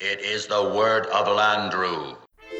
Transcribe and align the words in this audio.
It 0.00 0.20
is 0.22 0.48
the 0.48 0.60
word 0.60 1.06
of 1.06 1.28
Landru. 1.28 2.16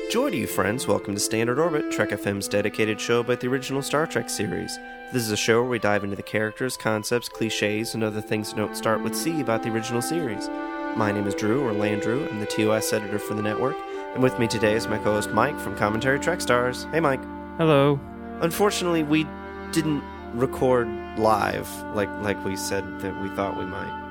Joy 0.09 0.31
to 0.31 0.37
you, 0.37 0.47
friends. 0.47 0.87
Welcome 0.87 1.15
to 1.15 1.21
Standard 1.21 1.59
Orbit, 1.59 1.91
Trek 1.91 2.11
FM's 2.11 2.47
dedicated 2.47 3.01
show 3.01 3.19
about 3.19 3.41
the 3.41 3.49
original 3.49 3.83
Star 3.83 4.07
Trek 4.07 4.31
series. 4.31 4.79
This 5.13 5.25
is 5.25 5.33
a 5.33 5.37
show 5.37 5.61
where 5.61 5.71
we 5.71 5.81
dive 5.81 6.05
into 6.05 6.15
the 6.15 6.23
characters, 6.23 6.77
concepts, 6.77 7.29
cliches, 7.29 7.95
and 7.95 8.05
other 8.05 8.21
things 8.21 8.51
that 8.51 8.57
don't 8.57 8.77
start 8.77 9.03
with 9.03 9.17
C 9.17 9.41
about 9.41 9.65
the 9.65 9.71
original 9.71 10.01
series. 10.01 10.49
My 10.95 11.11
name 11.11 11.27
is 11.27 11.35
Drew, 11.35 11.67
or 11.67 11.73
Landrew. 11.73 12.31
I'm 12.31 12.39
the 12.39 12.47
TOS 12.47 12.93
editor 12.93 13.19
for 13.19 13.35
the 13.35 13.43
network. 13.43 13.77
And 14.15 14.23
with 14.23 14.39
me 14.39 14.47
today 14.47 14.75
is 14.75 14.87
my 14.87 14.99
co 14.99 15.15
host 15.15 15.31
Mike 15.31 15.59
from 15.59 15.77
Commentary 15.77 16.21
Trek 16.21 16.41
Stars. 16.41 16.87
Hey, 16.93 17.01
Mike. 17.01 17.23
Hello. 17.59 17.99
Unfortunately, 18.43 19.03
we 19.03 19.27
didn't 19.73 20.05
record 20.35 20.87
live 21.19 21.69
like 21.97 22.11
like 22.23 22.43
we 22.45 22.55
said 22.55 23.01
that 23.01 23.21
we 23.21 23.29
thought 23.31 23.59
we 23.59 23.65
might. 23.65 24.04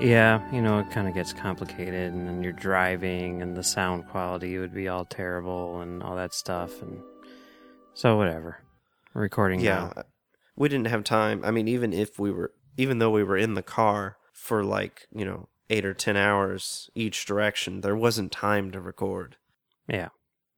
Yeah, 0.00 0.42
you 0.52 0.60
know, 0.60 0.78
it 0.78 0.90
kind 0.90 1.08
of 1.08 1.14
gets 1.14 1.32
complicated, 1.32 2.12
and 2.12 2.28
then 2.28 2.42
you're 2.42 2.52
driving, 2.52 3.40
and 3.40 3.56
the 3.56 3.62
sound 3.62 4.06
quality 4.08 4.58
would 4.58 4.74
be 4.74 4.88
all 4.88 5.06
terrible, 5.06 5.80
and 5.80 6.02
all 6.02 6.14
that 6.16 6.34
stuff, 6.34 6.82
and 6.82 7.00
so 7.94 8.16
whatever. 8.16 8.58
We're 9.14 9.22
recording 9.22 9.60
Yeah, 9.60 9.74
now. 9.74 9.92
Uh, 9.96 10.02
we 10.54 10.68
didn't 10.68 10.88
have 10.88 11.02
time. 11.02 11.42
I 11.44 11.50
mean, 11.50 11.66
even 11.66 11.94
if 11.94 12.18
we 12.18 12.30
were, 12.30 12.52
even 12.76 12.98
though 12.98 13.10
we 13.10 13.24
were 13.24 13.38
in 13.38 13.54
the 13.54 13.62
car 13.62 14.18
for 14.34 14.62
like 14.62 15.08
you 15.14 15.24
know 15.24 15.48
eight 15.70 15.86
or 15.86 15.94
ten 15.94 16.16
hours 16.16 16.90
each 16.94 17.24
direction, 17.24 17.80
there 17.80 17.96
wasn't 17.96 18.32
time 18.32 18.70
to 18.72 18.80
record. 18.80 19.36
Yeah, 19.88 20.10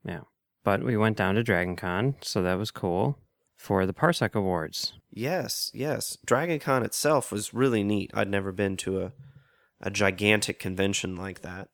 yeah. 0.04 0.22
But 0.64 0.82
we 0.82 0.96
went 0.96 1.16
down 1.16 1.36
to 1.36 1.44
Dragon 1.44 1.76
Con, 1.76 2.16
so 2.22 2.42
that 2.42 2.58
was 2.58 2.72
cool 2.72 3.18
for 3.56 3.86
the 3.86 3.94
Parsec 3.94 4.34
Awards. 4.34 4.94
Yes, 5.10 5.70
yes. 5.72 6.18
Dragon 6.26 6.58
Con 6.58 6.82
itself 6.82 7.30
was 7.30 7.54
really 7.54 7.84
neat. 7.84 8.10
I'd 8.14 8.28
never 8.28 8.52
been 8.52 8.76
to 8.78 9.00
a 9.00 9.12
a 9.80 9.90
gigantic 9.90 10.58
convention 10.58 11.16
like 11.16 11.42
that. 11.42 11.68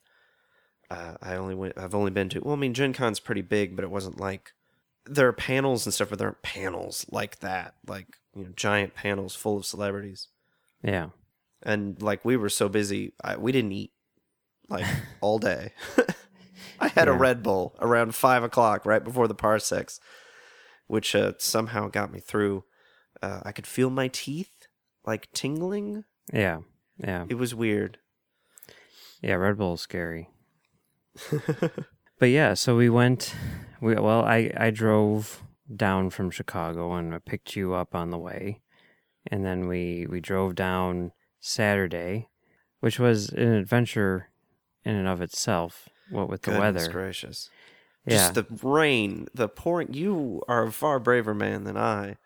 Uh, 0.90 1.14
I 1.22 1.36
only 1.36 1.54
went. 1.54 1.78
I've 1.78 1.94
only 1.94 2.10
been 2.10 2.28
to. 2.30 2.40
Well, 2.40 2.54
I 2.54 2.58
mean, 2.58 2.74
Gen 2.74 2.92
Con's 2.92 3.20
pretty 3.20 3.42
big, 3.42 3.74
but 3.74 3.84
it 3.84 3.90
wasn't 3.90 4.20
like 4.20 4.52
there 5.06 5.28
are 5.28 5.32
panels 5.32 5.86
and 5.86 5.94
stuff, 5.94 6.10
but 6.10 6.18
there 6.18 6.28
aren't 6.28 6.42
panels 6.42 7.06
like 7.10 7.40
that. 7.40 7.74
Like 7.86 8.06
you 8.34 8.44
know, 8.44 8.50
giant 8.54 8.94
panels 8.94 9.34
full 9.34 9.56
of 9.56 9.66
celebrities. 9.66 10.28
Yeah, 10.82 11.08
and 11.62 12.00
like 12.02 12.24
we 12.24 12.36
were 12.36 12.50
so 12.50 12.68
busy, 12.68 13.14
I, 13.22 13.36
we 13.36 13.52
didn't 13.52 13.72
eat 13.72 13.92
like 14.68 14.86
all 15.20 15.38
day. 15.38 15.72
I 16.80 16.88
had 16.88 17.08
a 17.08 17.12
Red 17.12 17.42
Bull 17.42 17.74
around 17.80 18.14
five 18.14 18.42
o'clock, 18.42 18.84
right 18.84 19.02
before 19.02 19.28
the 19.28 19.34
parsecs, 19.34 20.00
which 20.86 21.14
uh, 21.14 21.32
somehow 21.38 21.88
got 21.88 22.12
me 22.12 22.20
through. 22.20 22.64
Uh, 23.22 23.40
I 23.44 23.52
could 23.52 23.66
feel 23.66 23.90
my 23.90 24.08
teeth 24.08 24.66
like 25.06 25.32
tingling. 25.32 26.04
yeah, 26.32 26.58
yeah, 26.98 27.24
It 27.28 27.34
was 27.34 27.54
weird. 27.54 27.98
yeah. 29.22 29.34
Red 29.34 29.56
Bull's 29.58 29.80
scary. 29.82 30.28
But 32.20 32.26
yeah, 32.30 32.54
so 32.54 32.76
we 32.76 32.88
went. 32.88 33.34
We 33.80 33.96
well, 33.96 34.22
I 34.24 34.50
I 34.56 34.70
drove 34.70 35.42
down 35.74 36.10
from 36.10 36.30
Chicago 36.30 36.94
and 36.94 37.12
I 37.12 37.18
picked 37.18 37.56
you 37.56 37.74
up 37.74 37.92
on 37.94 38.10
the 38.10 38.18
way, 38.18 38.62
and 39.26 39.44
then 39.44 39.66
we 39.66 40.06
we 40.08 40.20
drove 40.20 40.54
down 40.54 41.10
Saturday, 41.40 42.28
which 42.78 43.00
was 43.00 43.30
an 43.30 43.52
adventure 43.52 44.28
in 44.84 44.94
and 44.94 45.08
of 45.08 45.20
itself. 45.20 45.88
What 46.08 46.28
with 46.28 46.42
the 46.42 46.52
Goodness 46.52 46.82
weather, 46.84 46.92
gracious. 46.92 47.50
yeah, 48.06 48.30
Just 48.32 48.34
the 48.34 48.46
rain, 48.62 49.26
the 49.34 49.48
pouring. 49.48 49.92
You 49.92 50.40
are 50.46 50.62
a 50.68 50.72
far 50.72 51.00
braver 51.00 51.34
man 51.34 51.64
than 51.64 51.76
I. 51.76 52.16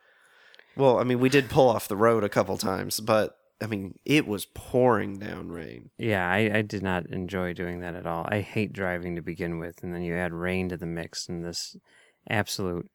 Well, 0.76 0.98
I 0.98 1.04
mean, 1.04 1.18
we 1.18 1.30
did 1.30 1.48
pull 1.48 1.68
off 1.70 1.88
the 1.88 1.96
road 1.96 2.24
a 2.24 2.28
couple 2.28 2.58
times, 2.58 3.00
but 3.00 3.37
I 3.60 3.66
mean, 3.66 3.98
it 4.04 4.26
was 4.26 4.46
pouring 4.46 5.18
down 5.18 5.48
rain. 5.48 5.90
yeah. 5.98 6.30
I 6.30 6.58
I 6.58 6.62
did 6.62 6.82
not 6.82 7.06
enjoy 7.06 7.54
doing 7.54 7.80
that 7.80 7.94
at 7.94 8.06
all. 8.06 8.26
I 8.28 8.40
hate 8.40 8.72
driving 8.72 9.16
to 9.16 9.22
begin 9.22 9.58
with, 9.58 9.82
and 9.82 9.92
then 9.92 10.02
you 10.02 10.14
add 10.14 10.32
rain 10.32 10.68
to 10.68 10.76
the 10.76 10.86
mix, 10.86 11.28
and 11.28 11.44
this 11.44 11.76
absolute. 12.28 12.90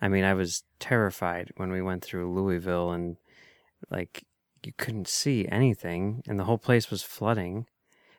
I 0.00 0.08
mean, 0.08 0.24
I 0.24 0.34
was 0.34 0.62
terrified 0.78 1.52
when 1.56 1.70
we 1.70 1.82
went 1.82 2.04
through 2.04 2.34
Louisville 2.34 2.92
and 2.92 3.16
like 3.90 4.24
you 4.64 4.72
couldn't 4.76 5.08
see 5.08 5.46
anything 5.48 6.22
and 6.26 6.38
the 6.38 6.44
whole 6.44 6.58
place 6.58 6.90
was 6.90 7.02
flooding. 7.02 7.66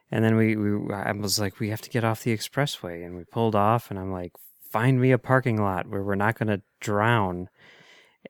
And 0.09 0.23
then 0.23 0.35
we, 0.37 0.55
we 0.55 0.93
I 0.93 1.11
was 1.11 1.39
like, 1.39 1.59
we 1.59 1.69
have 1.69 1.81
to 1.81 1.89
get 1.89 2.03
off 2.03 2.23
the 2.23 2.35
expressway 2.35 3.05
and 3.05 3.15
we 3.15 3.25
pulled 3.25 3.55
off 3.55 3.91
and 3.91 3.99
I'm 3.99 4.11
like, 4.11 4.31
find 4.71 4.99
me 4.99 5.11
a 5.11 5.17
parking 5.17 5.61
lot 5.61 5.87
where 5.87 6.03
we're 6.03 6.15
not 6.15 6.39
gonna 6.39 6.61
drown. 6.79 7.49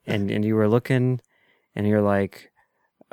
And 0.06 0.32
and 0.32 0.44
you 0.44 0.56
were 0.56 0.68
looking 0.68 1.22
and 1.76 1.88
you're 1.88 2.02
like, 2.02 2.52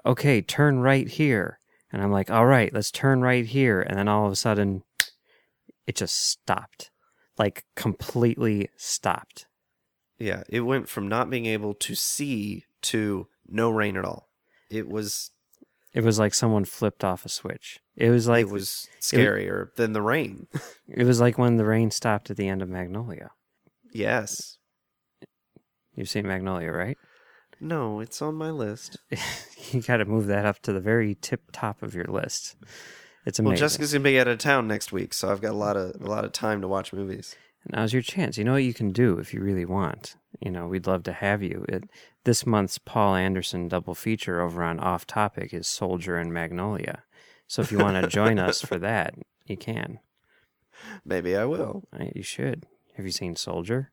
Okay, 0.07 0.43
turn 0.43 0.81
right 0.81 1.09
here. 1.09 1.59
And 1.93 2.03
I'm 2.03 2.11
like, 2.11 2.31
All 2.31 2.47
right, 2.47 2.73
let's 2.73 2.91
turn 2.91 3.23
right 3.23 3.47
here 3.47 3.81
and 3.81 3.99
then 3.99 4.09
all 4.09 4.27
of 4.27 4.33
a 4.33 4.37
sudden 4.37 4.83
it 5.87 5.97
just 5.97 6.17
stopped. 6.17 6.91
Like 7.39 7.65
completely 7.77 8.69
stopped. 8.77 9.47
Yeah, 10.19 10.45
it 10.49 10.61
went 10.61 10.89
from 10.89 11.09
not 11.09 11.29
being 11.31 11.47
able 11.47 11.75
to 11.75 11.95
see 11.95 12.65
to 12.83 13.27
no 13.49 13.71
rain 13.71 13.97
at 13.97 14.05
all. 14.05 14.29
It 14.71 14.89
was 14.89 15.31
It 15.93 16.05
was 16.05 16.19
like 16.19 16.35
someone 16.35 16.65
flipped 16.65 17.03
off 17.05 17.25
a 17.25 17.29
switch. 17.29 17.81
It 17.97 18.11
was 18.11 18.29
like 18.29 18.47
it 18.47 18.51
was 18.51 18.89
scarier 19.01 19.75
than 19.77 19.93
the 19.93 20.03
rain. 20.03 20.47
It 20.89 21.05
was 21.05 21.19
like 21.19 21.39
when 21.39 21.57
the 21.57 21.65
rain 21.65 21.91
stopped 21.91 22.31
at 22.31 22.37
the 22.37 22.47
end 22.47 22.61
of 22.61 22.69
Magnolia. 22.69 23.31
yes. 23.93 24.59
You've 25.97 26.09
seen 26.11 26.27
Magnolia, 26.27 26.73
right? 26.73 26.99
No, 27.61 28.01
it's 28.01 28.21
on 28.21 28.35
my 28.35 28.51
list. 28.51 28.99
you 29.71 29.83
got 29.83 29.99
to 29.99 30.05
move 30.05 30.27
that 30.27 30.45
up 30.45 30.61
to 30.63 30.73
the 30.73 30.81
very 30.81 31.15
tip 31.15 31.51
top 31.53 31.83
of 31.83 31.95
your 31.95 32.07
list. 32.07 32.57
It's 33.27 33.39
amazing. 33.39 33.53
Well. 33.53 33.59
Jessica's 33.59 33.93
gonna 33.93 34.05
be 34.05 34.21
out 34.21 34.29
of 34.29 34.39
town 34.39 34.69
next 34.69 34.93
week, 34.93 35.15
so 35.15 35.31
I've 35.31 35.41
got 35.41 35.53
a 35.53 35.57
lot 35.57 35.77
of 35.77 36.01
a 36.01 36.07
lot 36.07 36.25
of 36.25 36.33
time 36.33 36.61
to 36.61 36.69
watch 36.69 36.93
movies. 36.93 37.37
Now's 37.73 37.93
your 37.93 38.03
chance. 38.03 38.37
You 38.37 38.45
know 38.45 38.53
what 38.53 38.65
you 38.65 38.75
can 38.75 38.93
do 38.93 39.19
if 39.19 39.33
you 39.33 39.41
really 39.41 39.65
want. 39.65 40.17
You 40.41 40.51
know, 40.51 40.67
we'd 40.67 40.87
love 40.87 41.03
to 41.05 41.13
have 41.13 41.43
you. 41.43 41.65
It, 41.69 41.85
this 42.25 42.45
month's 42.45 42.77
Paul 42.79 43.15
Anderson 43.15 43.69
double 43.69 43.95
feature 43.95 44.43
over 44.43 44.63
on 44.63 44.79
Off 44.79 45.07
Topic 45.07 45.55
is 45.55 45.67
Soldier 45.67 46.17
and 46.17 46.33
Magnolia. 46.33 47.05
So 47.47 47.63
if 47.63 47.73
you 47.73 47.79
want 47.79 48.03
to 48.03 48.09
join 48.09 48.39
us 48.39 48.61
for 48.61 48.79
that, 48.79 49.15
you 49.47 49.57
can. 49.57 50.01
Maybe 51.05 51.37
I 51.37 51.45
will. 51.47 51.85
Uh, 51.93 52.07
you 52.15 52.23
should. 52.23 52.67
Have 52.97 53.07
you 53.07 53.13
seen 53.13 53.37
Soldier? 53.37 53.93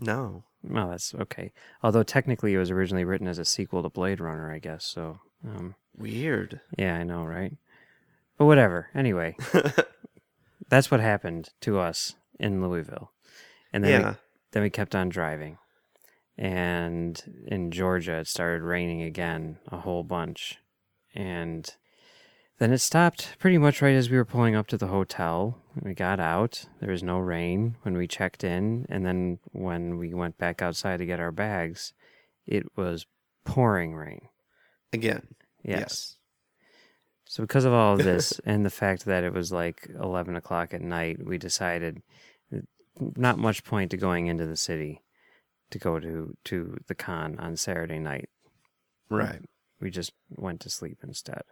No. 0.00 0.44
Well, 0.68 0.90
that's 0.90 1.14
okay. 1.14 1.52
Although 1.82 2.02
technically 2.02 2.54
it 2.54 2.58
was 2.58 2.70
originally 2.70 3.04
written 3.04 3.26
as 3.26 3.38
a 3.38 3.44
sequel 3.44 3.82
to 3.82 3.88
Blade 3.88 4.20
Runner, 4.20 4.52
I 4.52 4.58
guess. 4.58 4.84
So, 4.84 5.20
um, 5.44 5.74
Weird. 5.96 6.60
Yeah, 6.76 6.96
I 6.96 7.02
know, 7.04 7.24
right? 7.24 7.56
But 8.36 8.44
whatever. 8.44 8.88
Anyway, 8.94 9.36
that's 10.68 10.90
what 10.90 11.00
happened 11.00 11.48
to 11.62 11.78
us 11.78 12.14
in 12.38 12.62
Louisville, 12.62 13.10
and 13.72 13.82
then 13.82 14.00
Yeah. 14.00 14.10
we, 14.10 14.16
then 14.52 14.62
we 14.62 14.70
kept 14.70 14.94
on 14.94 15.08
driving, 15.08 15.58
and 16.36 17.44
in 17.48 17.70
Georgia 17.70 18.18
it 18.18 18.28
started 18.28 18.62
raining 18.62 19.02
again 19.02 19.58
a 19.68 19.78
whole 19.78 20.04
bunch, 20.04 20.58
and 21.14 21.68
then 22.58 22.72
it 22.72 22.78
stopped 22.78 23.36
pretty 23.38 23.58
much 23.58 23.80
right 23.80 23.94
as 23.94 24.10
we 24.10 24.16
were 24.16 24.24
pulling 24.24 24.54
up 24.54 24.66
to 24.68 24.76
the 24.76 24.88
hotel. 24.88 25.58
We 25.80 25.94
got 25.94 26.18
out. 26.18 26.66
There 26.80 26.90
was 26.90 27.02
no 27.02 27.18
rain 27.18 27.76
when 27.82 27.96
we 27.96 28.06
checked 28.06 28.42
in, 28.42 28.86
and 28.88 29.06
then 29.06 29.38
when 29.52 29.96
we 29.96 30.12
went 30.12 30.38
back 30.38 30.60
outside 30.60 30.98
to 30.98 31.06
get 31.06 31.20
our 31.20 31.32
bags, 31.32 31.92
it 32.46 32.66
was 32.76 33.06
pouring 33.44 33.94
rain. 33.94 34.28
Again. 34.92 35.28
Yes. 35.62 36.16
So 37.26 37.42
because 37.42 37.64
of 37.64 37.72
all 37.72 37.94
of 37.94 38.04
this 38.04 38.40
and 38.44 38.64
the 38.64 38.70
fact 38.70 39.04
that 39.04 39.22
it 39.22 39.32
was 39.32 39.52
like 39.52 39.88
eleven 40.00 40.34
o'clock 40.34 40.74
at 40.74 40.82
night, 40.82 41.24
we 41.24 41.38
decided 41.38 42.02
not 42.98 43.38
much 43.38 43.64
point 43.64 43.92
to 43.92 43.96
going 43.96 44.26
into 44.26 44.46
the 44.46 44.56
city 44.56 45.02
to 45.70 45.78
go 45.78 46.00
to 46.00 46.36
to 46.44 46.78
the 46.88 46.94
con 46.94 47.38
on 47.38 47.56
Saturday 47.56 47.98
night. 47.98 48.28
Right. 49.08 49.42
We 49.80 49.90
just 49.90 50.12
went 50.30 50.60
to 50.62 50.70
sleep 50.70 50.98
instead. 51.04 51.42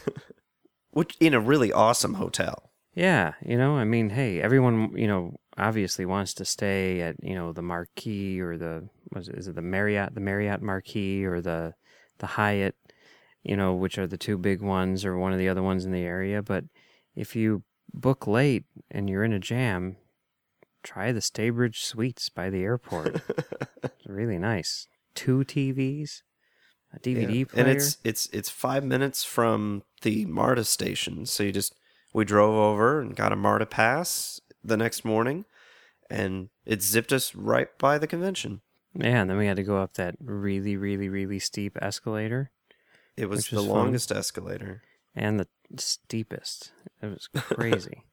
Which 0.90 1.16
in 1.20 1.34
a 1.34 1.40
really 1.40 1.72
awesome 1.72 2.14
hotel. 2.14 2.70
Yeah, 2.94 3.32
you 3.44 3.56
know, 3.56 3.76
I 3.76 3.84
mean, 3.84 4.10
hey, 4.10 4.42
everyone, 4.42 4.92
you 4.96 5.06
know, 5.06 5.36
obviously 5.56 6.04
wants 6.04 6.34
to 6.34 6.44
stay 6.44 7.00
at, 7.00 7.16
you 7.22 7.34
know, 7.34 7.52
the 7.52 7.62
Marquis 7.62 8.40
or 8.40 8.58
the 8.58 8.88
was 9.12 9.28
it, 9.28 9.36
is 9.36 9.48
it 9.48 9.54
the 9.54 9.62
Marriott, 9.62 10.14
the 10.14 10.20
Marriott 10.20 10.60
Marquis 10.60 11.24
or 11.24 11.40
the 11.40 11.74
the 12.18 12.26
Hyatt, 12.26 12.76
you 13.42 13.56
know, 13.56 13.74
which 13.74 13.98
are 13.98 14.06
the 14.06 14.18
two 14.18 14.36
big 14.36 14.60
ones 14.60 15.04
or 15.04 15.16
one 15.16 15.32
of 15.32 15.38
the 15.38 15.48
other 15.48 15.62
ones 15.62 15.84
in 15.84 15.92
the 15.92 16.04
area. 16.04 16.42
But 16.42 16.64
if 17.14 17.34
you 17.34 17.62
book 17.92 18.26
late 18.26 18.64
and 18.90 19.08
you're 19.08 19.24
in 19.24 19.32
a 19.32 19.38
jam, 19.38 19.96
try 20.82 21.12
the 21.12 21.20
Staybridge 21.20 21.76
Suites 21.76 22.28
by 22.28 22.50
the 22.50 22.62
airport. 22.62 23.22
it's 23.82 24.06
really 24.06 24.38
nice. 24.38 24.86
Two 25.14 25.40
TVs, 25.40 26.22
a 26.94 26.98
DVD 26.98 27.38
Yeah. 27.40 27.44
player. 27.46 27.64
And 27.66 27.68
it's 27.76 27.96
it's 28.04 28.26
it's 28.32 28.50
five 28.50 28.84
minutes 28.84 29.24
from 29.24 29.82
the 30.02 30.24
MARTA 30.26 30.64
station. 30.64 31.26
So 31.26 31.42
you 31.42 31.52
just 31.52 31.74
we 32.12 32.24
drove 32.24 32.54
over 32.54 33.00
and 33.00 33.16
got 33.16 33.32
a 33.32 33.36
MARTA 33.36 33.66
pass 33.66 34.40
the 34.62 34.76
next 34.76 35.04
morning, 35.04 35.44
and 36.10 36.50
it 36.66 36.82
zipped 36.82 37.12
us 37.12 37.34
right 37.34 37.68
by 37.78 37.98
the 37.98 38.06
convention. 38.06 38.60
yeah, 38.94 39.22
and 39.22 39.30
then 39.30 39.38
we 39.38 39.46
had 39.46 39.56
to 39.56 39.62
go 39.62 39.78
up 39.78 39.94
that 39.94 40.14
really, 40.20 40.76
really, 40.76 41.08
really 41.08 41.38
steep 41.38 41.78
escalator 41.80 42.50
It 43.16 43.26
was 43.30 43.48
the 43.48 43.56
was 43.56 43.66
fun. 43.66 43.74
longest 43.74 44.12
escalator. 44.12 44.82
and 45.14 45.40
the 45.40 45.48
steepest. 45.78 46.72
It 47.00 47.06
was 47.06 47.28
crazy. 47.34 48.04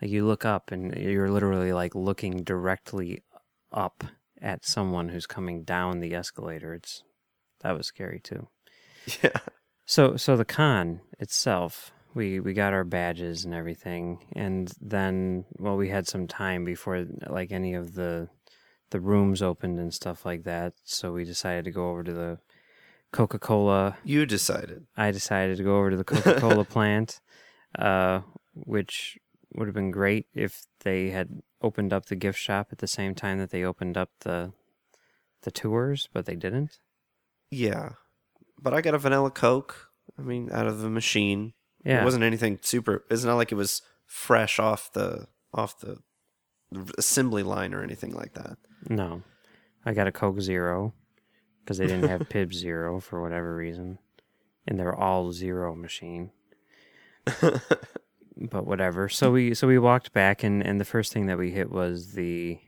like 0.00 0.10
you 0.10 0.24
look 0.26 0.44
up 0.44 0.70
and 0.72 0.94
you're 0.96 1.30
literally 1.30 1.72
like 1.72 1.94
looking 1.94 2.44
directly 2.44 3.22
up 3.72 4.04
at 4.40 4.64
someone 4.64 5.08
who's 5.08 5.26
coming 5.26 5.64
down 5.64 5.98
the 6.00 6.14
escalator. 6.14 6.72
It's 6.74 7.02
that 7.64 7.76
was 7.76 7.86
scary 7.86 8.20
too. 8.20 8.48
Yeah. 9.22 9.36
So 9.84 10.16
so 10.16 10.34
the 10.34 10.46
con 10.46 11.00
itself, 11.18 11.92
we 12.14 12.40
we 12.40 12.54
got 12.54 12.72
our 12.72 12.84
badges 12.84 13.44
and 13.44 13.52
everything, 13.52 14.24
and 14.34 14.72
then 14.80 15.44
well 15.58 15.76
we 15.76 15.90
had 15.90 16.08
some 16.08 16.26
time 16.26 16.64
before 16.64 17.04
like 17.28 17.52
any 17.52 17.74
of 17.74 17.92
the 17.92 18.30
the 18.88 19.00
rooms 19.00 19.42
opened 19.42 19.78
and 19.78 19.92
stuff 19.92 20.24
like 20.24 20.44
that. 20.44 20.72
So 20.84 21.12
we 21.12 21.24
decided 21.24 21.66
to 21.66 21.70
go 21.70 21.90
over 21.90 22.02
to 22.02 22.12
the 22.14 22.38
Coca 23.12 23.38
Cola. 23.38 23.98
You 24.04 24.24
decided. 24.24 24.86
I 24.96 25.10
decided 25.10 25.58
to 25.58 25.64
go 25.64 25.76
over 25.76 25.90
to 25.90 25.96
the 25.98 26.04
Coca 26.12 26.40
Cola 26.40 26.64
plant, 26.64 27.20
uh, 27.78 28.20
which 28.54 29.18
would 29.54 29.68
have 29.68 29.74
been 29.74 29.90
great 29.90 30.28
if 30.32 30.62
they 30.80 31.10
had 31.10 31.42
opened 31.60 31.92
up 31.92 32.06
the 32.06 32.16
gift 32.16 32.38
shop 32.38 32.68
at 32.72 32.78
the 32.78 32.86
same 32.86 33.14
time 33.14 33.38
that 33.38 33.50
they 33.50 33.64
opened 33.64 33.98
up 33.98 34.10
the 34.20 34.52
the 35.42 35.50
tours, 35.50 36.08
but 36.12 36.24
they 36.24 36.36
didn't. 36.36 36.78
Yeah. 37.50 37.90
But 38.60 38.74
I 38.74 38.80
got 38.80 38.94
a 38.94 38.98
vanilla 38.98 39.30
Coke. 39.30 39.90
I 40.18 40.22
mean, 40.22 40.50
out 40.52 40.66
of 40.66 40.80
the 40.80 40.90
machine. 40.90 41.52
Yeah. 41.84 42.00
It 42.00 42.04
wasn't 42.04 42.24
anything 42.24 42.58
super. 42.62 43.04
It's 43.10 43.24
not 43.24 43.36
like 43.36 43.52
it 43.52 43.56
was 43.56 43.82
fresh 44.06 44.58
off 44.58 44.92
the 44.92 45.26
off 45.52 45.78
the 45.80 45.98
assembly 46.98 47.42
line 47.42 47.74
or 47.74 47.82
anything 47.82 48.14
like 48.14 48.34
that. 48.34 48.56
No, 48.88 49.22
I 49.84 49.92
got 49.92 50.06
a 50.06 50.12
Coke 50.12 50.40
Zero 50.40 50.94
because 51.60 51.78
they 51.78 51.86
didn't 51.86 52.08
have 52.08 52.20
Pibb 52.28 52.52
Zero 52.52 53.00
for 53.00 53.22
whatever 53.22 53.54
reason, 53.54 53.98
and 54.66 54.78
they're 54.78 54.94
all 54.94 55.32
zero 55.32 55.74
machine. 55.74 56.30
but 58.36 58.66
whatever. 58.66 59.08
So 59.08 59.32
we 59.32 59.54
so 59.54 59.66
we 59.66 59.78
walked 59.78 60.12
back, 60.12 60.42
and 60.42 60.62
and 60.62 60.80
the 60.80 60.84
first 60.84 61.12
thing 61.12 61.26
that 61.26 61.38
we 61.38 61.50
hit 61.50 61.70
was 61.70 62.12
the 62.12 62.58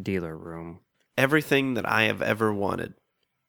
dealer 0.00 0.36
room. 0.36 0.80
Everything 1.16 1.74
that 1.74 1.88
I 1.88 2.04
have 2.04 2.22
ever 2.22 2.52
wanted, 2.52 2.94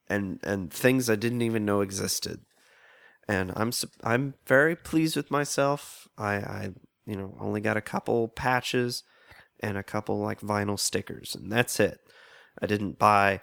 and 0.10 0.40
and 0.44 0.72
things 0.72 1.10
I 1.10 1.16
didn't 1.16 1.42
even 1.42 1.66
know 1.66 1.82
existed. 1.82 2.42
And 3.28 3.54
I'm 3.56 3.72
I'm 4.04 4.34
very 4.46 4.76
pleased 4.76 5.16
with 5.16 5.32
myself. 5.32 6.08
I 6.18 6.34
I 6.36 6.70
you 7.06 7.16
know 7.16 7.38
only 7.40 7.62
got 7.62 7.78
a 7.78 7.82
couple 7.82 8.28
patches 8.28 9.04
and 9.60 9.78
a 9.78 9.84
couple 9.84 10.20
like 10.20 10.42
vinyl 10.42 10.80
stickers, 10.80 11.36
and 11.36 11.52
that's 11.52 11.80
it. 11.80 12.00
I 12.62 12.66
didn't 12.66 13.00
buy 13.00 13.42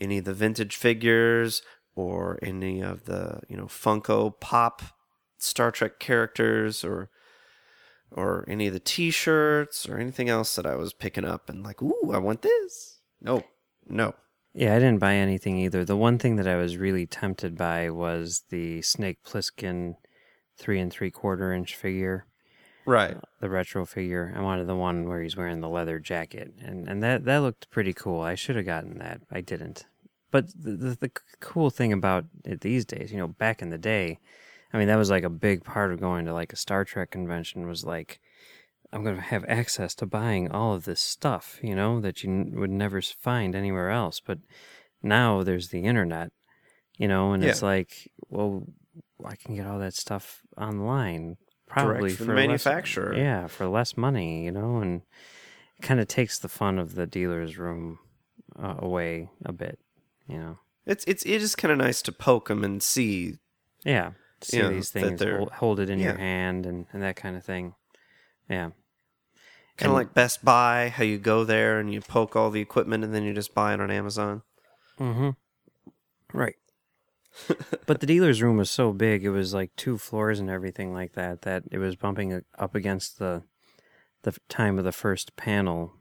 any 0.00 0.18
of 0.18 0.24
the 0.24 0.34
vintage 0.34 0.76
figures 0.76 1.62
or 1.94 2.38
any 2.42 2.82
of 2.82 3.04
the 3.04 3.40
you 3.48 3.56
know 3.56 3.66
Funko 3.66 4.38
Pop 4.40 4.82
Star 5.38 5.70
Trek 5.70 5.98
characters 5.98 6.84
or 6.84 7.10
or 8.10 8.44
any 8.48 8.66
of 8.66 8.72
the 8.72 8.80
T-shirts 8.80 9.88
or 9.88 9.98
anything 9.98 10.28
else 10.28 10.56
that 10.56 10.66
I 10.66 10.74
was 10.76 10.92
picking 10.92 11.26
up 11.26 11.50
and 11.50 11.62
like, 11.62 11.82
ooh, 11.82 12.10
I 12.12 12.18
want 12.18 12.40
this. 12.40 13.00
No, 13.20 13.44
no. 13.86 14.14
Yeah, 14.54 14.74
I 14.74 14.78
didn't 14.78 14.98
buy 14.98 15.14
anything 15.14 15.58
either. 15.58 15.84
The 15.84 15.96
one 15.96 16.18
thing 16.18 16.36
that 16.36 16.48
I 16.48 16.56
was 16.56 16.76
really 16.76 17.06
tempted 17.06 17.56
by 17.56 17.90
was 17.90 18.44
the 18.48 18.82
Snake 18.82 19.18
Plissken 19.24 19.96
three 20.56 20.80
and 20.80 20.92
three 20.92 21.10
quarter 21.10 21.52
inch 21.52 21.76
figure. 21.76 22.26
Right. 22.84 23.16
Uh, 23.16 23.20
the 23.40 23.50
retro 23.50 23.84
figure. 23.84 24.32
I 24.34 24.40
wanted 24.40 24.66
the 24.66 24.74
one 24.74 25.08
where 25.08 25.22
he's 25.22 25.36
wearing 25.36 25.60
the 25.60 25.68
leather 25.68 25.98
jacket, 25.98 26.54
and 26.60 26.88
and 26.88 27.02
that 27.02 27.24
that 27.26 27.38
looked 27.38 27.70
pretty 27.70 27.92
cool. 27.92 28.20
I 28.22 28.34
should 28.34 28.56
have 28.56 28.66
gotten 28.66 28.98
that. 28.98 29.20
I 29.30 29.40
didn't. 29.42 29.84
But 30.30 30.48
the, 30.60 30.72
the 30.72 30.96
the 30.96 31.10
cool 31.40 31.70
thing 31.70 31.92
about 31.92 32.24
it 32.44 32.62
these 32.62 32.84
days, 32.84 33.12
you 33.12 33.18
know, 33.18 33.28
back 33.28 33.62
in 33.62 33.70
the 33.70 33.78
day, 33.78 34.18
I 34.72 34.78
mean, 34.78 34.88
that 34.88 34.96
was 34.96 35.10
like 35.10 35.24
a 35.24 35.30
big 35.30 35.64
part 35.64 35.92
of 35.92 36.00
going 36.00 36.24
to 36.24 36.32
like 36.34 36.52
a 36.52 36.56
Star 36.56 36.84
Trek 36.84 37.10
convention 37.10 37.66
was 37.68 37.84
like. 37.84 38.20
I'm 38.92 39.04
going 39.04 39.16
to 39.16 39.22
have 39.22 39.44
access 39.48 39.94
to 39.96 40.06
buying 40.06 40.50
all 40.50 40.74
of 40.74 40.84
this 40.84 41.00
stuff, 41.00 41.58
you 41.62 41.74
know, 41.74 42.00
that 42.00 42.22
you 42.22 42.30
n- 42.30 42.52
would 42.56 42.70
never 42.70 43.02
find 43.02 43.54
anywhere 43.54 43.90
else. 43.90 44.20
But 44.20 44.38
now 45.02 45.42
there's 45.42 45.68
the 45.68 45.84
internet, 45.84 46.32
you 46.96 47.06
know, 47.08 47.32
and 47.32 47.44
it's 47.50 47.62
like, 47.62 48.10
well, 48.28 48.64
I 49.24 49.36
can 49.36 49.54
get 49.56 49.66
all 49.66 49.78
that 49.80 49.94
stuff 49.94 50.40
online, 50.56 51.36
probably 51.66 52.10
from 52.16 52.26
for 52.26 52.32
the 52.32 52.36
less- 52.52 52.62
yeah, 53.14 53.46
for 53.46 53.66
less 53.66 53.96
money, 53.96 54.44
you 54.44 54.52
know, 54.52 54.78
and 54.78 55.02
it 55.76 55.82
kind 55.82 56.00
of 56.00 56.08
takes 56.08 56.38
the 56.38 56.48
fun 56.48 56.78
of 56.78 56.94
the 56.94 57.06
dealer's 57.06 57.58
room 57.58 57.98
uh, 58.58 58.76
away 58.78 59.28
a 59.44 59.52
bit, 59.52 59.78
you 60.26 60.38
know. 60.38 60.58
It's 60.86 61.04
it's 61.06 61.22
it 61.26 61.42
is 61.42 61.54
kind 61.54 61.70
of 61.70 61.76
nice 61.78 62.00
to 62.02 62.12
poke 62.12 62.48
them 62.48 62.64
and 62.64 62.82
see. 62.82 63.34
Yeah, 63.84 64.12
see 64.40 64.56
You 64.56 64.62
know, 64.62 64.68
these 64.70 64.90
things, 64.90 65.20
hold, 65.36 65.50
hold 65.52 65.80
it 65.80 65.90
in 65.90 65.98
your 66.00 66.14
hand, 66.18 66.64
and, 66.64 66.86
and 66.92 67.02
that 67.02 67.16
kind 67.16 67.36
of 67.36 67.44
thing. 67.44 67.74
Yeah, 68.48 68.70
Kind 69.78 69.90
of 69.90 69.96
like 69.96 70.12
Best 70.12 70.44
Buy, 70.44 70.92
how 70.94 71.04
you 71.04 71.18
go 71.18 71.44
there 71.44 71.78
and 71.78 71.92
you 71.92 72.00
poke 72.00 72.34
all 72.34 72.50
the 72.50 72.60
equipment 72.60 73.04
and 73.04 73.14
then 73.14 73.22
you 73.22 73.32
just 73.32 73.54
buy 73.54 73.74
it 73.74 73.80
on 73.80 73.90
Amazon. 73.90 74.42
Mm-hmm. 74.98 75.30
Right. 76.36 76.56
but 77.86 78.00
the 78.00 78.06
dealer's 78.06 78.42
room 78.42 78.56
was 78.56 78.70
so 78.70 78.92
big; 78.92 79.24
it 79.24 79.30
was 79.30 79.54
like 79.54 79.70
two 79.76 79.96
floors 79.96 80.40
and 80.40 80.50
everything 80.50 80.92
like 80.92 81.12
that. 81.12 81.42
That 81.42 81.62
it 81.70 81.78
was 81.78 81.94
bumping 81.94 82.42
up 82.58 82.74
against 82.74 83.18
the 83.18 83.44
the 84.22 84.36
time 84.48 84.78
of 84.78 84.84
the 84.84 84.92
first 84.92 85.36
panel 85.36 85.92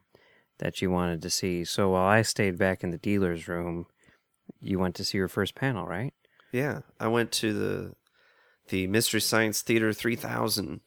that 0.59 0.81
you 0.81 0.89
wanted 0.89 1.21
to 1.21 1.29
see. 1.29 1.63
So 1.63 1.89
while 1.89 2.07
I 2.07 2.23
stayed 2.23 2.57
back 2.57 2.83
in 2.83 2.89
the 2.89 2.97
dealer's 2.97 3.47
room, 3.47 3.85
you 4.59 4.79
went 4.79 4.95
to 4.95 5.03
see 5.03 5.17
your 5.17 5.27
first 5.27 5.55
panel, 5.55 5.85
right? 5.85 6.13
Yeah, 6.51 6.81
I 6.99 7.07
went 7.07 7.31
to 7.33 7.53
the 7.53 7.93
the 8.69 8.87
Mystery 8.87 9.21
Science 9.21 9.61
Theater 9.61 9.93
3000. 9.93 10.81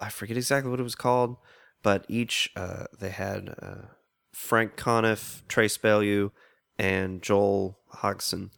I 0.00 0.08
forget 0.08 0.36
exactly 0.36 0.70
what 0.70 0.80
it 0.80 0.84
was 0.84 0.94
called, 0.94 1.36
but 1.82 2.04
each 2.08 2.50
uh, 2.56 2.84
they 2.98 3.10
had 3.10 3.54
uh, 3.60 3.86
Frank 4.32 4.76
Conniff, 4.76 5.42
Trace 5.48 5.78
Beaulieu, 5.78 6.30
and 6.78 7.22
Joel 7.22 7.78
Hodgson, 7.88 8.50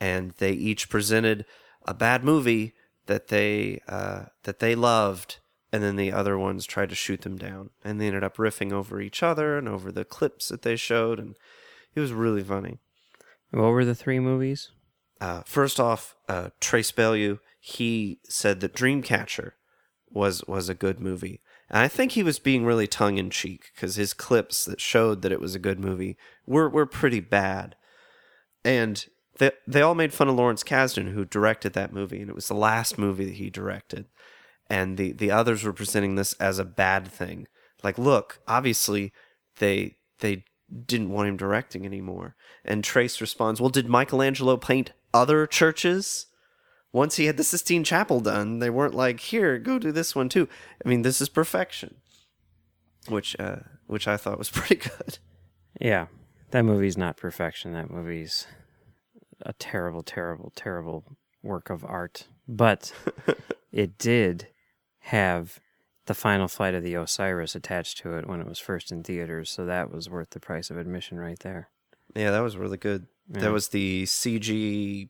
and 0.00 0.32
they 0.32 0.52
each 0.52 0.88
presented 0.88 1.44
a 1.86 1.94
bad 1.94 2.24
movie 2.24 2.74
that 3.06 3.28
they 3.28 3.80
uh, 3.88 4.26
that 4.44 4.58
they 4.58 4.74
loved, 4.74 5.38
and 5.72 5.82
then 5.82 5.96
the 5.96 6.12
other 6.12 6.38
ones 6.38 6.66
tried 6.66 6.88
to 6.90 6.94
shoot 6.94 7.22
them 7.22 7.36
down, 7.36 7.70
and 7.82 8.00
they 8.00 8.06
ended 8.06 8.24
up 8.24 8.36
riffing 8.36 8.72
over 8.72 9.00
each 9.00 9.22
other 9.22 9.58
and 9.58 9.68
over 9.68 9.92
the 9.92 10.04
clips 10.04 10.48
that 10.48 10.62
they 10.62 10.76
showed, 10.76 11.18
and 11.18 11.36
it 11.94 12.00
was 12.00 12.12
really 12.12 12.42
funny. 12.42 12.78
What 13.50 13.70
were 13.70 13.84
the 13.84 13.94
three 13.94 14.20
movies? 14.20 14.70
Uh, 15.20 15.42
first 15.46 15.78
off, 15.78 16.16
uh, 16.28 16.50
Trace 16.60 16.90
Beaulieu, 16.90 17.38
he 17.60 18.18
said 18.24 18.60
that 18.60 18.74
Dreamcatcher 18.74 19.52
was 20.10 20.44
was 20.46 20.68
a 20.68 20.74
good 20.74 21.00
movie, 21.00 21.40
and 21.70 21.80
I 21.80 21.88
think 21.88 22.12
he 22.12 22.22
was 22.22 22.38
being 22.38 22.64
really 22.64 22.86
tongue 22.86 23.18
in 23.18 23.30
cheek 23.30 23.70
because 23.74 23.96
his 23.96 24.14
clips 24.14 24.64
that 24.64 24.80
showed 24.80 25.22
that 25.22 25.32
it 25.32 25.40
was 25.40 25.54
a 25.54 25.60
good 25.60 25.80
movie 25.80 26.16
were 26.46 26.68
were 26.68 26.86
pretty 26.86 27.20
bad, 27.20 27.76
and 28.64 29.04
they 29.38 29.52
they 29.66 29.82
all 29.82 29.94
made 29.94 30.12
fun 30.12 30.28
of 30.28 30.36
Lawrence 30.36 30.62
Kasdan 30.62 31.12
who 31.12 31.24
directed 31.24 31.72
that 31.72 31.92
movie, 31.92 32.20
and 32.20 32.30
it 32.30 32.36
was 32.36 32.48
the 32.48 32.54
last 32.54 32.98
movie 32.98 33.24
that 33.24 33.34
he 33.34 33.50
directed, 33.50 34.06
and 34.68 34.96
the 34.96 35.12
the 35.12 35.30
others 35.30 35.64
were 35.64 35.72
presenting 35.72 36.14
this 36.14 36.34
as 36.34 36.58
a 36.58 36.64
bad 36.64 37.08
thing. 37.08 37.46
Like, 37.82 37.98
look, 37.98 38.40
obviously 38.46 39.12
they 39.58 39.96
they 40.20 40.44
didn't 40.86 41.10
want 41.10 41.28
him 41.28 41.36
directing 41.36 41.84
anymore. 41.84 42.34
And 42.64 42.82
Trace 42.82 43.20
responds, 43.20 43.60
Well, 43.60 43.70
did 43.70 43.88
Michelangelo 43.88 44.56
paint 44.56 44.92
other 45.12 45.46
churches? 45.46 46.26
Once 46.94 47.16
he 47.16 47.26
had 47.26 47.36
the 47.36 47.42
Sistine 47.42 47.82
Chapel 47.82 48.20
done, 48.20 48.60
they 48.60 48.70
weren't 48.70 48.94
like, 48.94 49.18
Here, 49.18 49.58
go 49.58 49.80
do 49.80 49.90
this 49.90 50.14
one 50.14 50.28
too. 50.28 50.48
I 50.84 50.88
mean, 50.88 51.02
this 51.02 51.20
is 51.20 51.28
perfection. 51.28 51.96
Which 53.08 53.36
uh 53.38 53.56
which 53.86 54.06
I 54.06 54.16
thought 54.16 54.38
was 54.38 54.48
pretty 54.58 54.76
good. 54.76 55.18
Yeah, 55.80 56.06
that 56.52 56.64
movie's 56.64 56.96
not 56.96 57.16
perfection. 57.16 57.72
That 57.72 57.90
movie's 57.90 58.46
a 59.42 59.52
terrible, 59.54 60.04
terrible, 60.04 60.52
terrible 60.54 61.16
work 61.42 61.68
of 61.68 61.84
art. 61.84 62.28
But 62.46 62.92
it 63.72 63.98
did 63.98 64.46
have 65.00 65.58
the 66.06 66.14
final 66.14 66.46
flight 66.46 66.74
of 66.74 66.84
the 66.84 66.94
Osiris 66.94 67.56
attached 67.56 67.98
to 67.98 68.12
it 68.16 68.28
when 68.28 68.40
it 68.40 68.46
was 68.46 68.60
first 68.60 68.92
in 68.92 69.02
theaters, 69.02 69.50
so 69.50 69.66
that 69.66 69.90
was 69.90 70.08
worth 70.08 70.30
the 70.30 70.40
price 70.40 70.70
of 70.70 70.78
admission 70.78 71.18
right 71.18 71.38
there. 71.40 71.70
Yeah, 72.14 72.30
that 72.30 72.40
was 72.40 72.56
really 72.56 72.76
good. 72.76 73.08
Yeah. 73.32 73.40
That 73.40 73.52
was 73.52 73.68
the 73.68 74.04
CG 74.04 75.08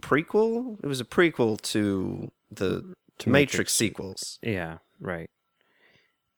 prequel. 0.00 0.78
It 0.82 0.86
was 0.86 1.00
a 1.00 1.04
prequel 1.04 1.60
to 1.62 2.30
the 2.50 2.94
To 3.18 3.30
Matrix, 3.30 3.52
Matrix. 3.54 3.72
sequels. 3.74 4.38
Yeah, 4.42 4.78
right. 5.00 5.30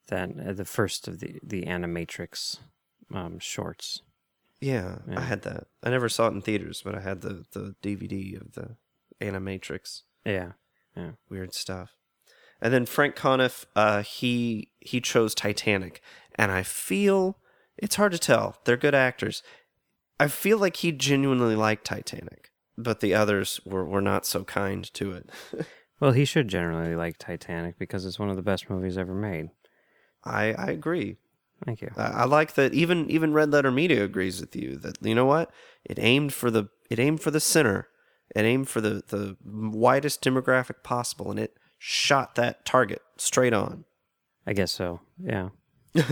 That 0.09 0.31
uh, 0.39 0.53
the 0.53 0.65
first 0.65 1.09
of 1.09 1.21
the 1.21 1.39
the 1.43 1.63
Animatrix 1.65 2.59
um, 3.13 3.39
shorts. 3.39 4.03
Yeah, 4.61 4.99
Yeah. 5.09 5.19
I 5.19 5.23
had 5.23 5.43
that. 5.43 5.67
I 5.83 5.91
never 5.91 6.09
saw 6.09 6.27
it 6.29 6.33
in 6.35 6.41
theaters, 6.43 6.83
but 6.85 6.95
I 6.95 7.01
had 7.01 7.21
the 7.23 7.45
the 7.53 7.75
DVD 7.83 8.41
of 8.41 8.53
the 8.53 8.77
Animatrix. 9.21 10.03
Yeah, 10.25 10.53
yeah, 10.97 11.13
Weird 11.29 11.55
stuff. 11.55 11.97
And 12.61 12.73
then 12.73 12.87
Frank 12.87 13.15
Conniff, 13.15 13.67
uh, 13.77 14.03
he 14.03 14.71
he 14.81 15.01
chose 15.01 15.35
Titanic, 15.35 16.01
and 16.37 16.51
I 16.53 16.63
feel 16.63 17.39
it's 17.77 17.97
hard 17.97 18.13
to 18.13 18.19
tell. 18.19 18.57
They're 18.65 18.77
good 18.77 18.95
actors. 18.95 19.43
I 20.21 20.29
feel 20.29 20.59
like 20.59 20.77
he 20.77 20.93
genuinely 20.93 21.57
liked 21.57 21.85
Titanic, 21.85 22.51
but 22.77 23.01
the 23.01 23.15
others 23.15 23.61
were, 23.65 23.85
were 23.85 24.01
not 24.01 24.27
so 24.27 24.45
kind 24.45 24.93
to 24.95 25.13
it. 25.13 25.31
Well, 26.01 26.13
he 26.13 26.25
should 26.25 26.49
generally 26.49 26.97
like 26.97 27.19
Titanic 27.19 27.79
because 27.79 28.05
it's 28.05 28.19
one 28.19 28.29
of 28.29 28.37
the 28.37 28.43
best 28.43 28.69
movies 28.69 28.99
ever 28.99 29.15
made. 29.15 29.51
I 30.25 30.53
I 30.53 30.67
agree. 30.67 31.17
Thank 31.65 31.81
you. 31.83 31.91
I 31.97 32.07
I 32.07 32.25
like 32.25 32.55
that. 32.55 32.75
Even 32.75 33.09
even 33.11 33.33
Red 33.33 33.51
Letter 33.53 33.71
Media 33.71 34.05
agrees 34.05 34.41
with 34.41 34.57
you 34.57 34.77
that 34.79 34.99
you 35.01 35.15
know 35.15 35.25
what 35.25 35.51
it 35.85 35.99
aimed 35.99 36.35
for 36.35 36.51
the 36.51 36.69
it 36.91 36.99
aimed 36.99 37.23
for 37.23 37.31
the 37.31 37.41
center. 37.41 37.89
It 38.35 38.43
aimed 38.45 38.69
for 38.69 38.81
the 38.81 39.03
the 39.07 39.37
widest 39.45 40.23
demographic 40.23 40.83
possible, 40.83 41.31
and 41.31 41.39
it 41.39 41.57
shot 41.79 42.35
that 42.35 42.65
target 42.65 43.03
straight 43.17 43.55
on. 43.55 43.85
I 44.47 44.53
guess 44.53 44.73
so. 44.73 45.01
Yeah. 45.19 45.51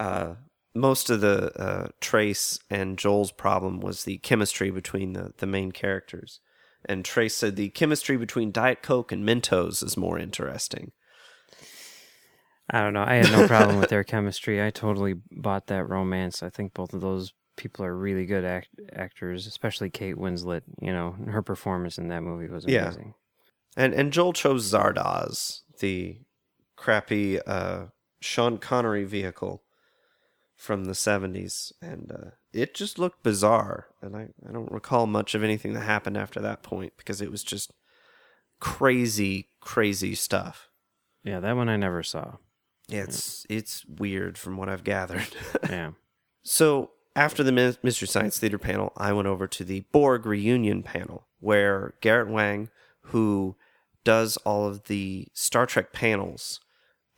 uh, 0.00 0.34
most 0.78 1.10
of 1.10 1.20
the 1.20 1.52
uh, 1.60 1.88
Trace 2.00 2.58
and 2.70 2.98
Joel's 2.98 3.32
problem 3.32 3.80
was 3.80 4.04
the 4.04 4.18
chemistry 4.18 4.70
between 4.70 5.12
the, 5.12 5.32
the 5.38 5.46
main 5.46 5.72
characters. 5.72 6.40
And 6.84 7.04
Trace 7.04 7.34
said 7.36 7.56
the 7.56 7.68
chemistry 7.70 8.16
between 8.16 8.52
Diet 8.52 8.82
Coke 8.82 9.12
and 9.12 9.24
Mentos 9.28 9.82
is 9.84 9.96
more 9.96 10.18
interesting. 10.18 10.92
I 12.70 12.80
don't 12.82 12.92
know. 12.92 13.04
I 13.06 13.14
had 13.14 13.32
no 13.32 13.46
problem 13.46 13.78
with 13.78 13.88
their 13.88 14.04
chemistry. 14.14 14.62
I 14.62 14.70
totally 14.70 15.14
bought 15.30 15.66
that 15.68 15.88
romance. 15.88 16.42
I 16.42 16.50
think 16.50 16.74
both 16.74 16.92
of 16.92 17.00
those 17.00 17.32
people 17.56 17.84
are 17.84 17.96
really 17.96 18.26
good 18.26 18.44
act- 18.44 18.68
actors, 18.92 19.46
especially 19.46 19.90
Kate 19.90 20.16
Winslet. 20.16 20.62
You 20.80 20.92
know, 20.92 21.16
her 21.28 21.42
performance 21.42 21.98
in 21.98 22.08
that 22.08 22.22
movie 22.22 22.48
was 22.48 22.64
Yeah. 22.66 22.84
amazing. 22.84 23.14
And 23.76 23.94
and 23.94 24.12
Joel 24.12 24.32
chose 24.32 24.70
Zardoz, 24.70 25.60
the 25.80 26.18
crappy 26.76 27.40
uh, 27.40 27.86
Sean 28.20 28.58
Connery 28.58 29.04
vehicle 29.04 29.62
from 30.58 30.84
the 30.84 30.92
70s. 30.92 31.72
And 31.80 32.12
uh, 32.12 32.30
it 32.52 32.74
just 32.74 32.98
looked 32.98 33.22
bizarre. 33.22 33.86
And 34.02 34.14
I, 34.14 34.28
I 34.46 34.52
don't 34.52 34.70
recall 34.70 35.06
much 35.06 35.34
of 35.34 35.42
anything 35.42 35.72
that 35.72 35.84
happened 35.84 36.18
after 36.18 36.40
that 36.40 36.62
point 36.62 36.92
because 36.98 37.22
it 37.22 37.30
was 37.30 37.42
just 37.42 37.72
crazy, 38.60 39.48
crazy 39.60 40.14
stuff. 40.14 40.68
Yeah, 41.24 41.40
that 41.40 41.56
one 41.56 41.68
I 41.68 41.76
never 41.76 42.02
saw. 42.02 42.36
Yeah, 42.88 43.02
it's 43.02 43.46
it's 43.50 43.84
weird 43.84 44.38
from 44.38 44.56
what 44.56 44.68
I've 44.68 44.84
gathered. 44.84 45.28
Yeah. 45.68 45.90
so 46.42 46.90
after 47.14 47.42
the 47.42 47.76
Mystery 47.82 48.08
Science 48.08 48.38
Theater 48.38 48.58
panel, 48.58 48.92
I 48.96 49.12
went 49.12 49.28
over 49.28 49.46
to 49.46 49.64
the 49.64 49.80
Borg 49.92 50.24
reunion 50.24 50.82
panel, 50.82 51.26
where 51.40 51.94
Garrett 52.00 52.28
Wang, 52.30 52.70
who 53.02 53.56
does 54.04 54.36
all 54.38 54.66
of 54.66 54.84
the 54.84 55.28
Star 55.34 55.66
Trek 55.66 55.92
panels 55.92 56.60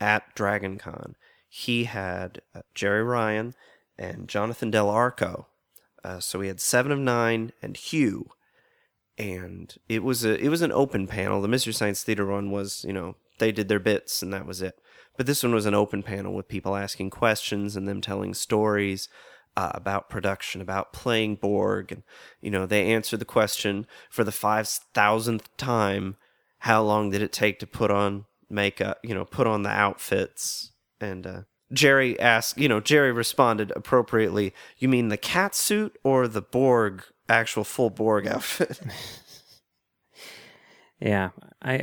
at 0.01 0.35
DragonCon, 0.35 1.15
he 1.51 1.85
had 1.85 2.41
uh, 2.55 2.63
Jeri 2.75 3.07
Ryan 3.07 3.55
and 3.99 4.29
Jonathan 4.29 4.71
Del 4.71 4.89
Arco. 4.89 5.49
Uh, 6.03 6.21
so 6.21 6.39
we 6.39 6.49
had 6.49 6.61
Seven 6.61 6.93
of 6.93 6.99
Nine 6.99 7.53
and 7.61 7.77
Hugh, 7.77 8.31
and 9.19 9.77
it 9.89 10.03
was 10.03 10.25
a 10.25 10.43
it 10.43 10.49
was 10.49 10.63
an 10.63 10.73
open 10.73 11.07
panel. 11.07 11.43
The 11.43 11.49
Mystery 11.49 11.75
Science 11.75 12.03
Theater 12.03 12.25
one 12.25 12.51
was, 12.51 12.85
you 12.87 12.95
know, 12.95 13.17
they 13.39 13.53
did 13.53 13.69
their 13.69 13.81
bits 13.81 14.23
and 14.23 14.33
that 14.33 14.47
was 14.47 14.63
it. 14.63 14.79
But 15.17 15.27
this 15.27 15.43
one 15.43 15.53
was 15.53 15.67
an 15.67 15.75
open 15.75 16.03
panel 16.03 16.33
with 16.33 16.49
people 16.49 16.77
asking 16.77 17.11
questions 17.11 17.77
and 17.77 17.87
them 17.87 18.01
telling 18.01 18.33
stories 18.33 19.09
uh, 19.57 19.73
about 19.75 20.09
production, 20.09 20.61
about 20.61 20.93
playing 20.93 21.37
Borg, 21.37 21.91
and 21.93 22.03
you 22.41 22.51
know 22.51 22.65
they 22.65 22.87
answered 22.93 23.19
the 23.19 23.25
question 23.25 23.87
for 24.09 24.25
the 24.25 24.33
five 24.33 24.69
thousandth 24.69 25.55
time: 25.57 26.17
How 26.61 26.83
long 26.83 27.11
did 27.11 27.21
it 27.21 27.33
take 27.33 27.59
to 27.59 27.67
put 27.67 27.91
on 27.91 28.27
makeup? 28.49 28.99
You 29.03 29.15
know, 29.15 29.25
put 29.25 29.47
on 29.47 29.63
the 29.63 29.71
outfits. 29.71 30.71
And 31.01 31.27
uh, 31.27 31.41
Jeri 31.75 32.19
asked, 32.19 32.59
you 32.59 32.69
know, 32.69 32.81
Jeri 32.81 33.15
responded 33.15 33.73
appropriately. 33.75 34.53
You 34.79 34.89
mean 34.89 35.09
the 35.09 35.17
cat 35.17 35.55
suit 35.55 35.97
or 36.05 36.29
the 36.29 36.43
Borg 36.43 37.05
actual 37.29 37.65
full 37.65 37.91
Borg 37.91 38.27
outfit? 38.27 38.81
Yeah. 41.01 41.31
I, 41.63 41.75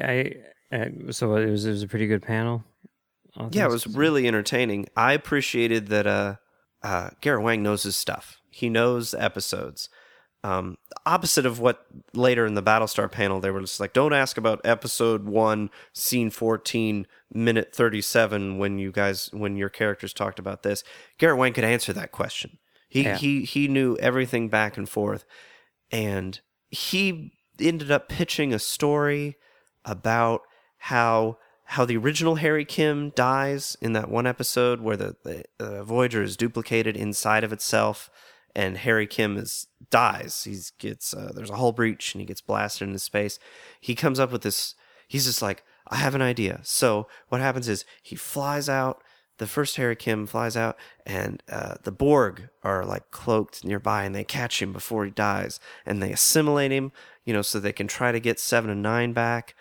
I, 0.71 0.75
uh, 0.75 1.11
so 1.11 1.35
it 1.37 1.49
was, 1.49 1.65
it 1.65 1.71
was 1.71 1.83
a 1.83 1.87
pretty 1.87 2.07
good 2.07 2.21
panel. 2.21 2.63
Yeah, 3.51 3.65
it 3.65 3.71
was 3.71 3.83
considered. 3.83 3.99
really 3.99 4.27
entertaining. 4.27 4.87
I 4.95 5.13
appreciated 5.13 5.87
that 5.87 6.07
uh, 6.07 6.35
uh, 6.83 7.09
Garrett 7.21 7.43
Wang 7.43 7.61
knows 7.61 7.83
his 7.83 7.95
stuff. 7.95 8.37
He 8.49 8.69
knows 8.69 9.13
episodes. 9.13 9.89
Um, 10.43 10.77
opposite 11.05 11.45
of 11.45 11.59
what 11.59 11.85
later 12.13 12.45
in 12.45 12.53
the 12.53 12.63
Battlestar 12.63 13.11
panel, 13.11 13.39
they 13.39 13.51
were 13.51 13.61
just 13.61 13.79
like, 13.79 13.91
don't 13.93 14.13
ask 14.13 14.37
about 14.37 14.61
episode 14.63 15.25
one, 15.25 15.69
scene 15.93 16.29
14, 16.29 17.05
minute 17.33 17.73
37 17.73 18.57
when 18.57 18.77
you 18.77 18.91
guys, 18.91 19.29
when 19.33 19.57
your 19.57 19.69
characters 19.69 20.13
talked 20.13 20.39
about 20.39 20.63
this. 20.63 20.83
Garrett 21.17 21.37
Wang 21.37 21.53
could 21.53 21.63
answer 21.63 21.91
that 21.93 22.11
question. 22.11 22.59
He, 22.87 23.03
Yeah. 23.03 23.17
he, 23.17 23.43
he 23.43 23.67
knew 23.67 23.97
everything 23.97 24.47
back 24.47 24.77
and 24.77 24.87
forth. 24.87 25.25
And 25.91 26.39
he 26.69 27.33
ended 27.59 27.91
up 27.91 28.07
pitching 28.07 28.53
a 28.53 28.59
story 28.59 29.35
about 29.83 30.41
how 30.77 31.37
how 31.69 31.83
the 31.83 31.97
original 31.97 32.35
Harry 32.35 32.63
Kim 32.63 33.09
dies 33.09 33.75
in 33.81 33.91
that 33.91 34.09
one 34.09 34.25
episode 34.25 34.79
where 34.79 34.95
the, 34.95 35.17
the, 35.25 35.43
the 35.57 35.83
Voyager 35.83 36.23
is 36.23 36.37
duplicated 36.37 36.95
inside 36.95 37.43
of 37.43 37.51
itself, 37.51 38.09
and 38.57 38.77
Harry 38.79 39.07
Kim 39.07 39.37
is 39.37 39.67
dies. 39.89 40.43
He 40.43 40.57
gets 40.79 41.13
uh, 41.13 41.31
there's 41.33 41.51
a 41.51 41.55
hull 41.55 41.71
breach 41.71 42.13
and 42.13 42.19
he 42.19 42.25
gets 42.25 42.41
blasted 42.41 42.87
into 42.87 42.99
space. 42.99 43.39
He 43.79 43.95
comes 43.95 44.19
up 44.19 44.31
with 44.31 44.41
this. 44.41 44.75
He's 45.07 45.25
just 45.25 45.41
like, 45.41 45.63
I 45.87 45.97
have 45.97 46.15
an 46.15 46.21
idea. 46.21 46.59
So 46.63 47.07
what 47.29 47.39
happens 47.39 47.69
is 47.69 47.85
he 48.01 48.15
flies 48.15 48.67
out. 48.67 49.01
The 49.37 49.47
first 49.47 49.75
Harry 49.75 49.95
Kim 49.95 50.25
flies 50.25 50.57
out, 50.57 50.77
and 51.05 51.43
uh, 51.47 51.75
the 51.83 51.91
Borg 51.91 52.49
are 52.63 52.83
like 52.83 53.11
cloaked 53.11 53.63
nearby, 53.63 54.03
and 54.03 54.15
they 54.15 54.23
catch 54.23 54.59
him 54.63 54.73
before 54.73 55.05
he 55.05 55.11
dies, 55.11 55.59
and 55.85 56.01
they 56.01 56.11
assimilate 56.11 56.71
him, 56.71 56.91
you 57.23 57.33
know, 57.33 57.43
so 57.43 57.59
they 57.59 57.71
can 57.71 57.87
try 57.87 58.11
to 58.11 58.19
get 58.19 58.39
seven 58.39 58.71
and 58.71 58.81
nine 58.81 59.13
back 59.13 59.53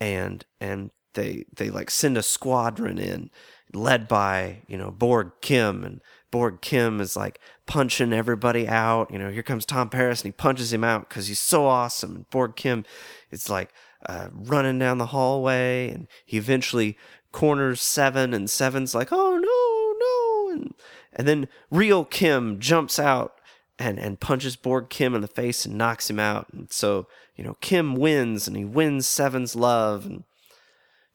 and 0.00 0.44
and 0.60 0.90
they 1.14 1.44
they 1.54 1.70
like 1.70 1.90
send 1.90 2.16
a 2.16 2.22
squadron 2.22 2.98
in 2.98 3.30
led 3.72 4.08
by 4.08 4.62
you 4.66 4.78
know 4.78 4.90
Borg 4.90 5.32
Kim 5.40 5.84
and 5.84 6.00
Borg 6.30 6.60
Kim 6.60 7.00
is 7.00 7.16
like 7.16 7.40
punching 7.66 8.12
everybody 8.12 8.68
out. 8.68 9.10
You 9.10 9.18
know 9.18 9.30
here 9.30 9.42
comes 9.42 9.66
Tom 9.66 9.88
Paris 9.88 10.20
and 10.22 10.28
he 10.28 10.32
punches 10.32 10.72
him 10.72 10.84
out 10.84 11.08
because 11.08 11.28
he's 11.28 11.40
so 11.40 11.66
awesome. 11.66 12.16
And 12.16 12.30
Borg 12.30 12.56
Kim 12.56 12.84
is 13.30 13.48
like 13.50 13.72
uh, 14.06 14.28
running 14.32 14.78
down 14.78 14.98
the 14.98 15.06
hallway 15.06 15.90
and 15.90 16.08
he 16.24 16.36
eventually 16.36 16.96
corners 17.32 17.80
Seven 17.82 18.34
and 18.34 18.48
Seven's 18.48 18.94
like 18.94 19.08
oh 19.12 19.36
no 19.36 20.50
no. 20.52 20.54
And 20.54 20.74
and 21.12 21.28
then 21.28 21.48
real 21.70 22.04
Kim 22.04 22.58
jumps 22.60 22.98
out 22.98 23.40
and 23.78 23.98
and 23.98 24.20
punches 24.20 24.56
Borg 24.56 24.90
Kim 24.90 25.14
in 25.14 25.22
the 25.22 25.26
face 25.26 25.64
and 25.64 25.76
knocks 25.76 26.08
him 26.08 26.20
out. 26.20 26.48
And 26.52 26.70
so, 26.70 27.08
you 27.34 27.42
know, 27.42 27.56
Kim 27.60 27.96
wins 27.96 28.46
and 28.46 28.56
he 28.56 28.64
wins 28.64 29.06
Seven's 29.06 29.56
love. 29.56 30.06
And 30.06 30.24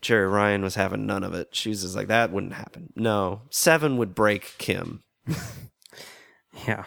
Jeri 0.05 0.31
Ryan 0.31 0.61
was 0.61 0.75
having 0.75 1.05
none 1.05 1.23
of 1.23 1.33
it. 1.33 1.49
She 1.51 1.69
was 1.69 1.81
just 1.81 1.95
like, 1.95 2.07
that 2.07 2.31
wouldn't 2.31 2.53
happen. 2.53 2.93
No. 2.95 3.41
Seven 3.49 3.97
would 3.97 4.13
break 4.15 4.55
Kim. 4.57 5.03
Yeah. 6.67 6.85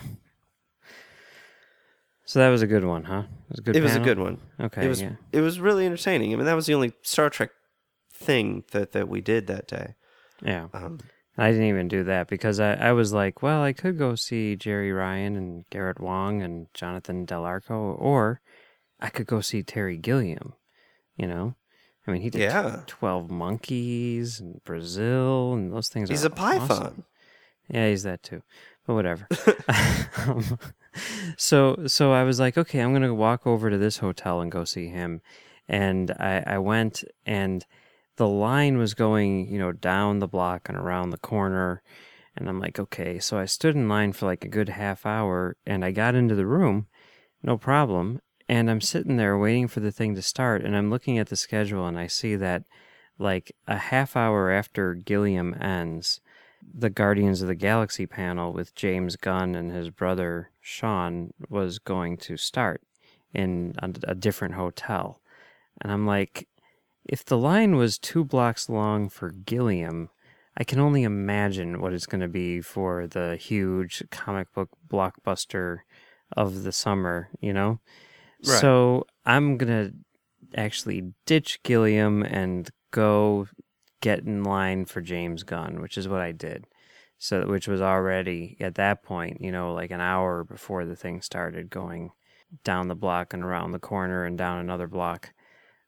So 2.25 2.39
that 2.41 2.49
was 2.49 2.63
a 2.63 2.67
good 2.67 2.85
one, 2.85 3.05
huh? 3.05 3.23
It 3.27 3.51
was 3.51 3.59
a 3.59 3.63
good. 3.63 3.77
it 3.77 3.83
was 3.83 3.97
a 3.97 4.01
good 4.01 4.19
one. 4.19 4.39
Okay. 4.61 4.85
it 4.85 4.89
was 4.89 5.01
yeah. 5.01 5.13
it 5.33 5.41
was 5.41 5.61
really 5.61 5.87
entertaining. 5.87 6.33
I 6.33 6.37
mean, 6.37 6.47
that 6.47 6.55
was 6.55 6.67
the 6.67 6.75
only 6.75 6.93
Star 7.03 7.31
Trek 7.31 7.51
thing 8.13 8.65
that, 8.73 8.93
that 8.93 9.09
we 9.09 9.21
did 9.21 9.47
that 9.47 9.67
day. 9.67 9.95
Yeah. 10.43 10.69
Um, 10.75 10.99
I 11.39 11.51
didn't 11.51 11.67
even 11.67 11.89
do 11.89 12.05
that 12.05 12.29
because 12.29 12.61
I, 12.61 12.75
I 12.75 12.93
was 12.93 13.13
like, 13.13 13.43
well, 13.43 13.63
I 13.63 13.73
could 13.73 13.97
go 13.97 14.15
see 14.15 14.57
Jeri 14.59 14.95
Ryan 14.95 15.37
and 15.37 15.65
Garrett 15.71 16.01
Wang 16.01 16.43
and 16.43 16.67
Jonathan 16.75 17.25
Del 17.25 17.45
Arco, 17.45 17.93
or 17.93 18.41
I 19.01 19.09
could 19.09 19.27
go 19.27 19.41
see 19.41 19.63
Terry 19.63 19.97
Gilliam. 19.97 20.55
You 21.17 21.29
know, 21.29 21.55
I 22.09 22.13
mean, 22.13 22.23
he 22.23 22.31
did 22.31 22.41
Yeah. 22.41 22.81
Twelve 22.87 23.31
Monkeys 23.31 24.41
and 24.41 24.63
Brazil, 24.65 25.53
and 25.53 25.73
those 25.73 25.89
things. 25.89 26.09
he's 26.09 26.25
a 26.25 26.31
python. 26.31 26.71
awesome. 26.71 27.05
Yeah, 27.69 27.89
he's 27.91 28.03
that 28.05 28.23
too. 28.23 28.43
But 28.87 28.95
whatever. 28.95 29.29
um, 30.27 30.59
so 31.37 31.87
so 31.87 32.13
I 32.13 32.23
was 32.23 32.41
like, 32.41 32.57
okay, 32.57 32.81
I'm 32.81 32.93
gonna 32.95 33.15
walk 33.15 33.47
over 33.47 33.69
to 33.69 33.77
this 33.77 33.99
hotel 33.99 34.41
and 34.41 34.51
go 34.51 34.65
see 34.65 34.89
him. 34.89 35.21
And 35.69 36.11
I, 36.13 36.43
I 36.47 36.59
went 36.59 37.05
and 37.27 37.65
the 38.17 38.27
line 38.27 38.79
was 38.79 38.95
going, 38.95 39.49
you 39.53 39.59
know, 39.59 39.73
down 39.73 40.19
the 40.19 40.27
block 40.27 40.71
and 40.71 40.79
around 40.79 41.11
the 41.11 41.19
corner. 41.19 41.83
And 42.35 42.49
I'm 42.49 42.59
like, 42.59 42.79
okay. 42.79 43.19
So 43.19 43.37
I 43.37 43.45
stood 43.45 43.75
in 43.75 43.87
line 43.87 44.15
for 44.15 44.25
like 44.25 44.45
a 44.47 44.49
good 44.49 44.71
half 44.71 45.05
hour 45.05 45.57
and 45.67 45.85
I 45.85 45.91
got 45.91 46.15
into 46.15 46.35
the 46.35 46.47
room 46.47 46.87
no 47.43 47.57
problem. 47.57 48.21
And 48.49 48.71
I'm 48.71 48.81
sitting 48.81 49.17
there 49.17 49.37
waiting 49.37 49.69
for 49.69 49.81
the 49.81 49.93
thing 49.93 50.15
to 50.15 50.23
start, 50.23 50.63
and 50.63 50.77
I'm 50.77 50.91
looking 50.91 51.19
at 51.19 51.29
the 51.29 51.37
schedule, 51.37 51.87
and 51.87 51.99
I 51.99 52.07
see 52.07 52.35
that 52.37 52.65
like 53.19 53.55
a 53.67 53.77
half 53.77 54.17
hour 54.17 54.51
after 54.51 54.95
Gilliam 54.95 55.55
ends, 55.61 56.21
the 56.63 56.91
Guardians 56.91 57.43
of 57.43 57.49
the 57.49 57.55
Galaxy 57.55 58.07
panel 58.07 58.53
with 58.53 58.75
James 58.75 59.17
Gunn 59.17 59.55
and 59.55 59.71
his 59.73 59.91
brother 59.91 60.51
Sean 60.61 61.33
was 61.49 61.79
going 61.79 62.17
to 62.19 62.37
start 62.37 62.83
in 63.35 63.75
a, 63.79 64.15
different 64.15 64.55
hotel. 64.55 65.21
And 65.81 65.93
I'm 65.93 66.07
like, 66.07 66.49
if 67.05 67.25
the 67.25 67.39
line 67.39 67.77
was 67.77 67.99
two 67.99 68.25
blocks 68.25 68.69
long 68.69 69.09
for 69.09 69.31
Gilliam, 69.31 70.11
I 70.57 70.65
can 70.65 70.81
only 70.81 71.03
imagine 71.05 71.81
what 71.81 71.93
it's 71.93 72.07
going 72.07 72.21
to 72.21 72.29
be 72.29 72.61
for 72.61 73.07
the 73.07 73.37
huge 73.37 74.03
comic 74.11 74.53
book 74.53 74.71
blockbuster 74.89 75.81
of 76.37 76.65
the 76.65 76.73
summer, 76.73 77.29
you 77.41 77.53
know? 77.53 77.81
Right. 78.47 78.61
So 78.61 79.07
I'm 79.25 79.57
going 79.57 79.69
to 79.73 80.59
actually 80.59 81.13
ditch 81.27 81.63
Gilliam 81.63 82.23
and 82.23 82.71
go 82.91 83.49
get 84.01 84.21
in 84.21 84.45
line 84.45 84.85
for 84.85 85.01
James 85.01 85.43
Gunn, 85.43 85.81
which 85.81 85.99
is 85.99 86.09
what 86.09 86.21
I 86.21 86.33
did. 86.33 86.65
So, 87.19 87.49
which 87.49 87.67
was 87.67 87.83
already 87.83 88.57
at 88.61 88.77
that 88.77 89.03
point, 89.03 89.41
you 89.41 89.51
know, 89.51 89.75
like 89.75 89.91
an 89.91 90.01
hour 90.01 90.45
before 90.45 90.85
the 90.85 90.95
thing 90.95 91.21
started 91.21 91.69
going 91.69 92.13
down 92.63 92.87
the 92.87 92.95
block 92.95 93.35
and 93.35 93.43
around 93.43 93.73
the 93.73 93.81
corner 93.81 94.25
and 94.25 94.39
down 94.39 94.59
another 94.59 94.87
block. 94.87 95.33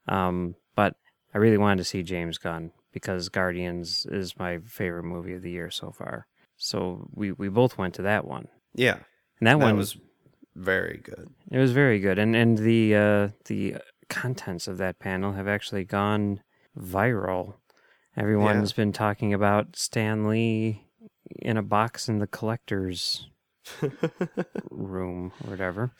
Um, 0.08 0.56
but 0.74 0.96
I 1.32 1.38
really 1.38 1.56
wanted 1.56 1.78
to 1.78 1.84
see 1.84 2.02
James 2.02 2.36
Gunn 2.36 2.72
because 2.92 3.28
Guardians 3.28 4.06
is 4.10 4.36
my 4.36 4.58
favorite 4.58 5.04
movie 5.04 5.34
of 5.34 5.42
the 5.42 5.52
year 5.52 5.70
so 5.70 5.92
far. 5.92 6.26
So 6.56 7.08
we, 7.14 7.30
we 7.30 7.48
both 7.48 7.78
went 7.78 7.94
to 7.94 8.02
that 8.02 8.26
one. 8.26 8.48
Yeah. 8.74 8.98
And 9.38 9.46
that, 9.46 9.58
That 9.58 9.64
one 9.64 9.76
was 9.76 9.96
very 10.54 11.00
good. 11.02 11.30
it 11.50 11.58
was 11.58 11.72
very 11.72 11.98
good, 12.00 12.18
and 12.18 12.34
and 12.36 12.58
the 12.58 12.94
uh, 12.94 13.28
the 13.46 13.76
contents 14.08 14.66
of 14.66 14.78
that 14.78 14.98
panel 14.98 15.32
have 15.32 15.48
actually 15.48 15.84
gone 15.84 16.42
viral. 16.78 17.54
Everyone's 18.16 18.72
been 18.72 18.92
talking 18.92 19.32
about 19.32 19.76
Stan 19.76 20.28
Lee 20.28 20.84
in 21.40 21.56
a 21.56 21.62
box 21.62 22.08
in 22.08 22.18
the 22.18 22.26
collector's 22.26 23.28
room 24.70 25.32
or 25.44 25.50
whatever 25.50 25.92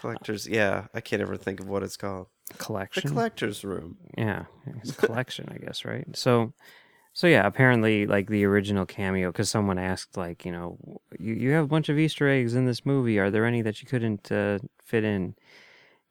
Collectors, 0.00 0.46
yeah, 0.46 0.86
I 0.94 1.00
can't 1.00 1.22
ever 1.22 1.36
think 1.36 1.60
of 1.60 1.68
what 1.68 1.82
it's 1.82 1.96
called. 1.96 2.28
Collection. 2.58 3.02
The 3.04 3.08
collector's 3.08 3.64
room. 3.64 3.98
yeah, 4.16 4.44
it's 4.80 4.90
a 4.90 4.94
collection, 4.94 5.48
I 5.52 5.58
guess, 5.58 5.84
right? 5.84 6.06
So, 6.14 6.52
so 7.12 7.26
yeah, 7.26 7.46
apparently, 7.46 8.06
like 8.06 8.28
the 8.28 8.44
original 8.44 8.86
cameo, 8.86 9.32
because 9.32 9.50
someone 9.50 9.78
asked, 9.78 10.16
like, 10.16 10.44
you 10.44 10.52
know, 10.52 11.00
you 11.18 11.34
you 11.34 11.50
have 11.50 11.64
a 11.64 11.68
bunch 11.68 11.88
of 11.88 11.98
Easter 11.98 12.28
eggs 12.28 12.54
in 12.54 12.66
this 12.66 12.86
movie. 12.86 13.18
Are 13.18 13.30
there 13.30 13.44
any 13.44 13.62
that 13.62 13.82
you 13.82 13.88
couldn't 13.88 14.30
uh, 14.30 14.58
fit 14.82 15.04
in? 15.04 15.34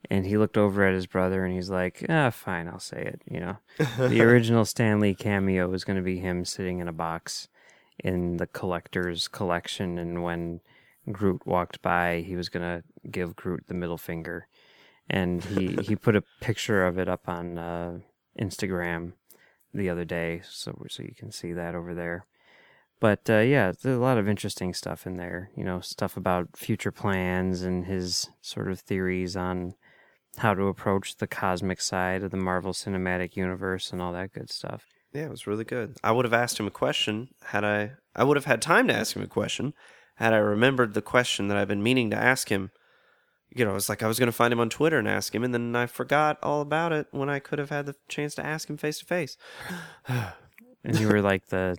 And 0.09 0.25
he 0.25 0.37
looked 0.37 0.57
over 0.57 0.83
at 0.85 0.93
his 0.93 1.07
brother 1.07 1.43
and 1.43 1.53
he's 1.53 1.69
like, 1.69 2.05
ah, 2.07 2.29
fine, 2.29 2.67
I'll 2.67 2.79
say 2.79 3.01
it. 3.01 3.21
You 3.29 3.39
know, 3.39 3.57
the 3.97 4.21
original 4.27 4.63
Stan 4.63 4.99
Lee 4.99 5.15
cameo 5.15 5.67
was 5.67 5.83
going 5.83 5.97
to 5.97 6.03
be 6.03 6.19
him 6.19 6.45
sitting 6.45 6.79
in 6.79 6.87
a 6.87 6.93
box 6.93 7.49
in 7.99 8.37
the 8.37 8.47
collector's 8.47 9.27
collection. 9.27 9.97
And 9.97 10.23
when 10.23 10.61
Groot 11.11 11.45
walked 11.45 11.81
by, 11.81 12.23
he 12.25 12.35
was 12.35 12.47
going 12.47 12.63
to 12.63 13.09
give 13.09 13.35
Groot 13.35 13.65
the 13.67 13.73
middle 13.73 13.97
finger. 13.97 14.47
And 15.09 15.43
he, 15.43 15.77
he 15.81 15.95
put 15.95 16.15
a 16.15 16.23
picture 16.41 16.85
of 16.85 16.97
it 16.99 17.09
up 17.09 17.27
on 17.27 17.57
uh, 17.57 17.99
Instagram 18.39 19.13
the 19.77 19.89
other 19.89 20.05
day. 20.05 20.41
So, 20.49 20.85
so 20.89 21.03
you 21.03 21.13
can 21.15 21.31
see 21.31 21.53
that 21.53 21.75
over 21.75 21.93
there. 21.93 22.25
But 22.99 23.29
uh, 23.29 23.39
yeah, 23.39 23.71
there's 23.71 23.97
a 23.97 24.01
lot 24.01 24.17
of 24.17 24.27
interesting 24.27 24.73
stuff 24.73 25.05
in 25.05 25.17
there. 25.17 25.51
You 25.55 25.63
know, 25.63 25.79
stuff 25.79 26.17
about 26.17 26.57
future 26.57 26.91
plans 26.91 27.61
and 27.61 27.85
his 27.85 28.29
sort 28.41 28.69
of 28.69 28.79
theories 28.79 29.35
on 29.35 29.75
how 30.37 30.53
to 30.53 30.67
approach 30.67 31.17
the 31.17 31.27
cosmic 31.27 31.81
side 31.81 32.23
of 32.23 32.31
the 32.31 32.37
Marvel 32.37 32.73
Cinematic 32.73 33.35
Universe 33.35 33.91
and 33.91 34.01
all 34.01 34.13
that 34.13 34.33
good 34.33 34.51
stuff. 34.51 34.85
Yeah, 35.13 35.25
it 35.25 35.29
was 35.29 35.47
really 35.47 35.63
good. 35.63 35.97
I 36.03 36.11
would 36.11 36.25
have 36.25 36.33
asked 36.33 36.59
him 36.59 36.67
a 36.67 36.71
question 36.71 37.29
had 37.45 37.63
I. 37.63 37.93
I 38.15 38.23
would 38.23 38.37
have 38.37 38.45
had 38.45 38.61
time 38.61 38.87
to 38.87 38.95
ask 38.95 39.15
him 39.15 39.23
a 39.23 39.27
question 39.27 39.73
had 40.15 40.33
I 40.33 40.37
remembered 40.37 40.95
the 40.95 41.01
question 41.01 41.47
that 41.47 41.57
I've 41.57 41.67
been 41.67 41.83
meaning 41.83 42.09
to 42.09 42.17
ask 42.17 42.49
him. 42.49 42.71
You 43.55 43.65
know, 43.65 43.75
it's 43.75 43.89
like 43.89 44.03
I 44.03 44.07
was 44.07 44.19
going 44.19 44.27
to 44.27 44.33
find 44.33 44.51
him 44.51 44.59
on 44.59 44.69
Twitter 44.69 44.99
and 44.99 45.07
ask 45.07 45.33
him, 45.33 45.43
and 45.43 45.53
then 45.53 45.75
I 45.75 45.85
forgot 45.85 46.37
all 46.43 46.61
about 46.61 46.91
it 46.91 47.07
when 47.11 47.29
I 47.29 47.39
could 47.39 47.59
have 47.59 47.69
had 47.69 47.85
the 47.85 47.95
chance 48.07 48.35
to 48.35 48.45
ask 48.45 48.69
him 48.69 48.77
face 48.77 48.99
to 48.99 49.05
face. 49.05 49.37
And 50.83 50.99
you 50.99 51.07
were 51.07 51.21
like 51.21 51.47
the 51.47 51.77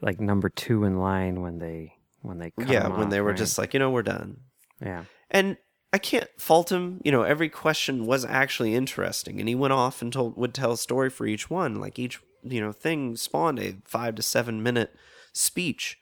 like 0.00 0.20
number 0.20 0.48
two 0.48 0.84
in 0.84 0.98
line 0.98 1.40
when 1.40 1.58
they 1.58 1.94
when 2.20 2.38
they 2.38 2.52
Yeah, 2.58 2.88
when 2.88 3.04
off, 3.04 3.10
they 3.10 3.20
were 3.20 3.28
right? 3.28 3.36
just 3.36 3.58
like, 3.58 3.74
you 3.74 3.80
know, 3.80 3.90
we're 3.90 4.02
done. 4.02 4.38
yeah 4.80 5.04
And 5.30 5.56
I 5.92 5.98
can't 5.98 6.28
fault 6.38 6.72
him. 6.72 7.00
You 7.04 7.12
know, 7.12 7.22
every 7.22 7.48
question 7.48 8.06
was 8.06 8.24
actually 8.24 8.74
interesting, 8.74 9.40
and 9.40 9.48
he 9.48 9.54
went 9.54 9.72
off 9.72 10.02
and 10.02 10.12
told 10.12 10.36
would 10.36 10.54
tell 10.54 10.72
a 10.72 10.78
story 10.78 11.10
for 11.10 11.26
each 11.26 11.50
one. 11.50 11.76
Like 11.80 11.98
each 11.98 12.20
you 12.42 12.60
know 12.60 12.72
thing 12.72 13.16
spawned 13.16 13.58
a 13.58 13.76
five 13.84 14.14
to 14.16 14.22
seven 14.22 14.62
minute 14.62 14.94
speech, 15.32 15.98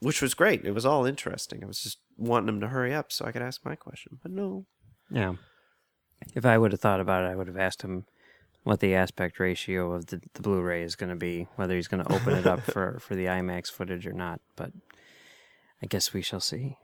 which 0.00 0.22
was 0.22 0.34
great. 0.34 0.64
It 0.64 0.72
was 0.72 0.86
all 0.86 1.04
interesting. 1.06 1.62
I 1.64 1.66
was 1.66 1.82
just 1.82 1.98
wanting 2.20 2.48
him 2.48 2.60
to 2.60 2.68
hurry 2.68 2.94
up 2.94 3.10
so 3.10 3.24
I 3.24 3.32
could 3.32 3.42
ask 3.42 3.64
my 3.64 3.74
question, 3.74 4.18
but 4.22 4.30
no. 4.30 4.66
yeah. 5.10 5.34
If 6.34 6.44
I 6.44 6.58
would 6.58 6.72
have 6.72 6.80
thought 6.80 7.00
about 7.00 7.24
it, 7.24 7.28
I 7.28 7.34
would 7.34 7.46
have 7.46 7.56
asked 7.56 7.82
him 7.82 8.04
what 8.62 8.80
the 8.80 8.94
aspect 8.94 9.40
ratio 9.40 9.92
of 9.92 10.06
the, 10.06 10.20
the 10.34 10.42
Blu-ray 10.42 10.82
is 10.82 10.96
going 10.96 11.08
to 11.08 11.16
be, 11.16 11.48
whether 11.56 11.74
he's 11.74 11.88
going 11.88 12.04
to 12.04 12.12
open 12.12 12.34
it 12.34 12.46
up 12.46 12.60
for 12.72 12.98
for 13.00 13.14
the 13.14 13.24
IMAX 13.24 13.70
footage 13.70 14.06
or 14.06 14.12
not. 14.12 14.40
But 14.54 14.72
I 15.82 15.86
guess 15.86 16.12
we 16.12 16.22
shall 16.22 16.40
see. 16.40 16.76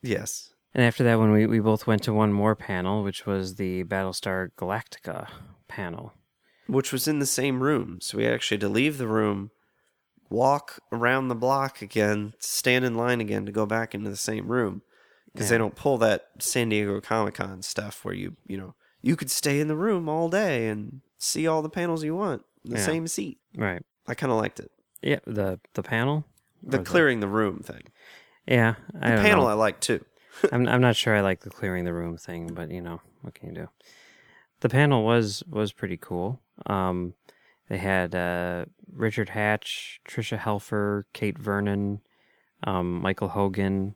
Yes. 0.00 0.54
And 0.74 0.84
after 0.84 1.02
that 1.04 1.18
one, 1.18 1.32
we, 1.32 1.46
we 1.46 1.58
both 1.58 1.86
went 1.86 2.02
to 2.04 2.12
one 2.12 2.32
more 2.32 2.54
panel, 2.54 3.02
which 3.02 3.26
was 3.26 3.56
the 3.56 3.84
Battlestar 3.84 4.50
Galactica 4.56 5.28
panel. 5.66 6.12
Which 6.66 6.92
was 6.92 7.08
in 7.08 7.18
the 7.18 7.26
same 7.26 7.62
room, 7.62 7.98
so 8.00 8.18
we 8.18 8.26
actually 8.26 8.56
had 8.56 8.60
to 8.60 8.68
leave 8.68 8.98
the 8.98 9.08
room, 9.08 9.50
walk 10.30 10.80
around 10.92 11.28
the 11.28 11.34
block 11.34 11.80
again, 11.82 12.34
stand 12.38 12.84
in 12.84 12.96
line 12.96 13.20
again 13.20 13.46
to 13.46 13.52
go 13.52 13.66
back 13.66 13.94
into 13.94 14.10
the 14.10 14.16
same 14.16 14.48
room. 14.48 14.82
Because 15.32 15.50
they 15.50 15.58
don't 15.58 15.76
pull 15.76 15.98
that 15.98 16.28
San 16.40 16.70
Diego 16.70 17.00
Comic 17.00 17.34
Con 17.34 17.62
stuff 17.62 18.04
where 18.04 18.14
you, 18.14 18.36
you 18.46 18.56
know, 18.56 18.74
you 19.02 19.14
could 19.14 19.30
stay 19.30 19.60
in 19.60 19.68
the 19.68 19.76
room 19.76 20.08
all 20.08 20.28
day 20.28 20.66
and 20.68 21.00
see 21.18 21.46
all 21.46 21.62
the 21.62 21.68
panels 21.68 22.02
you 22.02 22.16
want 22.16 22.44
in 22.64 22.72
the 22.72 22.78
Yeah. 22.78 22.84
same 22.84 23.06
seat. 23.06 23.38
Right. 23.56 23.82
I 24.08 24.14
kind 24.14 24.32
of 24.32 24.38
liked 24.38 24.58
it. 24.58 24.72
Yeah, 25.00 25.20
the 25.26 25.60
the 25.74 25.82
panel. 25.82 26.24
The 26.62 26.80
clearing 26.80 27.20
the 27.20 27.28
room 27.28 27.60
thing. 27.60 27.82
Yeah, 28.48 28.74
I 29.00 29.10
The 29.14 29.22
panel 29.22 29.44
know. 29.44 29.50
I 29.50 29.52
liked 29.52 29.82
too. 29.82 30.04
I'm 30.52 30.66
I'm 30.66 30.80
not 30.80 30.96
sure 30.96 31.14
I 31.14 31.20
like 31.20 31.40
the 31.40 31.50
clearing 31.50 31.84
the 31.84 31.92
room 31.92 32.16
thing, 32.16 32.52
but 32.52 32.70
you 32.72 32.80
know 32.80 33.00
what 33.20 33.34
can 33.34 33.50
you 33.50 33.54
do? 33.54 33.68
The 34.60 34.68
panel 34.68 35.04
was 35.04 35.44
was 35.48 35.72
pretty 35.72 35.98
cool. 35.98 36.40
Um, 36.66 37.14
they 37.68 37.78
had 37.78 38.14
uh, 38.14 38.64
Richard 38.92 39.30
Hatch, 39.30 40.00
Tricia 40.08 40.38
Helfer, 40.38 41.04
Kate 41.12 41.38
Vernon, 41.38 42.00
um, 42.64 43.00
Michael 43.00 43.28
Hogan, 43.28 43.94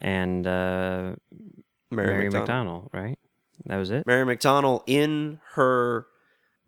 and 0.00 0.46
uh, 0.46 1.14
Mary, 1.90 2.06
Mary 2.06 2.28
McDonnell. 2.28 2.32
McDonald. 2.32 2.90
Right? 2.92 3.18
That 3.66 3.76
was 3.76 3.90
it. 3.90 4.06
Mary 4.06 4.36
McDonnell 4.36 4.82
in 4.86 5.40
her 5.54 6.06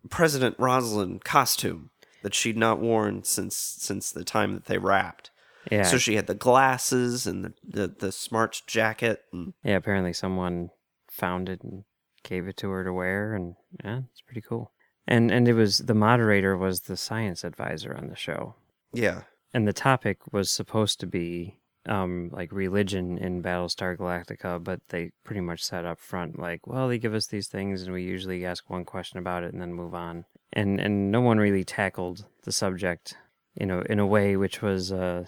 President 0.09 0.55
Roslin 0.57 1.19
costume 1.19 1.91
that 2.23 2.33
she'd 2.33 2.57
not 2.57 2.79
worn 2.79 3.23
since 3.23 3.55
since 3.55 4.11
the 4.11 4.23
time 4.23 4.53
that 4.53 4.65
they 4.65 4.77
wrapped. 4.77 5.31
Yeah. 5.71 5.83
So 5.83 5.97
she 5.97 6.15
had 6.15 6.27
the 6.27 6.33
glasses 6.33 7.27
and 7.27 7.45
the, 7.45 7.53
the, 7.63 7.87
the 7.87 8.11
smart 8.11 8.63
jacket. 8.65 9.23
And 9.31 9.53
yeah. 9.63 9.75
Apparently, 9.75 10.13
someone 10.13 10.71
found 11.09 11.49
it 11.49 11.61
and 11.61 11.83
gave 12.23 12.47
it 12.47 12.57
to 12.57 12.69
her 12.69 12.83
to 12.83 12.93
wear, 12.93 13.33
and 13.33 13.55
yeah, 13.83 14.01
it's 14.11 14.21
pretty 14.21 14.41
cool. 14.41 14.71
And 15.07 15.31
and 15.31 15.47
it 15.47 15.53
was 15.53 15.79
the 15.79 15.95
moderator 15.95 16.55
was 16.55 16.81
the 16.81 16.97
science 16.97 17.43
advisor 17.43 17.95
on 17.95 18.07
the 18.07 18.15
show. 18.15 18.55
yeah, 18.93 19.23
and 19.53 19.67
the 19.67 19.73
topic 19.73 20.19
was 20.31 20.51
supposed 20.51 20.99
to 20.99 21.07
be 21.07 21.57
um 21.87 22.29
like 22.31 22.51
religion 22.51 23.17
in 23.17 23.41
Battlestar 23.41 23.97
Galactica, 23.97 24.63
but 24.63 24.79
they 24.89 25.11
pretty 25.23 25.41
much 25.41 25.63
said 25.63 25.85
up 25.85 25.99
front 25.99 26.39
like, 26.39 26.67
well, 26.67 26.87
they 26.87 26.99
give 26.99 27.13
us 27.15 27.27
these 27.27 27.47
things 27.47 27.81
and 27.81 27.91
we 27.93 28.03
usually 28.03 28.45
ask 28.45 28.69
one 28.69 28.85
question 28.85 29.17
about 29.19 29.43
it 29.43 29.51
and 29.53 29.61
then 29.61 29.73
move 29.73 29.95
on. 29.95 30.25
And 30.53 30.79
and 30.79 31.11
no 31.11 31.21
one 31.21 31.39
really 31.39 31.63
tackled 31.63 32.25
the 32.43 32.51
subject, 32.51 33.17
you 33.59 33.65
know, 33.65 33.81
in 33.81 33.99
a 33.99 34.05
way 34.05 34.35
which 34.37 34.61
was 34.61 34.91
uh 34.91 35.25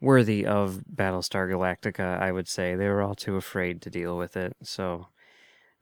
worthy 0.00 0.44
of 0.44 0.82
Battlestar 0.94 1.50
Galactica, 1.50 2.20
I 2.20 2.30
would 2.30 2.48
say. 2.48 2.74
They 2.74 2.88
were 2.88 3.00
all 3.00 3.14
too 3.14 3.36
afraid 3.36 3.80
to 3.82 3.90
deal 3.90 4.18
with 4.18 4.36
it. 4.36 4.54
So 4.62 5.06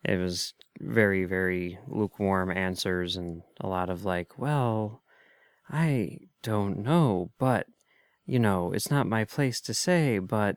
it 0.04 0.18
was 0.18 0.54
very, 0.80 1.24
very 1.24 1.78
lukewarm 1.86 2.50
answers 2.50 3.16
and 3.16 3.42
a 3.60 3.68
lot 3.68 3.90
of 3.90 4.04
like, 4.04 4.38
well, 4.38 5.02
I 5.70 6.18
don't 6.42 6.78
know, 6.78 7.30
but 7.38 7.66
you 8.26 8.38
know, 8.38 8.72
it's 8.72 8.90
not 8.90 9.06
my 9.06 9.24
place 9.24 9.60
to 9.62 9.74
say, 9.74 10.18
but 10.18 10.56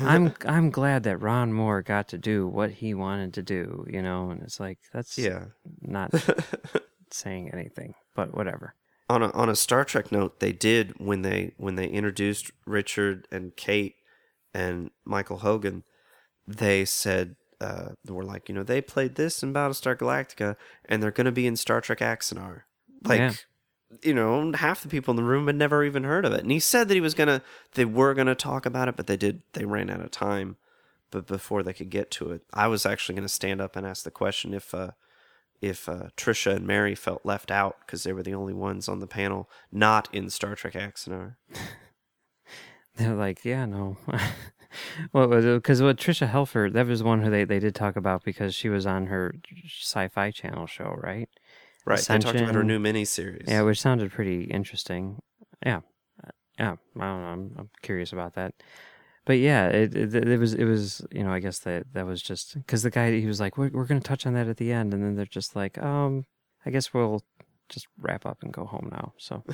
I'm 0.00 0.34
I'm 0.46 0.70
glad 0.70 1.02
that 1.04 1.18
Ron 1.18 1.52
Moore 1.52 1.82
got 1.82 2.08
to 2.08 2.18
do 2.18 2.46
what 2.46 2.70
he 2.70 2.94
wanted 2.94 3.34
to 3.34 3.42
do, 3.42 3.84
you 3.88 4.02
know, 4.02 4.30
and 4.30 4.42
it's 4.42 4.60
like 4.60 4.78
that's 4.92 5.18
yeah. 5.18 5.46
not 5.80 6.12
saying 7.10 7.50
anything, 7.52 7.94
but 8.14 8.34
whatever. 8.34 8.74
on 9.08 9.22
a 9.22 9.30
on 9.32 9.48
a 9.48 9.56
Star 9.56 9.84
Trek 9.84 10.12
note, 10.12 10.40
they 10.40 10.52
did 10.52 10.94
when 10.98 11.22
they 11.22 11.54
when 11.56 11.74
they 11.74 11.88
introduced 11.88 12.50
Richard 12.66 13.26
and 13.32 13.56
Kate 13.56 13.96
and 14.54 14.90
Michael 15.04 15.38
Hogan, 15.38 15.84
they 16.46 16.84
said 16.84 17.36
uh, 17.60 17.90
were 18.08 18.24
like, 18.24 18.48
you 18.48 18.54
know, 18.54 18.62
they 18.62 18.80
played 18.80 19.14
this 19.16 19.42
in 19.42 19.52
Battlestar 19.52 19.96
Galactica, 19.96 20.56
and 20.86 21.02
they're 21.02 21.10
going 21.10 21.26
to 21.26 21.32
be 21.32 21.46
in 21.46 21.56
Star 21.56 21.80
Trek 21.80 21.98
Axanar. 21.98 22.62
Like, 23.04 23.18
Yeah. 23.18 23.32
you 24.02 24.14
know, 24.14 24.52
half 24.52 24.82
the 24.82 24.88
people 24.88 25.12
in 25.12 25.16
the 25.16 25.22
room 25.24 25.46
had 25.46 25.56
never 25.56 25.84
even 25.84 26.04
heard 26.04 26.24
of 26.24 26.32
it. 26.32 26.40
And 26.42 26.50
he 26.50 26.60
said 26.60 26.88
that 26.88 26.94
he 26.94 27.00
was 27.00 27.14
gonna, 27.14 27.42
they 27.74 27.84
were 27.84 28.14
gonna 28.14 28.34
talk 28.34 28.64
about 28.66 28.88
it, 28.88 28.96
but 28.96 29.06
they 29.06 29.16
did, 29.16 29.42
they 29.54 29.64
ran 29.64 29.90
out 29.90 30.00
of 30.00 30.10
time. 30.10 30.56
But 31.10 31.26
before 31.26 31.62
they 31.64 31.72
could 31.72 31.90
get 31.90 32.10
to 32.12 32.30
it, 32.30 32.42
I 32.54 32.68
was 32.68 32.86
actually 32.86 33.16
gonna 33.16 33.28
stand 33.28 33.60
up 33.60 33.74
and 33.74 33.84
ask 33.86 34.04
the 34.04 34.10
question 34.12 34.54
if, 34.54 34.72
uh, 34.74 34.92
if 35.60 35.88
uh, 35.88 36.08
Tricia 36.16 36.54
and 36.56 36.66
Mary 36.66 36.94
felt 36.94 37.26
left 37.26 37.50
out 37.50 37.78
because 37.84 38.04
they 38.04 38.12
were 38.12 38.22
the 38.22 38.32
only 38.34 38.54
ones 38.54 38.88
on 38.88 39.00
the 39.00 39.06
panel 39.06 39.50
not 39.72 40.08
in 40.14 40.30
Star 40.30 40.54
Trek 40.54 40.74
Axanar. 40.74 41.34
They're 42.96 43.14
like, 43.14 43.44
yeah, 43.44 43.64
no. 43.66 43.96
well, 45.12 45.28
because 45.28 45.82
what 45.82 45.96
Tricia 45.96 46.30
Helfer, 46.30 46.72
that 46.72 46.86
was 46.86 47.02
one 47.02 47.22
who 47.22 47.30
they, 47.30 47.44
they 47.44 47.58
did 47.58 47.74
talk 47.74 47.96
about 47.96 48.24
because 48.24 48.54
she 48.54 48.68
was 48.68 48.86
on 48.86 49.06
her 49.06 49.34
sci-fi 49.66 50.30
channel 50.30 50.66
show, 50.66 50.96
right? 50.98 51.28
Right. 51.84 51.98
They 51.98 52.18
talked 52.18 52.40
about 52.40 52.54
her 52.54 52.64
new 52.64 52.78
miniseries. 52.78 53.48
Yeah, 53.48 53.62
which 53.62 53.80
sounded 53.80 54.12
pretty 54.12 54.44
interesting. 54.44 55.20
Yeah, 55.64 55.80
yeah. 56.58 56.76
I 56.98 57.04
don't 57.04 57.20
know. 57.22 57.26
I'm, 57.26 57.54
I'm 57.58 57.70
curious 57.82 58.12
about 58.12 58.34
that. 58.34 58.54
But 59.24 59.38
yeah, 59.38 59.68
it, 59.68 59.94
it 59.94 60.14
it 60.14 60.38
was 60.38 60.54
it 60.54 60.64
was 60.64 61.06
you 61.12 61.22
know 61.22 61.32
I 61.32 61.40
guess 61.40 61.60
that 61.60 61.84
that 61.92 62.06
was 62.06 62.22
just 62.22 62.54
because 62.54 62.82
the 62.82 62.90
guy 62.90 63.12
he 63.12 63.26
was 63.26 63.38
like 63.38 63.56
we're 63.56 63.70
we're 63.72 63.84
gonna 63.84 64.00
touch 64.00 64.26
on 64.26 64.32
that 64.34 64.48
at 64.48 64.56
the 64.56 64.72
end 64.72 64.94
and 64.94 65.04
then 65.04 65.14
they're 65.14 65.26
just 65.26 65.54
like 65.54 65.78
um 65.78 66.24
I 66.64 66.70
guess 66.70 66.92
we'll 66.92 67.22
just 67.68 67.86
wrap 67.98 68.26
up 68.26 68.42
and 68.42 68.52
go 68.52 68.64
home 68.66 68.88
now. 68.92 69.12
So, 69.18 69.44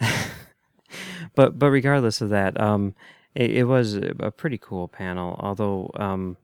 but 1.34 1.58
but 1.58 1.70
regardless 1.70 2.20
of 2.20 2.30
that, 2.30 2.60
um, 2.60 2.94
it, 3.34 3.50
it 3.50 3.64
was 3.64 3.94
a 3.94 4.30
pretty 4.30 4.58
cool 4.58 4.88
panel. 4.88 5.36
Although 5.38 5.90
um, 5.96 6.36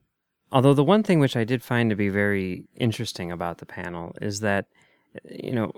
although 0.51 0.73
the 0.73 0.83
one 0.83 1.03
thing 1.03 1.19
which 1.19 1.35
I 1.35 1.43
did 1.43 1.63
find 1.63 1.89
to 1.89 1.95
be 1.95 2.09
very 2.09 2.65
interesting 2.75 3.31
about 3.31 3.59
the 3.59 3.65
panel 3.65 4.15
is 4.21 4.39
that 4.41 4.65
you 5.29 5.51
know 5.51 5.71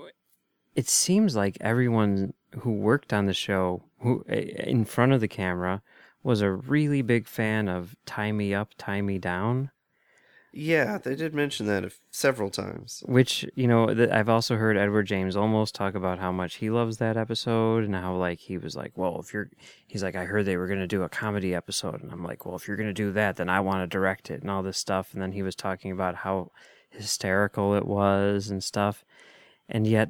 it 0.75 0.87
seems 0.87 1.35
like 1.35 1.57
everyone 1.61 2.33
who 2.59 2.71
worked 2.71 3.13
on 3.13 3.25
the 3.25 3.33
show 3.33 3.83
who 3.99 4.23
in 4.27 4.85
front 4.85 5.13
of 5.13 5.21
the 5.21 5.27
camera 5.27 5.81
was 6.23 6.41
a 6.41 6.51
really 6.51 7.01
big 7.01 7.27
fan 7.27 7.67
of 7.67 7.95
tie 8.05 8.31
me 8.31 8.53
up 8.53 8.69
tie 8.77 9.01
me 9.01 9.17
down 9.17 9.71
Yeah, 10.53 10.97
they 10.97 11.15
did 11.15 11.33
mention 11.33 11.65
that 11.67 11.89
several 12.09 12.49
times. 12.49 13.03
which 13.07 13.45
you 13.55 13.67
know 13.67 13.93
th- 13.93 14.09
i've 14.09 14.27
also 14.27 14.57
heard 14.57 14.75
edward 14.75 15.03
james 15.07 15.35
olmos 15.35 15.71
talk 15.71 15.95
about 15.95 16.19
how 16.19 16.31
much 16.31 16.55
he 16.55 16.69
loves 16.69 16.97
that 16.97 17.15
episode 17.15 17.85
and 17.85 17.95
how 17.95 18.13
like 18.15 18.39
he 18.39 18.57
was 18.57 18.75
like 18.75 18.91
well 18.95 19.17
if 19.19 19.33
you're 19.33 19.49
he's 19.87 20.03
like 20.03 20.15
i 20.15 20.25
heard 20.25 20.45
they 20.45 20.57
were 20.57 20.67
going 20.67 20.79
to 20.79 20.87
do 20.87 21.03
a 21.03 21.09
comedy 21.09 21.55
episode 21.55 22.01
and 22.03 22.11
i'm 22.11 22.23
like 22.23 22.45
well 22.45 22.55
if 22.55 22.67
you're 22.67 22.75
going 22.75 22.89
to 22.89 22.93
do 22.93 23.11
that 23.13 23.37
then 23.37 23.47
i 23.49 23.61
want 23.61 23.81
to 23.81 23.87
direct 23.87 24.29
it 24.29 24.41
and 24.41 24.51
all 24.51 24.61
this 24.61 24.77
stuff 24.77 25.13
and 25.13 25.21
then 25.21 25.31
he 25.31 25.41
was 25.41 25.55
talking 25.55 25.91
about 25.91 26.15
how 26.15 26.51
hysterical 26.89 27.73
it 27.73 27.85
was 27.85 28.49
and 28.49 28.61
stuff 28.63 29.05
and 29.69 29.87
yet 29.87 30.09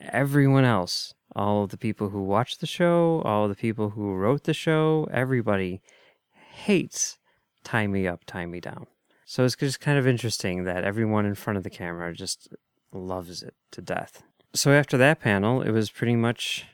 everyone 0.00 0.64
else 0.64 1.14
all 1.36 1.62
of 1.62 1.70
the 1.70 1.78
people 1.78 2.08
who 2.08 2.22
watched 2.22 2.60
the 2.60 2.66
show 2.66 3.22
all 3.24 3.44
of 3.44 3.50
the 3.50 3.54
people 3.54 3.90
who 3.90 4.14
wrote 4.14 4.42
the 4.44 4.54
show 4.54 5.06
everybody 5.12 5.80
hates 6.64 7.18
tie 7.62 7.86
me 7.86 8.06
up 8.08 8.22
tie 8.26 8.46
me 8.46 8.58
down 8.60 8.86
so 9.26 9.44
it's 9.44 9.56
just 9.56 9.80
kind 9.80 9.98
of 9.98 10.06
interesting 10.06 10.64
that 10.64 10.84
everyone 10.84 11.26
in 11.26 11.34
front 11.34 11.58
of 11.58 11.64
the 11.64 11.70
camera 11.70 12.14
just 12.14 12.48
loves 12.92 13.42
it 13.42 13.54
to 13.72 13.82
death. 13.82 14.22
So 14.54 14.72
after 14.72 14.96
that 14.96 15.20
panel, 15.20 15.60
it 15.60 15.72
was 15.72 15.90
pretty 15.90 16.16
much 16.16 16.64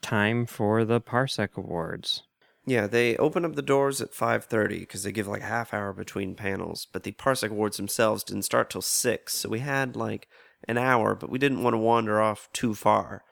time 0.00 0.46
for 0.46 0.84
the 0.84 1.00
Parsec 1.00 1.56
Awards. 1.56 2.24
Yeah, 2.64 2.86
they 2.86 3.16
open 3.16 3.44
up 3.44 3.54
the 3.54 3.62
doors 3.62 4.00
at 4.00 4.14
5:30 4.14 4.80
because 4.80 5.02
they 5.02 5.12
give 5.12 5.28
like 5.28 5.42
a 5.42 5.46
half 5.46 5.74
hour 5.74 5.92
between 5.92 6.34
panels, 6.34 6.86
but 6.92 7.02
the 7.02 7.12
Parsec 7.12 7.50
Awards 7.50 7.76
themselves 7.76 8.24
didn't 8.24 8.42
start 8.44 8.70
till 8.70 8.82
6, 8.82 9.34
so 9.34 9.48
we 9.48 9.58
had 9.60 9.94
like 9.94 10.28
an 10.66 10.78
hour, 10.78 11.14
but 11.14 11.28
we 11.30 11.38
didn't 11.38 11.62
want 11.62 11.74
to 11.74 11.78
wander 11.78 12.20
off 12.20 12.48
too 12.52 12.74
far. 12.74 13.22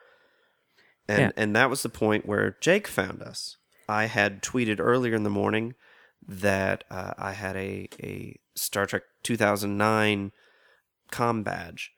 And 1.09 1.20
Yeah. 1.20 1.31
and 1.37 1.57
that 1.57 1.70
was 1.70 1.83
the 1.83 1.88
point 1.88 2.27
where 2.27 2.57
Jake 2.61 2.87
found 2.87 3.23
us. 3.23 3.57
I 3.88 4.07
had 4.07 4.42
tweeted 4.42 4.77
earlier 4.79 5.14
in 5.14 5.23
the 5.25 5.31
morning 5.31 5.75
that 6.26 6.85
uh, 6.90 7.14
I 7.18 7.33
had 7.33 7.56
a 7.56 7.88
a 8.02 8.38
Star 8.54 8.87
Trek 8.87 9.02
2009 9.22 10.33
com 11.11 11.42
badge 11.42 11.92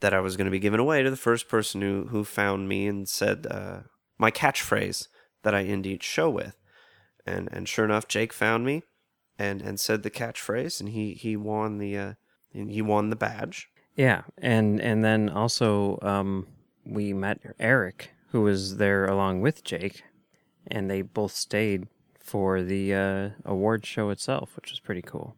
that 0.00 0.14
I 0.14 0.20
was 0.20 0.36
going 0.36 0.46
to 0.46 0.50
be 0.50 0.58
giving 0.58 0.80
away 0.80 1.02
to 1.02 1.10
the 1.10 1.16
first 1.16 1.48
person 1.48 1.80
who 1.80 2.06
who 2.10 2.24
found 2.24 2.68
me 2.68 2.86
and 2.86 3.08
said 3.08 3.46
uh, 3.50 3.80
my 4.18 4.30
catchphrase 4.30 5.08
that 5.42 5.54
I 5.54 5.64
end 5.64 5.86
each 5.86 6.02
show 6.02 6.30
with, 6.30 6.56
and 7.26 7.48
and 7.52 7.68
sure 7.68 7.84
enough, 7.84 8.08
Jake 8.08 8.32
found 8.32 8.64
me, 8.64 8.82
and 9.38 9.62
and 9.62 9.78
said 9.78 10.02
the 10.02 10.10
catchphrase, 10.10 10.80
and 10.80 10.90
he 10.90 11.14
he 11.14 11.36
won 11.36 11.78
the 11.78 11.96
uh, 11.96 12.12
he 12.52 12.82
won 12.82 13.10
the 13.10 13.16
badge. 13.16 13.68
Yeah, 13.96 14.22
and 14.38 14.80
and 14.80 15.04
then 15.04 15.28
also 15.28 15.98
um, 16.02 16.46
we 16.84 17.12
met 17.12 17.40
Eric, 17.58 18.10
who 18.30 18.42
was 18.42 18.76
there 18.78 19.06
along 19.06 19.40
with 19.40 19.62
Jake, 19.64 20.02
and 20.66 20.90
they 20.90 21.02
both 21.02 21.32
stayed 21.32 21.86
for 22.24 22.62
the 22.62 22.92
uh, 22.94 23.28
award 23.44 23.86
show 23.86 24.10
itself, 24.10 24.56
which 24.56 24.70
was 24.70 24.80
pretty 24.80 25.02
cool. 25.02 25.36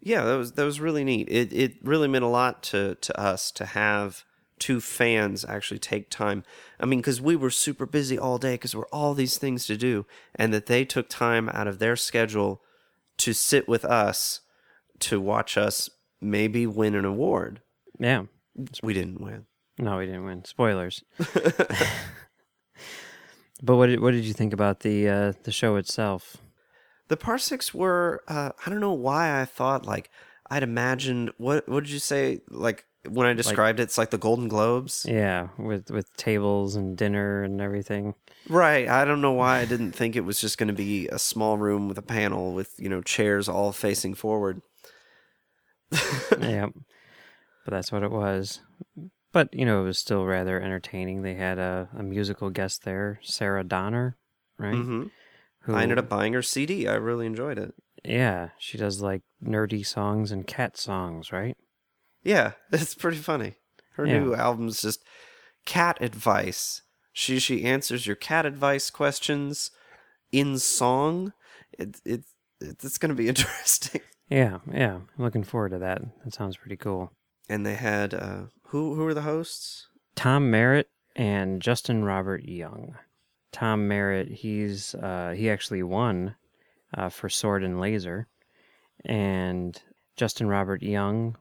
Yeah, 0.00 0.24
that 0.24 0.36
was 0.36 0.52
that 0.52 0.64
was 0.64 0.80
really 0.80 1.04
neat. 1.04 1.28
It 1.28 1.52
it 1.52 1.74
really 1.82 2.08
meant 2.08 2.24
a 2.24 2.28
lot 2.28 2.62
to 2.64 2.94
to 2.94 3.20
us 3.20 3.50
to 3.52 3.66
have 3.66 4.24
two 4.60 4.80
fans 4.80 5.44
actually 5.44 5.78
take 5.80 6.08
time. 6.08 6.44
I 6.80 6.86
mean, 6.86 7.00
because 7.00 7.20
we 7.20 7.34
were 7.36 7.50
super 7.50 7.84
busy 7.84 8.16
all 8.18 8.38
day 8.38 8.54
because 8.54 8.74
we're 8.76 8.86
all 8.92 9.12
these 9.14 9.36
things 9.38 9.66
to 9.66 9.76
do, 9.76 10.06
and 10.36 10.54
that 10.54 10.66
they 10.66 10.84
took 10.84 11.08
time 11.08 11.48
out 11.50 11.66
of 11.66 11.80
their 11.80 11.96
schedule 11.96 12.62
to 13.18 13.32
sit 13.32 13.68
with 13.68 13.84
us 13.84 14.40
to 15.00 15.20
watch 15.20 15.58
us 15.58 15.90
maybe 16.20 16.66
win 16.66 16.94
an 16.94 17.04
award. 17.04 17.60
Yeah, 17.98 18.24
We 18.82 18.94
didn't 18.94 19.20
win. 19.20 19.46
no, 19.78 19.98
we 19.98 20.06
didn't 20.06 20.24
win. 20.24 20.44
Spoilers. 20.44 21.02
but 23.62 23.76
what 23.76 23.86
did 23.86 24.00
what 24.00 24.12
did 24.12 24.24
you 24.24 24.32
think 24.32 24.52
about 24.52 24.80
the 24.80 25.08
uh, 25.08 25.32
the 25.42 25.52
show 25.52 25.76
itself? 25.76 26.36
The 27.08 27.16
parsecs 27.16 27.72
were 27.72 28.22
uh, 28.28 28.50
I 28.64 28.70
don't 28.70 28.80
know 28.80 28.92
why 28.92 29.40
I 29.40 29.44
thought 29.44 29.86
like 29.86 30.10
I'd 30.50 30.62
imagined 30.62 31.30
what 31.38 31.68
what 31.68 31.84
did 31.84 31.92
you 31.92 31.98
say 31.98 32.40
like 32.48 32.84
when 33.08 33.26
I 33.26 33.32
described 33.32 33.80
it 33.80 33.84
it's 33.84 33.98
like 33.98 34.10
the 34.10 34.18
Golden 34.18 34.48
Globes. 34.48 35.06
Yeah, 35.08 35.48
with 35.58 35.90
with 35.90 36.14
tables 36.16 36.76
and 36.76 36.96
dinner 36.96 37.42
and 37.42 37.60
everything. 37.60 38.14
Right. 38.48 38.88
I 38.88 39.04
don't 39.04 39.20
know 39.20 39.32
why 39.32 39.58
I 39.58 39.64
didn't 39.66 39.92
think 39.92 40.16
it 40.16 40.22
was 40.22 40.40
just 40.40 40.58
going 40.58 40.68
to 40.68 40.74
be 40.74 41.06
a 41.08 41.18
small 41.18 41.58
room 41.58 41.86
with 41.86 41.98
a 41.98 42.02
panel 42.02 42.54
with, 42.54 42.74
you 42.78 42.88
know, 42.88 43.02
chairs 43.02 43.48
all 43.48 43.72
facing 43.72 44.14
forward. 44.14 44.62
yeah, 46.40 46.68
but 47.64 47.70
that's 47.70 47.92
what 47.92 48.02
it 48.02 48.10
was. 48.10 48.60
But 49.32 49.52
you 49.52 49.64
know, 49.66 49.82
it 49.82 49.84
was 49.84 49.98
still 49.98 50.24
rather 50.24 50.60
entertaining. 50.60 51.22
They 51.22 51.34
had 51.34 51.58
a, 51.58 51.88
a 51.96 52.02
musical 52.02 52.50
guest 52.50 52.84
there, 52.84 53.20
Sarah 53.22 53.64
Donner, 53.64 54.16
right? 54.58 54.74
Mm-hmm. 54.74 55.04
Who, 55.62 55.74
I 55.74 55.82
ended 55.82 55.98
up 55.98 56.08
buying 56.08 56.32
her 56.32 56.42
CD. 56.42 56.88
I 56.88 56.94
really 56.94 57.26
enjoyed 57.26 57.58
it. 57.58 57.74
Yeah, 58.04 58.50
she 58.58 58.78
does 58.78 59.00
like 59.02 59.22
nerdy 59.44 59.84
songs 59.84 60.32
and 60.32 60.46
cat 60.46 60.76
songs, 60.78 61.30
right? 61.32 61.56
Yeah, 62.22 62.52
it's 62.72 62.94
pretty 62.94 63.18
funny. 63.18 63.56
Her 63.96 64.06
Yeah. 64.06 64.20
new 64.20 64.34
album's 64.34 64.80
just 64.82 65.04
cat 65.66 65.98
advice. 66.00 66.82
She 67.12 67.38
she 67.38 67.64
answers 67.64 68.06
your 68.06 68.16
cat 68.16 68.46
advice 68.46 68.90
questions 68.90 69.70
in 70.32 70.58
song. 70.58 71.32
It 71.78 72.00
it 72.04 72.22
it's 72.60 72.96
going 72.98 73.10
to 73.10 73.14
be 73.14 73.28
interesting. 73.32 74.00
Yeah, 74.30 74.58
yeah. 74.72 74.94
I'm 74.96 75.08
looking 75.24 75.44
forward 75.44 75.70
to 75.70 75.78
that. 75.80 76.02
That 76.24 76.34
sounds 76.34 76.56
pretty 76.56 76.76
cool. 76.76 77.12
And 77.48 77.66
they 77.66 77.74
had 77.74 78.14
uh 78.14 78.42
who 78.68 78.94
who 78.94 79.04
were 79.04 79.14
the 79.14 79.22
hosts? 79.22 79.88
Tom 80.14 80.50
Merritt 80.50 80.88
and 81.16 81.60
Justin 81.60 82.04
Robert 82.04 82.44
Young. 82.44 82.96
Tom 83.52 83.88
Merritt, 83.88 84.28
he's 84.28 84.94
uh, 84.94 85.34
he 85.36 85.48
actually 85.50 85.82
won 85.82 86.34
uh, 86.96 87.08
for 87.08 87.28
Sword 87.28 87.62
and 87.64 87.80
Laser, 87.80 88.28
and 89.04 89.80
Justin 90.16 90.48
Robert 90.48 90.82
Young 90.82 91.36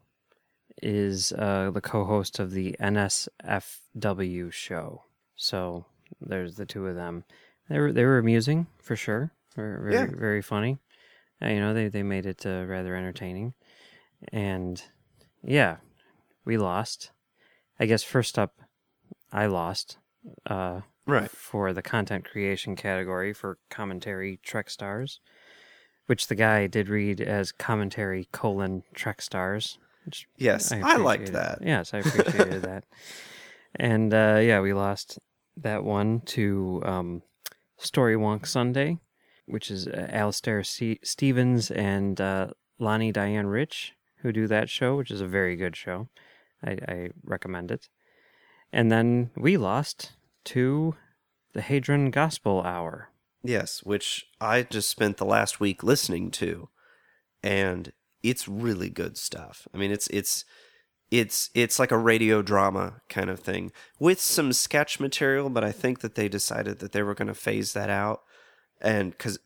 is 0.81 1.33
uh, 1.33 1.71
the 1.73 1.81
co-host 1.81 2.39
of 2.39 2.51
the 2.51 2.75
NSFW 2.79 4.51
show. 4.51 5.03
So 5.35 5.85
there's 6.21 6.55
the 6.55 6.65
two 6.65 6.87
of 6.87 6.95
them. 6.95 7.23
They 7.69 7.79
were 7.79 7.91
they 7.91 8.05
were 8.05 8.17
amusing 8.19 8.67
for 8.81 8.95
sure. 8.95 9.31
Very 9.55 9.79
very, 9.81 9.93
Yeah. 9.93 10.07
very 10.15 10.41
funny. 10.41 10.77
Uh, 11.41 11.47
you 11.47 11.59
know 11.59 11.73
they 11.73 11.87
they 11.89 12.03
made 12.03 12.25
it 12.25 12.45
uh, 12.45 12.63
rather 12.65 12.95
entertaining, 12.95 13.53
and 14.31 14.81
yeah, 15.43 15.77
we 16.45 16.57
lost. 16.57 17.11
I 17.79 17.85
guess 17.85 18.03
first 18.03 18.37
up, 18.39 18.53
I 19.31 19.45
lost 19.47 19.97
uh, 20.45 20.81
Right. 21.05 21.29
for 21.31 21.71
the 21.73 21.81
content 21.81 22.25
creation 22.25 22.75
category 22.75 23.33
for 23.33 23.59
commentary 23.69 24.39
Trek 24.43 24.69
stars, 24.69 25.19
which 26.07 26.27
the 26.27 26.35
guy 26.35 26.67
did 26.67 26.89
read 26.89 27.21
as 27.21 27.51
commentary 27.51 28.27
colon 28.31 28.83
Trek 28.93 29.21
stars. 29.21 29.77
Yes, 30.37 30.71
I 30.71 30.95
liked 30.97 31.33
that. 31.33 31.59
Yes, 31.61 31.93
I 31.93 31.99
appreciated 31.99 32.61
that. 32.63 32.83
And 33.79 34.11
uh, 34.11 34.39
yeah, 34.41 34.59
we 34.61 34.73
lost 34.73 35.19
that 35.57 35.83
one 35.83 36.21
to 36.21 36.81
um, 36.83 37.21
Story 37.77 38.15
Wonk 38.15 38.47
Sunday, 38.47 38.97
which 39.45 39.69
is 39.69 39.87
uh, 39.87 40.07
Alistair 40.09 40.63
C- 40.63 40.99
Stevens 41.03 41.69
and 41.69 42.19
uh, 42.19 42.47
Lani 42.79 43.11
Diane 43.11 43.45
Rich, 43.45 43.93
who 44.21 44.31
do 44.31 44.47
that 44.47 44.69
show, 44.69 44.95
which 44.95 45.11
is 45.11 45.21
a 45.21 45.27
very 45.27 45.55
good 45.55 45.75
show. 45.75 46.07
I, 46.67 46.77
I 46.87 47.09
recommend 47.23 47.71
it. 47.71 47.89
And 48.71 48.91
then 48.91 49.31
we 49.35 49.57
lost 49.57 50.13
to 50.45 50.95
the 51.53 51.61
Hadron 51.61 52.11
Gospel 52.11 52.61
Hour. 52.61 53.09
Yes, 53.43 53.81
which 53.83 54.25
I 54.41 54.63
just 54.63 54.89
spent 54.89 55.17
the 55.17 55.25
last 55.25 55.59
week 55.59 55.83
listening 55.83 56.31
to, 56.31 56.69
and 57.41 57.93
it's 58.21 58.47
really 58.47 58.89
good 58.89 59.17
stuff. 59.17 59.67
I 59.73 59.77
mean, 59.77 59.91
it's 59.91 60.07
it's 60.07 60.43
it's 61.11 61.49
it's 61.53 61.79
like 61.79 61.91
a 61.91 61.97
radio 61.97 62.41
drama 62.41 63.01
kind 63.07 63.29
of 63.29 63.39
thing 63.39 63.71
with 63.99 64.19
some 64.19 64.51
sketch 64.51 64.99
material, 64.99 65.49
but 65.49 65.63
I 65.63 65.71
think 65.71 65.99
that 65.99 66.15
they 66.15 66.27
decided 66.27 66.79
that 66.79 66.91
they 66.91 67.03
were 67.03 67.15
going 67.15 67.29
to 67.29 67.33
phase 67.33 67.73
that 67.73 67.89
out, 67.89 68.21
and 68.81 69.11
because 69.11 69.39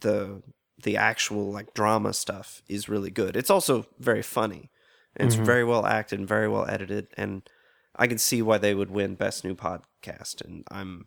the 0.00 0.42
the 0.84 0.96
actual 0.96 1.50
like 1.50 1.74
drama 1.74 2.12
stuff 2.12 2.62
is 2.68 2.88
really 2.88 3.10
good. 3.10 3.36
It's 3.36 3.50
also 3.50 3.86
very 3.98 4.22
funny. 4.22 4.70
And 5.18 5.26
it's 5.26 5.36
very 5.36 5.64
well 5.64 5.84
acted 5.84 6.18
and 6.18 6.28
very 6.28 6.48
well 6.48 6.66
edited, 6.68 7.08
and 7.16 7.48
I 7.96 8.06
can 8.06 8.18
see 8.18 8.42
why 8.42 8.58
they 8.58 8.74
would 8.74 8.90
win 8.90 9.14
best 9.14 9.44
new 9.44 9.54
podcast. 9.54 10.44
And 10.44 10.64
I'm 10.70 11.06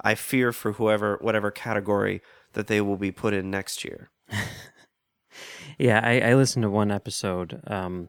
I 0.00 0.14
fear 0.14 0.52
for 0.52 0.72
whoever 0.72 1.18
whatever 1.20 1.50
category 1.50 2.20
that 2.52 2.66
they 2.66 2.80
will 2.80 2.96
be 2.96 3.10
put 3.10 3.34
in 3.34 3.50
next 3.50 3.84
year. 3.84 4.10
Yeah, 5.78 6.00
I, 6.02 6.20
I 6.20 6.34
listened 6.34 6.64
to 6.64 6.70
one 6.70 6.90
episode 6.90 7.60
um, 7.68 8.08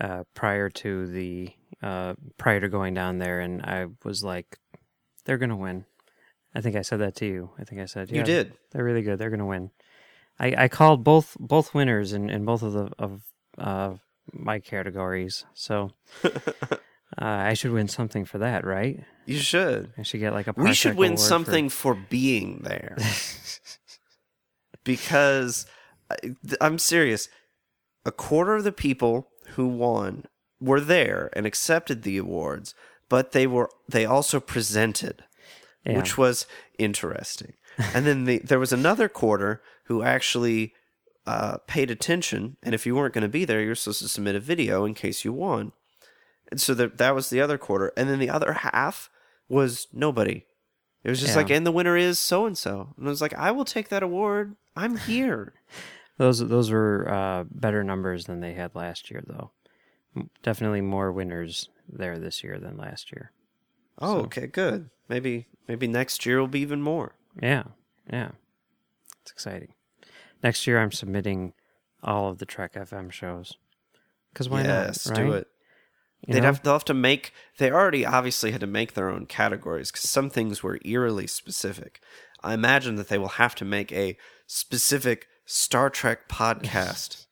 uh, 0.00 0.22
prior 0.34 0.70
to 0.70 1.06
the 1.08 1.50
uh, 1.82 2.14
prior 2.38 2.60
to 2.60 2.68
going 2.68 2.94
down 2.94 3.18
there, 3.18 3.40
and 3.40 3.62
I 3.62 3.86
was 4.04 4.22
like, 4.22 4.58
"They're 5.24 5.38
gonna 5.38 5.56
win." 5.56 5.86
I 6.54 6.60
think 6.60 6.76
I 6.76 6.82
said 6.82 7.00
that 7.00 7.16
to 7.16 7.26
you. 7.26 7.50
I 7.58 7.64
think 7.64 7.80
I 7.80 7.86
said, 7.86 8.10
You 8.10 8.22
did. 8.22 8.54
They're 8.70 8.84
really 8.84 9.02
good. 9.02 9.18
They're 9.18 9.30
gonna 9.30 9.46
win." 9.46 9.70
I, 10.38 10.64
I 10.64 10.68
called 10.68 11.02
both 11.02 11.36
both 11.40 11.74
winners 11.74 12.12
in, 12.12 12.30
in 12.30 12.44
both 12.44 12.62
of 12.62 12.72
the 12.72 12.90
of 12.98 13.22
uh, 13.58 13.94
my 14.32 14.58
categories, 14.60 15.44
so 15.54 15.90
uh, 16.24 16.28
I 17.18 17.54
should 17.54 17.72
win 17.72 17.88
something 17.88 18.24
for 18.24 18.38
that, 18.38 18.64
right? 18.64 19.04
You 19.26 19.38
should. 19.38 19.92
I 19.98 20.02
should 20.02 20.20
get 20.20 20.32
like 20.32 20.46
a. 20.48 20.54
We 20.56 20.74
should 20.74 20.96
win 20.96 21.12
award 21.12 21.20
for- 21.20 21.24
something 21.26 21.68
for 21.68 21.94
being 21.94 22.60
there. 22.62 22.96
because 24.84 25.66
I- 26.10 26.34
I'm 26.60 26.78
serious. 26.78 27.28
A 28.04 28.12
quarter 28.12 28.54
of 28.54 28.64
the 28.64 28.72
people 28.72 29.28
who 29.50 29.66
won 29.68 30.24
were 30.60 30.80
there 30.80 31.30
and 31.34 31.46
accepted 31.46 32.02
the 32.02 32.18
awards, 32.18 32.74
but 33.08 33.32
they 33.32 33.46
were 33.46 33.70
they 33.88 34.04
also 34.06 34.40
presented, 34.40 35.24
Yeah. 35.84 35.98
which 35.98 36.16
was 36.16 36.46
interesting. 36.78 37.54
and 37.94 38.06
then 38.06 38.24
the, 38.24 38.38
there 38.38 38.58
was 38.58 38.72
another 38.72 39.08
quarter 39.08 39.62
who 39.84 40.02
actually 40.02 40.72
uh, 41.26 41.58
paid 41.66 41.90
attention, 41.90 42.56
and 42.62 42.74
if 42.74 42.86
you 42.86 42.94
weren't 42.94 43.14
going 43.14 43.22
to 43.22 43.28
be 43.28 43.44
there, 43.44 43.60
you're 43.60 43.74
supposed 43.74 44.02
to 44.02 44.08
submit 44.08 44.34
a 44.34 44.40
video 44.40 44.84
in 44.84 44.94
case 44.94 45.24
you 45.24 45.32
won. 45.32 45.72
And 46.50 46.60
so 46.60 46.74
that 46.74 46.98
that 46.98 47.14
was 47.14 47.30
the 47.30 47.40
other 47.40 47.58
quarter, 47.58 47.92
and 47.96 48.08
then 48.08 48.18
the 48.18 48.30
other 48.30 48.52
half 48.54 49.10
was 49.48 49.86
nobody. 49.92 50.44
It 51.04 51.08
was 51.10 51.20
just 51.20 51.32
Yeah. 51.32 51.36
like, 51.42 51.50
and 51.50 51.64
the 51.66 51.72
winner 51.72 51.96
is 51.96 52.18
so 52.18 52.44
and 52.46 52.58
so, 52.58 52.92
and 52.96 53.06
I 53.06 53.10
was 53.10 53.20
like, 53.22 53.34
I 53.34 53.50
will 53.52 53.64
take 53.64 53.88
that 53.88 54.02
award. 54.02 54.56
I'm 54.76 54.96
here. 54.96 55.54
Those 56.18 56.40
those 56.46 56.70
were 56.70 57.08
uh, 57.10 57.44
better 57.50 57.82
numbers 57.82 58.26
than 58.26 58.40
they 58.40 58.52
had 58.52 58.74
last 58.74 59.10
year, 59.10 59.22
though. 59.26 59.52
Definitely 60.42 60.82
more 60.82 61.10
winners 61.12 61.70
there 61.88 62.18
this 62.18 62.44
year 62.44 62.58
than 62.58 62.76
last 62.76 63.10
year. 63.10 63.32
Oh, 63.98 64.18
So- 64.18 64.24
okay, 64.24 64.46
good. 64.46 64.90
Maybe 65.08 65.46
maybe 65.66 65.86
next 65.86 66.26
year 66.26 66.38
will 66.38 66.46
be 66.46 66.60
even 66.60 66.82
more. 66.82 67.14
Yeah, 67.40 67.62
yeah, 68.12 68.32
it's 69.22 69.30
exciting. 69.32 69.72
Next 70.42 70.66
year, 70.66 70.80
I'm 70.80 70.92
submitting 70.92 71.52
all 72.02 72.30
of 72.30 72.38
the 72.38 72.46
Trek 72.46 72.74
FM 72.74 73.12
shows. 73.12 73.56
Because 74.32 74.48
why 74.48 74.62
yes, 74.62 75.06
not? 75.06 75.16
do 75.16 75.24
right? 75.24 75.40
it. 75.40 75.46
You 76.26 76.34
They'd 76.34 76.40
know? 76.40 76.46
have 76.46 76.62
they'll 76.62 76.74
have 76.74 76.84
to 76.86 76.94
make. 76.94 77.32
They 77.58 77.70
already 77.70 78.04
obviously 78.04 78.52
had 78.52 78.60
to 78.60 78.66
make 78.66 78.94
their 78.94 79.08
own 79.08 79.26
categories 79.26 79.90
because 79.90 80.08
some 80.08 80.28
things 80.30 80.62
were 80.62 80.78
eerily 80.84 81.26
specific. 81.26 82.00
I 82.42 82.54
imagine 82.54 82.96
that 82.96 83.08
they 83.08 83.18
will 83.18 83.28
have 83.28 83.54
to 83.56 83.64
make 83.64 83.90
a 83.92 84.16
specific 84.46 85.26
Star 85.46 85.90
Trek 85.90 86.28
podcast. 86.28 87.26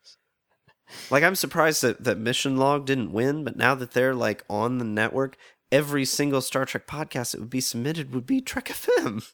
like 1.11 1.23
I'm 1.23 1.35
surprised 1.35 1.83
that 1.83 2.03
that 2.05 2.19
Mission 2.19 2.57
Log 2.57 2.87
didn't 2.87 3.13
win, 3.13 3.45
but 3.45 3.57
now 3.57 3.75
that 3.75 3.93
they're 3.93 4.15
like 4.15 4.45
on 4.49 4.79
the 4.79 4.85
network, 4.85 5.37
every 5.71 6.05
single 6.05 6.41
Star 6.41 6.65
Trek 6.65 6.87
podcast 6.87 7.33
that 7.33 7.41
would 7.41 7.51
be 7.51 7.61
submitted 7.61 8.15
would 8.15 8.27
be 8.27 8.41
Trek 8.41 8.67
FM. 8.67 9.33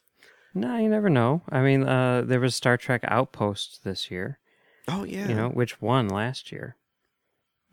No, 0.55 0.77
you 0.77 0.87
never 0.89 1.09
know. 1.09 1.41
I 1.49 1.61
mean, 1.61 1.83
uh, 1.83 2.23
there 2.25 2.39
was 2.39 2.55
Star 2.55 2.77
Trek 2.77 3.01
Outpost 3.07 3.83
this 3.83 4.09
year. 4.09 4.39
Oh 4.87 5.03
yeah. 5.03 5.27
You 5.27 5.35
know, 5.35 5.49
which 5.49 5.81
won 5.81 6.07
last 6.07 6.51
year. 6.51 6.77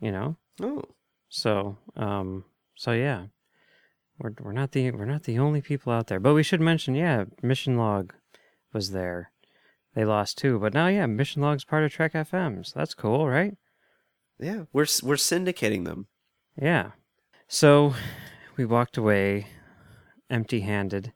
You 0.01 0.11
know, 0.11 0.35
Oh. 0.61 0.83
so 1.29 1.77
um, 1.95 2.43
so 2.75 2.91
yeah, 2.91 3.27
we're 4.19 4.33
we're 4.41 4.51
not 4.51 4.73
the 4.73 4.91
we're 4.91 5.05
not 5.05 5.23
the 5.23 5.39
only 5.39 5.61
people 5.61 5.93
out 5.93 6.07
there. 6.07 6.19
But 6.19 6.33
we 6.33 6.43
should 6.43 6.59
mention, 6.61 6.93
yeah, 6.93 7.25
Mission 7.41 7.77
Log 7.77 8.13
was 8.73 8.91
there. 8.91 9.31
They 9.95 10.03
lost 10.03 10.37
too, 10.37 10.59
but 10.59 10.73
now 10.73 10.87
yeah, 10.87 11.05
Mission 11.05 11.41
Log's 11.41 11.63
part 11.63 11.83
of 11.85 11.91
Trek 11.93 12.13
FM, 12.13 12.65
so 12.65 12.73
that's 12.79 12.95
cool, 12.95 13.27
right? 13.29 13.55
Yeah, 14.39 14.63
we're 14.73 14.87
we're 15.03 15.15
syndicating 15.15 15.85
them. 15.85 16.07
Yeah. 16.61 16.91
So 17.47 17.93
we 18.57 18.65
walked 18.65 18.97
away 18.97 19.47
empty 20.29 20.61
handed. 20.61 21.13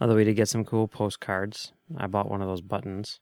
Although 0.00 0.16
we 0.16 0.24
did 0.24 0.36
get 0.36 0.48
some 0.48 0.64
cool 0.64 0.88
postcards. 0.88 1.72
I 1.96 2.06
bought 2.06 2.30
one 2.30 2.42
of 2.42 2.48
those 2.48 2.60
buttons, 2.60 3.20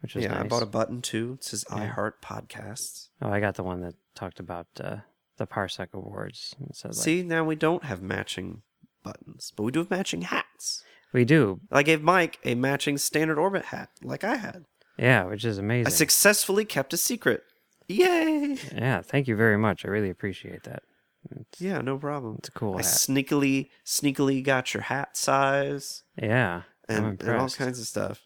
which 0.00 0.14
was 0.14 0.24
yeah, 0.24 0.32
nice. 0.32 0.44
I 0.44 0.48
bought 0.48 0.62
a 0.62 0.66
button 0.66 1.02
too. 1.02 1.34
It 1.38 1.44
says 1.44 1.64
Yeah. 1.70 1.76
I 1.76 1.84
Heart 1.86 2.22
Podcasts. 2.22 3.08
Oh, 3.20 3.28
I 3.28 3.40
got 3.40 3.54
the 3.56 3.62
one 3.62 3.80
that 3.82 3.94
talked 4.14 4.40
about 4.40 4.66
uh, 4.80 4.96
the 5.36 5.46
Parsec 5.46 5.88
Awards. 5.92 6.54
It 6.68 6.76
says 6.76 6.96
like, 6.98 7.04
See, 7.04 7.22
now 7.22 7.44
we 7.44 7.54
don't 7.56 7.84
have 7.84 8.00
matching 8.02 8.62
buttons, 9.02 9.52
but 9.54 9.64
we 9.64 9.72
do 9.72 9.80
have 9.80 9.90
matching 9.90 10.22
hats. 10.22 10.82
we 11.12 11.24
do, 11.24 11.60
I 11.70 11.82
gave 11.82 12.02
Mike 12.02 12.38
a 12.44 12.54
matching 12.54 12.98
standard 12.98 13.38
orbit 13.38 13.66
hat, 13.66 13.90
like 14.02 14.24
I 14.24 14.36
had. 14.36 14.64
yeah, 14.98 15.24
which 15.24 15.44
is 15.44 15.58
amazing. 15.58 15.86
I 15.86 15.90
successfully 15.90 16.64
kept 16.64 16.92
a 16.92 16.96
secret. 16.96 17.42
Yay! 17.88 18.56
yeah, 18.74 19.00
thank 19.02 19.28
you 19.28 19.36
very 19.36 19.56
much. 19.58 19.84
I 19.84 19.88
really 19.88 20.10
appreciate 20.10 20.64
that. 20.64 20.82
It's, 21.30 21.60
Yeah, 21.60 21.80
no 21.80 21.98
problem. 21.98 22.36
it's 22.38 22.48
a 22.48 22.52
cool 22.52 22.74
I 22.74 22.78
hat. 22.78 22.84
sneakily, 22.86 23.68
sneakily 23.84 24.42
got 24.42 24.74
your 24.74 24.82
hat 24.84 25.16
size 25.16 26.02
yeah, 26.20 26.62
I'm 26.88 27.04
and, 27.04 27.22
and 27.22 27.36
all 27.36 27.48
kinds 27.50 27.78
of 27.80 27.86
stuff. 27.86 28.22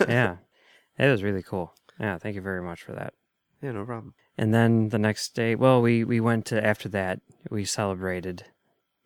yeah, 0.08 0.36
it 0.98 1.08
was 1.10 1.22
really 1.22 1.42
cool. 1.42 1.74
Yeah, 2.00 2.18
thank 2.18 2.34
you 2.36 2.42
very 2.42 2.62
much 2.62 2.82
for 2.82 2.92
that. 2.92 3.14
yeah, 3.62 3.72
no 3.72 3.84
problem. 3.84 4.14
And 4.38 4.52
then 4.54 4.88
the 4.88 4.98
next 4.98 5.34
day, 5.34 5.54
well, 5.54 5.82
we, 5.82 6.04
we 6.04 6.18
went 6.20 6.46
to, 6.46 6.64
after 6.64 6.88
that, 6.90 7.20
we 7.50 7.64
celebrated 7.64 8.44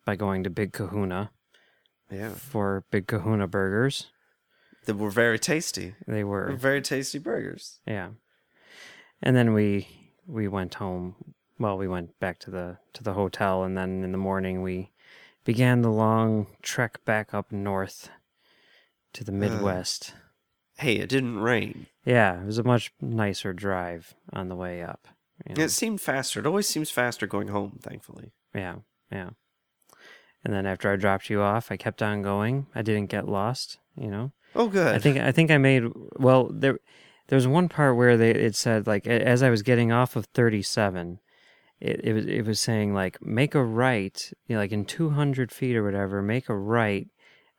by 0.05 0.15
going 0.15 0.43
to 0.45 0.49
Big 0.49 0.71
Kahuna 0.71 1.31
Yeah, 2.09 2.29
for 2.29 2.85
Big 2.91 3.07
Kahuna 3.07 3.47
burgers. 3.47 4.07
they 4.85 4.93
were 4.93 5.11
very 5.11 5.37
tasty. 5.37 5.95
They 6.07 6.13
They 6.13 6.23
were, 6.23 6.47
were 6.51 6.55
very 6.55 6.81
tasty 6.81 7.19
burgers. 7.19 7.79
yeah. 7.85 8.09
And 9.21 9.35
then 9.35 9.53
we 9.53 9.87
we 10.27 10.47
went 10.47 10.75
home. 10.75 11.15
Well, 11.59 11.77
we 11.77 11.87
went 11.87 12.19
back 12.19 12.39
to 12.39 12.51
the 12.51 12.77
to 12.93 13.03
the 13.03 13.13
hotel, 13.13 13.63
and 13.63 13.77
then 13.77 14.03
in 14.03 14.11
the 14.11 14.17
morning 14.17 14.61
we 14.61 14.91
began 15.43 15.81
the 15.81 15.89
long 15.91 16.47
trek 16.61 17.03
back 17.05 17.33
up 17.33 17.51
north 17.51 18.09
to 19.13 19.23
the 19.23 19.31
Midwest. 19.31 20.13
Hey, 20.77 20.97
it 20.97 21.09
didn't 21.09 21.39
rain. 21.39 21.87
yeah, 22.05 22.41
it 22.41 22.45
was 22.45 22.59
a 22.59 22.63
much 22.63 22.91
nicer 23.01 23.51
drive 23.53 24.13
on 24.31 24.47
the 24.49 24.55
way 24.55 24.83
up. 24.83 25.07
you 25.47 25.55
know. 25.55 25.63
It 25.63 25.69
seemed 25.69 26.01
faster. 26.01 26.39
It 26.39 26.45
always 26.45 26.67
seems 26.67 26.91
faster 26.91 27.25
going 27.25 27.47
home. 27.47 27.79
Thankfully. 27.81 28.33
Yeah, 28.53 28.75
yeah. 29.11 29.31
And 30.43 30.53
then 30.53 30.67
after 30.67 30.91
I 30.91 30.95
dropped 30.95 31.29
you 31.31 31.41
off, 31.41 31.71
I 31.71 31.77
kept 31.77 32.03
on 32.03 32.21
going. 32.21 32.67
I 32.75 32.83
didn't 32.83 33.09
get 33.09 33.27
lost, 33.27 33.79
you 33.95 34.09
know. 34.09 34.31
Oh, 34.55 34.67
good. 34.67 34.93
I 34.95 34.99
think 34.99 35.17
I 35.17 35.31
think 35.31 35.49
I 35.49 35.57
made 35.57 35.85
well 36.17 36.49
there 36.53 36.77
there 37.27 37.35
was 37.35 37.47
one 37.47 37.67
part 37.69 37.97
where 37.97 38.15
they 38.15 38.31
it 38.31 38.55
said 38.55 38.85
like 38.85 39.07
as 39.07 39.41
I 39.41 39.49
was 39.49 39.63
getting 39.63 39.91
off 39.91 40.15
of 40.15 40.25
37 40.27 41.19
it, 41.79 42.01
it 42.03 42.13
was 42.13 42.25
it 42.25 42.45
was 42.45 42.59
saying 42.59 42.93
like 42.93 43.21
make 43.21 43.55
a 43.55 43.63
right 43.63 44.31
you 44.47 44.55
know 44.55 44.61
like 44.61 44.71
in 44.71 44.85
200 44.85 45.51
feet 45.51 45.75
or 45.75 45.83
whatever 45.83 46.21
make 46.21 46.49
a 46.49 46.55
right 46.55 47.07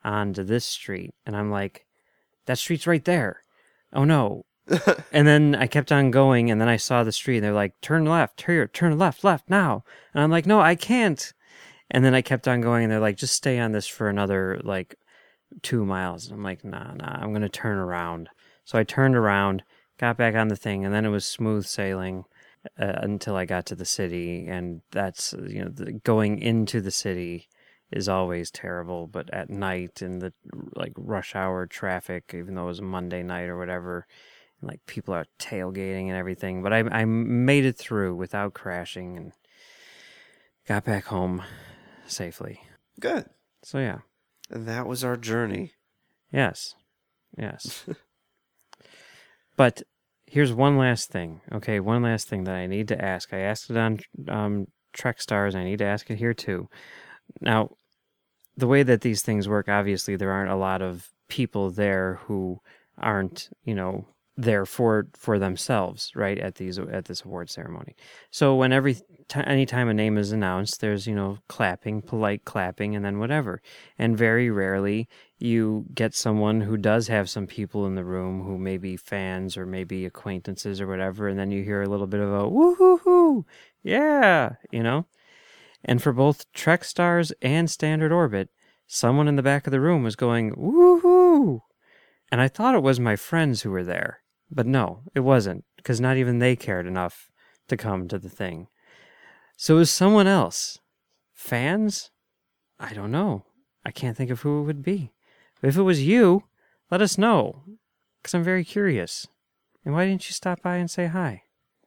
onto 0.05 0.45
this 0.45 0.65
street. 0.65 1.15
And 1.27 1.37
I'm 1.37 1.51
like 1.51 1.87
that 2.47 2.59
street's 2.59 2.87
right 2.87 3.05
there. 3.05 3.43
Oh 3.93 4.05
no. 4.05 4.45
And 5.13 5.27
then 5.27 5.55
I 5.55 5.67
kept 5.67 5.91
on 5.91 6.11
going 6.11 6.51
and 6.51 6.61
then 6.61 6.69
I 6.69 6.77
saw 6.77 7.03
the 7.03 7.13
street 7.13 7.39
and 7.39 7.45
they're 7.45 7.53
like 7.53 7.81
turn 7.81 8.05
left 8.05 8.43
here 8.43 8.67
turn 8.69 8.99
left 8.99 9.25
left 9.25 9.49
now. 9.49 9.85
And 10.15 10.23
I'm 10.23 10.31
like 10.31 10.47
no 10.47 10.61
I 10.61 10.75
can't. 10.75 11.33
And 11.91 12.05
then 12.05 12.15
I 12.15 12.23
kept 12.23 12.47
on 12.47 12.61
going 12.61 12.85
and 12.85 12.93
they're 12.93 13.01
like 13.01 13.17
just 13.17 13.35
stay 13.35 13.59
on 13.59 13.73
this 13.73 13.87
for 13.87 14.09
another 14.09 14.61
like 14.63 14.97
two 15.63 15.85
miles. 15.85 16.27
And 16.27 16.35
I'm 16.35 16.43
like, 16.43 16.65
nah, 16.65 16.95
nah, 16.95 17.19
I'm 17.21 17.31
going 17.31 17.43
to 17.43 17.49
turn 17.49 17.79
around. 17.79 18.29
So 18.65 18.79
I 18.79 18.85
turned 18.85 19.17
around, 19.17 19.63
got 19.99 20.17
back 20.17 20.35
on 20.35 20.49
the 20.49 20.57
thing, 20.57 20.85
and 20.85 20.95
then 20.95 21.05
it 21.05 21.11
was 21.11 21.25
smooth 21.25 21.65
sailing 21.65 22.25
uh, 22.79 22.93
until 22.97 23.37
I 23.37 23.45
got 23.45 23.67
to 23.67 23.75
the 23.75 23.85
city. 23.85 24.47
And 24.47 24.83
that's, 24.91 25.35
you 25.47 25.65
know, 25.65 25.71
the, 25.71 25.93
going 25.93 26.41
into 26.41 26.81
the 26.81 26.91
city 26.91 27.49
is 27.91 28.09
always 28.09 28.51
terrible, 28.51 29.07
but 29.07 29.33
at 29.33 29.51
night 29.51 30.03
in 30.03 30.19
the 30.19 30.33
like 30.75 30.93
rush 30.97 31.35
hour 31.35 31.67
traffic, 31.67 32.33
even 32.35 32.55
though 32.55 32.65
it 32.65 32.67
was 32.67 32.83
Monday 32.83 33.23
night 33.23 33.49
or 33.49 33.59
whatever, 33.59 34.07
like 34.61 34.81
people 34.87 35.15
are 35.15 35.27
tailgating 35.39 36.09
and 36.09 36.17
everything. 36.17 36.63
But 36.63 36.73
I 36.73 36.81
I 36.91 37.05
made 37.05 37.65
it 37.65 37.79
through 37.79 38.15
without 38.17 38.55
crashing 38.55 39.17
and 39.17 39.33
got 40.67 40.85
back 40.85 41.07
home 41.07 41.43
safely. 42.07 42.61
Good. 43.01 43.27
So 43.63 43.79
yeah, 43.79 43.99
that 44.51 44.87
was 44.87 45.03
our 45.03 45.17
journey. 45.17 45.73
yes, 46.33 46.75
yes. 47.37 47.85
but 49.57 49.83
here's 50.31 50.53
one 50.53 50.77
last 50.77 51.11
thing. 51.11 51.41
Okay, 51.53 51.81
one 51.81 52.03
last 52.03 52.29
thing 52.29 52.45
that 52.45 52.55
I 52.55 52.67
need 52.67 52.89
to 52.89 53.03
ask. 53.03 53.33
I 53.33 53.41
asked 53.41 53.71
it 53.71 53.77
on 53.77 54.01
um, 54.29 54.67
Trek 54.93 55.21
Stars. 55.21 55.55
I 55.55 55.65
need 55.65 55.79
to 55.79 55.87
ask 55.87 56.11
it 56.11 56.19
here 56.19 56.35
too. 56.35 56.69
Now, 57.41 57.71
the 58.57 58.67
way 58.67 58.83
that 58.83 59.01
these 59.01 59.23
things 59.23 59.49
work, 59.49 59.69
obviously, 59.69 60.17
there 60.17 60.33
aren't 60.33 60.51
a 60.51 60.57
lot 60.57 60.83
of 60.83 61.09
people 61.29 61.71
there 61.71 62.21
who 62.25 62.59
aren't, 62.99 63.49
you 63.65 63.75
know, 63.75 64.07
there 64.39 64.65
for 64.65 65.09
for 65.15 65.37
themselves, 65.37 66.13
right? 66.15 66.39
At 66.39 66.55
these 66.55 66.79
at 66.79 67.07
this 67.07 67.25
award 67.25 67.51
ceremony. 67.51 67.97
So 68.31 68.55
when 68.55 68.73
every 68.73 68.95
ti 68.95 69.41
anytime 69.45 69.89
a 69.89 69.95
name 69.95 70.17
is 70.17 70.31
announced, 70.31 70.81
there's 70.81 71.09
you 71.09 71.15
know 71.15 71.39
clapping, 71.49 72.03
polite 72.03 72.45
clapping, 72.45 72.95
and 72.95 73.05
then 73.05 73.19
whatever. 73.19 73.61
And 73.99 74.17
very 74.17 74.49
rarely 74.49 75.09
you 75.39 75.87
get 75.93 76.15
someone 76.15 76.61
who 76.61 76.77
does 76.77 77.09
have 77.09 77.29
some 77.29 77.49
people 77.49 77.85
in 77.85 77.97
the 77.97 78.05
room 78.05 78.45
who 78.45 78.57
may 78.59 78.77
be 78.79 78.97
fans 78.97 79.57
or 79.57 79.67
maybe 79.67 80.07
acquaintances 80.07 80.81
or 80.81 80.87
whatever, 80.87 81.27
and 81.27 81.39
then 81.39 81.51
you 81.51 81.65
hear 81.65 81.83
a 81.83 81.89
little 81.89 82.07
bit 82.07 82.21
of 82.21 82.33
a 82.33 82.49
woohoo, 82.49 83.45
yeah, 83.83 84.53
you 84.71 84.85
know. 84.85 85.07
And 85.85 86.01
for 86.01 86.13
both 86.13 86.51
Trek 86.53 86.85
Stars 86.85 87.33
and 87.43 87.69
Standard 87.69 88.13
Orbit, 88.13 88.51
someone 88.87 89.27
in 89.27 89.37
the 89.37 89.43
back 89.43 89.67
of 89.67 89.73
the 89.73 89.81
room 89.81 90.05
was 90.05 90.17
going, 90.17 90.55
woohoo! 90.55 91.61
And 92.31 92.41
I 92.41 92.49
thought 92.49 92.75
it 92.75 92.83
was 92.83 93.01
my 93.01 93.17
friends 93.17 93.63
who 93.63 93.71
were 93.71 93.85
there. 93.85 94.21
But 94.51 94.67
no, 94.67 95.03
it 95.15 95.21
wasn't, 95.21 95.65
because 95.77 96.01
not 96.01 96.17
even 96.17 96.39
they 96.39 96.57
cared 96.57 96.87
enough 96.87 97.31
to 97.69 97.77
come 97.77 98.09
to 98.09 98.19
the 98.19 98.31
thing. 98.31 98.69
So 99.57 99.77
it 99.77 99.79
was 99.81 99.91
someone 99.91 100.27
else. 100.27 100.79
Fans? 101.35 102.11
I 102.79 102.95
don't 102.95 103.11
know. 103.11 103.45
I 103.85 103.91
can't 103.91 104.17
think 104.17 104.31
of 104.31 104.41
who 104.41 104.61
it 104.61 104.65
would 104.65 104.83
be. 104.83 105.13
But 105.61 105.69
If 105.69 105.77
it 105.77 105.83
was 105.83 106.03
you, 106.03 106.45
let 106.91 107.03
us 107.03 107.19
know, 107.19 107.65
because 108.21 108.35
I'm 108.35 108.45
very 108.45 108.65
curious. 108.65 109.27
And 109.85 109.95
why 109.95 110.07
didn't 110.07 110.29
you 110.29 110.33
stop 110.33 110.63
by 110.63 110.77
and 110.77 110.91
say 110.91 111.07
hi? 111.07 111.43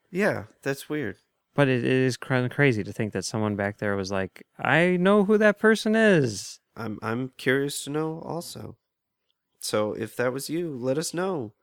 Yeah, 0.09 0.45
that's 0.61 0.89
weird. 0.89 1.17
But 1.53 1.67
it, 1.67 1.83
it 1.83 1.91
is 1.91 2.17
cra- 2.17 2.49
crazy 2.49 2.83
to 2.83 2.93
think 2.93 3.13
that 3.13 3.25
someone 3.25 3.55
back 3.55 3.77
there 3.77 3.95
was 3.95 4.11
like, 4.11 4.45
I 4.59 4.97
know 4.97 5.25
who 5.25 5.37
that 5.37 5.59
person 5.59 5.95
is. 5.95 6.59
I'm 6.75 6.99
I'm 7.01 7.31
curious 7.37 7.83
to 7.83 7.89
know 7.89 8.21
also. 8.25 8.77
So 9.59 9.93
if 9.93 10.15
that 10.15 10.33
was 10.33 10.49
you, 10.49 10.75
let 10.75 10.97
us 10.97 11.13
know. 11.13 11.53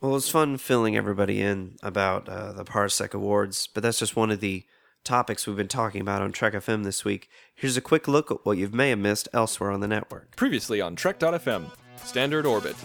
Well, 0.00 0.10
it 0.10 0.14
was 0.14 0.28
fun 0.28 0.58
filling 0.58 0.94
everybody 0.94 1.40
in 1.40 1.76
about 1.82 2.28
uh, 2.28 2.52
the 2.52 2.64
Parsec 2.64 3.14
Awards, 3.14 3.66
but 3.66 3.82
that's 3.82 3.98
just 3.98 4.14
one 4.14 4.30
of 4.30 4.40
the 4.40 4.64
topics 5.04 5.46
we've 5.46 5.56
been 5.56 5.68
talking 5.68 6.02
about 6.02 6.20
on 6.20 6.32
Trek 6.32 6.52
FM 6.52 6.84
this 6.84 7.02
week. 7.02 7.30
Here's 7.54 7.78
a 7.78 7.80
quick 7.80 8.06
look 8.06 8.30
at 8.30 8.44
what 8.44 8.58
you 8.58 8.68
may 8.68 8.90
have 8.90 8.98
missed 8.98 9.26
elsewhere 9.32 9.70
on 9.70 9.80
the 9.80 9.88
network. 9.88 10.36
Previously 10.36 10.82
on 10.82 10.96
Trek.fm, 10.96 11.70
Standard 12.04 12.44
Orbit. 12.44 12.76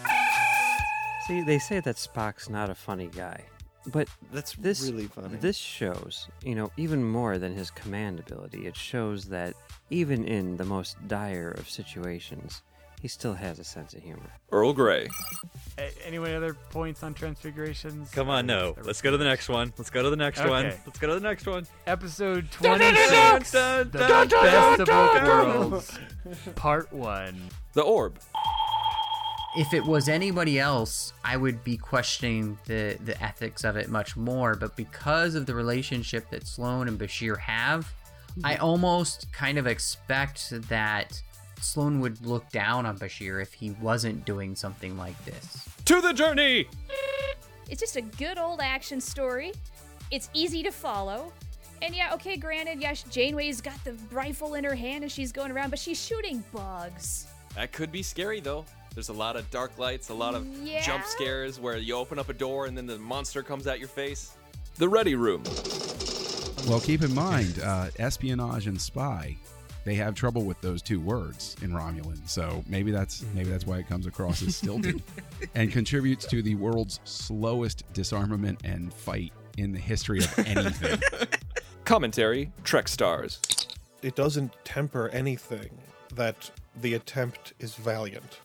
See, 1.28 1.42
they 1.42 1.60
say 1.60 1.82
that 1.82 1.98
Spock's 1.98 2.50
not 2.50 2.70
a 2.70 2.76
funny 2.76 3.08
guy. 3.08 3.44
But 3.88 4.08
That's 4.32 4.54
this 4.54 4.84
really 4.90 5.08
funny. 5.08 5.38
This 5.38 5.58
shows, 5.58 6.30
you 6.46 6.56
know, 6.56 6.72
even 6.78 7.04
more 7.04 7.38
than 7.40 7.54
his 7.56 7.72
command 7.72 8.20
ability, 8.20 8.68
it 8.68 8.76
shows 8.78 9.26
that 9.26 9.56
even 9.90 10.24
in 10.24 10.56
the 10.56 10.64
most 10.64 10.96
dire 11.08 11.52
of 11.52 11.68
situations, 11.68 12.62
he 13.02 13.08
still 13.08 13.34
has 13.34 13.58
a 13.58 13.64
sense 13.64 13.96
of 13.96 14.04
humor. 14.04 14.30
Earl 14.52 14.74
Grey. 14.74 15.10
A- 15.80 16.08
Any 16.08 16.18
other 16.18 16.54
points 16.54 17.02
on 17.02 17.16
transfigurations? 17.16 18.12
Come 18.12 18.30
on, 18.30 18.46
no. 18.46 18.76
Let's 18.84 19.02
go 19.02 19.10
to 19.10 19.18
the 19.18 19.26
next 19.26 19.50
one. 19.50 19.74
Let's 19.76 19.90
go 19.90 20.04
to 20.04 20.12
the 20.12 20.16
next 20.16 20.40
one. 20.46 20.66
Let's 20.86 21.00
go 21.00 21.08
to 21.08 21.16
the 21.16 21.20
next 21.20 21.48
one. 21.48 21.66
Episode 21.88 22.52
26, 22.52 23.52
dun, 23.52 23.90
The 23.92 23.98
dun, 23.98 24.28
Best 24.30 24.82
of 24.82 24.88
Both. 24.88 25.24
Worlds, 25.24 26.00
Part 26.56 26.94
1. 26.94 27.42
The 27.74 27.82
Orb. 27.82 28.20
if 29.58 29.74
it 29.74 29.84
was 29.84 30.08
anybody 30.08 30.60
else, 30.60 31.14
I 31.26 31.38
would 31.38 31.64
be 31.64 31.78
questioning 31.78 32.60
the 32.66 32.98
the 33.04 33.22
ethics 33.24 33.64
of 33.64 33.78
it 33.78 33.90
much 33.90 34.16
more. 34.16 34.56
But 34.56 34.76
because 34.76 35.34
of 35.34 35.48
the 35.48 35.56
relationship 35.56 36.30
that 36.30 36.46
Sloan 36.46 36.88
and 36.88 37.00
Bashir 37.00 37.40
have, 37.40 37.92
I 38.44 38.54
mm-hmm. 38.54 38.64
almost 38.64 39.32
kind 39.34 39.58
of 39.58 39.66
expect 39.66 40.52
that 40.70 41.20
Sloan 41.62 42.00
would 42.02 42.26
look 42.26 42.50
down 42.50 42.86
on 42.86 42.98
Bashir 42.98 43.42
if 43.42 43.54
he 43.54 43.72
wasn't 43.82 44.26
doing 44.26 44.56
something 44.56 44.98
like 44.98 45.24
this. 45.26 45.68
To 45.86 46.02
the 46.02 46.14
journey! 46.14 46.68
It's 47.70 47.80
just 47.80 47.96
a 47.96 48.02
good 48.02 48.38
old 48.38 48.60
action 48.62 49.00
story. 49.00 49.54
It's 50.12 50.30
easy 50.34 50.62
to 50.64 50.72
follow. 50.72 51.32
And 51.82 51.96
yeah, 51.96 52.14
okay, 52.14 52.36
granted, 52.38 52.82
yes, 52.82 53.04
Janeway's 53.04 53.62
got 53.62 53.82
the 53.84 53.94
rifle 54.12 54.56
in 54.56 54.64
her 54.64 54.76
hand 54.76 55.04
and 55.04 55.12
she's 55.12 55.32
going 55.32 55.52
around, 55.52 55.70
but 55.70 55.80
she's 55.80 56.00
shooting 56.04 56.44
bugs. 56.54 57.28
That 57.56 57.72
could 57.72 57.92
be 57.92 58.04
scary, 58.04 58.40
though. 58.40 58.66
There's 58.94 59.10
a 59.10 59.14
lot 59.14 59.36
of 59.38 59.50
dark 59.52 59.78
lights, 59.78 60.10
a 60.10 60.14
lot 60.14 60.36
of 60.36 60.46
Yeah? 60.64 60.82
jump 60.86 61.06
scares 61.06 61.60
where 61.60 61.78
you 61.78 61.96
open 61.96 62.20
up 62.20 62.30
a 62.30 62.34
door 62.34 62.66
and 62.66 62.78
then 62.78 62.86
the 62.86 63.00
monster 63.00 63.42
comes 63.42 63.66
at 63.68 63.80
your 63.80 63.88
face. 63.88 64.32
The 64.76 64.88
Ready 64.90 65.16
Room. 65.16 65.44
Well, 66.68 66.80
keep 66.80 67.02
in 67.02 67.16
mind, 67.16 67.60
uh, 67.64 67.88
espionage 67.98 68.68
and 68.68 68.80
spy, 68.80 69.36
they 69.84 69.96
have 69.96 70.16
trouble 70.16 70.44
with 70.44 70.60
those 70.62 70.82
two 70.82 71.00
words 71.00 71.56
in 71.62 71.72
Romulan. 71.72 72.28
So 72.28 72.64
maybe 72.68 72.92
that's 72.92 73.22
mm-hmm. 73.22 73.38
maybe 73.38 73.50
that's 73.50 73.66
why 73.66 73.78
it 73.78 73.88
comes 73.88 74.06
across 74.06 74.42
as 74.42 74.56
stilted, 74.56 75.02
and 75.56 75.72
contributes 75.72 76.26
to 76.28 76.42
the 76.42 76.56
world's 76.56 77.00
slowest 77.04 77.84
disarmament 77.94 78.62
and 78.64 78.94
fight 78.94 79.34
in 79.58 79.72
the 79.72 79.80
history 79.80 80.20
of 80.20 80.40
anything. 80.40 81.00
Commentary 81.86 82.52
Trek 82.64 82.88
Stars. 82.88 83.40
it 84.02 84.16
doesn't 84.16 84.54
temper 84.64 85.10
anything 85.10 85.78
that 86.16 86.52
the 86.82 86.94
attempt 86.94 87.54
is 87.60 87.76
valiant. 87.76 88.40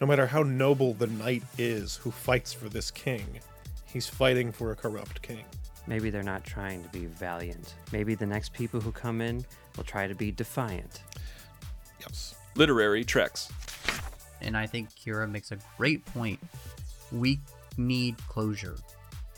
No 0.00 0.06
matter 0.06 0.26
how 0.26 0.42
noble 0.42 0.94
the 0.94 1.06
knight 1.06 1.42
is 1.58 1.96
who 1.96 2.10
fights 2.10 2.52
for 2.52 2.68
this 2.68 2.90
king, 2.90 3.40
he's 3.84 4.06
fighting 4.06 4.50
for 4.50 4.72
a 4.72 4.76
corrupt 4.76 5.20
king. 5.20 5.44
Maybe 5.90 6.08
they're 6.08 6.22
not 6.22 6.44
trying 6.44 6.84
to 6.84 6.88
be 6.90 7.06
valiant. 7.06 7.74
Maybe 7.90 8.14
the 8.14 8.24
next 8.24 8.52
people 8.52 8.80
who 8.80 8.92
come 8.92 9.20
in 9.20 9.44
will 9.76 9.82
try 9.82 10.06
to 10.06 10.14
be 10.14 10.30
defiant. 10.30 11.02
Yes. 11.98 12.36
Literary 12.54 13.02
Treks. 13.02 13.50
And 14.40 14.56
I 14.56 14.66
think 14.66 14.90
Kira 14.90 15.28
makes 15.28 15.50
a 15.50 15.58
great 15.76 16.06
point. 16.06 16.38
We 17.10 17.40
need 17.76 18.16
closure. 18.28 18.76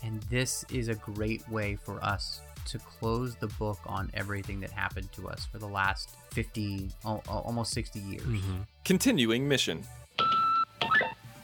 And 0.03 0.21
this 0.29 0.63
is 0.71 0.89
a 0.89 0.93
great 0.93 1.41
way 1.49 1.75
for 1.75 2.01
us 2.03 2.41
to 2.65 2.77
close 2.77 3.35
the 3.35 3.47
book 3.47 3.79
on 3.87 4.11
everything 4.13 4.59
that 4.59 4.69
happened 4.69 5.11
to 5.13 5.27
us 5.27 5.47
for 5.51 5.57
the 5.57 5.67
last 5.67 6.11
50, 6.33 6.91
al- 7.03 7.23
al- 7.29 7.39
almost 7.39 7.73
60 7.73 7.99
years. 7.99 8.21
Mm-hmm. 8.21 8.57
Continuing 8.85 9.47
mission. 9.47 9.83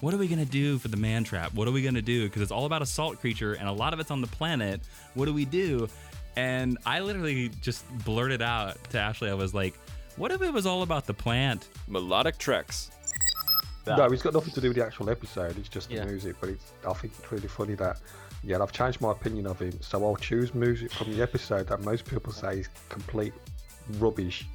What 0.01 0.13
are 0.13 0.17
we 0.17 0.27
going 0.27 0.43
to 0.43 0.49
do 0.49 0.77
for 0.77 0.87
the 0.87 0.97
man 0.97 1.23
trap? 1.25 1.53
What 1.53 1.67
are 1.67 1.71
we 1.71 1.81
going 1.81 1.95
to 1.95 2.01
do? 2.01 2.23
Because 2.25 2.41
it's 2.41 2.51
all 2.51 2.65
about 2.65 2.81
a 2.81 2.85
salt 2.85 3.19
creature 3.19 3.53
and 3.53 3.67
a 3.67 3.71
lot 3.71 3.93
of 3.93 3.99
it's 3.99 4.11
on 4.11 4.21
the 4.21 4.27
planet. 4.27 4.81
What 5.13 5.25
do 5.25 5.33
we 5.33 5.43
do? 5.45 5.89
And 6.37 6.77
I 6.85 7.01
literally 7.01 7.49
just 7.61 7.83
blurted 8.05 8.41
out 8.41 8.77
to 8.91 8.99
Ashley, 8.99 9.29
I 9.29 9.33
was 9.33 9.53
like, 9.53 9.73
what 10.15 10.31
if 10.31 10.41
it 10.41 10.53
was 10.53 10.65
all 10.65 10.83
about 10.83 11.05
the 11.05 11.13
plant? 11.13 11.67
Melodic 11.87 12.37
Treks. 12.37 12.91
No, 13.87 14.05
it's 14.05 14.21
got 14.21 14.33
nothing 14.33 14.53
to 14.53 14.61
do 14.61 14.67
with 14.69 14.77
the 14.77 14.85
actual 14.85 15.09
episode. 15.09 15.57
It's 15.57 15.67
just 15.69 15.89
the 15.89 15.95
Yeah. 15.95 16.05
music. 16.05 16.35
But 16.39 16.49
it's, 16.51 16.71
I 16.87 16.93
think 16.93 17.13
it's 17.17 17.31
really 17.31 17.47
funny 17.47 17.73
that, 17.75 17.99
yeah, 18.43 18.61
I've 18.61 18.71
changed 18.71 19.01
my 19.01 19.11
opinion 19.11 19.47
of 19.47 19.59
him. 19.59 19.81
So 19.81 20.05
I'll 20.05 20.15
choose 20.15 20.53
music 20.53 20.91
from 20.93 21.11
the 21.11 21.21
episode 21.21 21.67
that 21.67 21.81
most 21.81 22.05
people 22.05 22.31
say 22.31 22.59
is 22.59 22.69
complete 22.89 23.33
rubbish. 23.97 24.45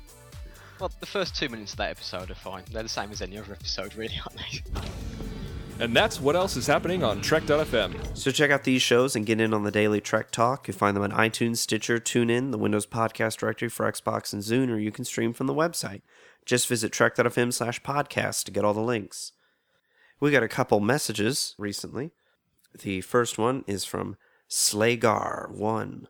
Well, 0.80 0.90
the 1.00 1.06
first 1.06 1.36
two 1.36 1.48
minutes 1.48 1.72
of 1.72 1.78
that 1.78 1.90
episode 1.90 2.30
are 2.30 2.34
fine. 2.34 2.62
They're 2.70 2.82
the 2.82 2.88
same 2.88 3.10
as 3.10 3.20
any 3.22 3.36
other 3.38 3.52
episode, 3.52 3.94
really, 3.96 4.18
aren't 4.24 4.38
they? 4.38 4.80
And 5.80 5.94
that's 5.94 6.20
what 6.20 6.36
else 6.36 6.56
is 6.56 6.66
happening 6.66 7.02
on 7.02 7.20
Trek.fm. 7.20 8.16
So 8.16 8.30
check 8.30 8.50
out 8.50 8.64
these 8.64 8.82
shows 8.82 9.16
and 9.16 9.26
get 9.26 9.40
in 9.40 9.52
on 9.52 9.64
the 9.64 9.70
daily 9.70 10.00
Trek 10.00 10.30
Talk. 10.30 10.68
You'll 10.68 10.76
find 10.76 10.96
them 10.96 11.02
on 11.02 11.10
iTunes, 11.10 11.56
Stitcher, 11.58 11.98
TuneIn, 11.98 12.52
the 12.52 12.58
Windows 12.58 12.86
Podcast 12.86 13.38
Directory 13.38 13.68
for 13.68 13.90
Xbox 13.90 14.32
and 14.32 14.42
Zune, 14.42 14.70
or 14.70 14.78
you 14.78 14.92
can 14.92 15.04
stream 15.04 15.32
from 15.32 15.46
the 15.46 15.54
website. 15.54 16.02
Just 16.46 16.68
visit 16.68 16.92
trek.fm 16.92 17.52
slash 17.52 17.82
podcast 17.82 18.44
to 18.44 18.52
get 18.52 18.64
all 18.64 18.74
the 18.74 18.80
links. 18.80 19.32
We 20.20 20.30
got 20.30 20.42
a 20.42 20.48
couple 20.48 20.80
messages 20.80 21.54
recently. 21.58 22.12
The 22.82 23.00
first 23.00 23.38
one 23.38 23.64
is 23.66 23.84
from 23.84 24.16
Slagar1. 24.48 26.06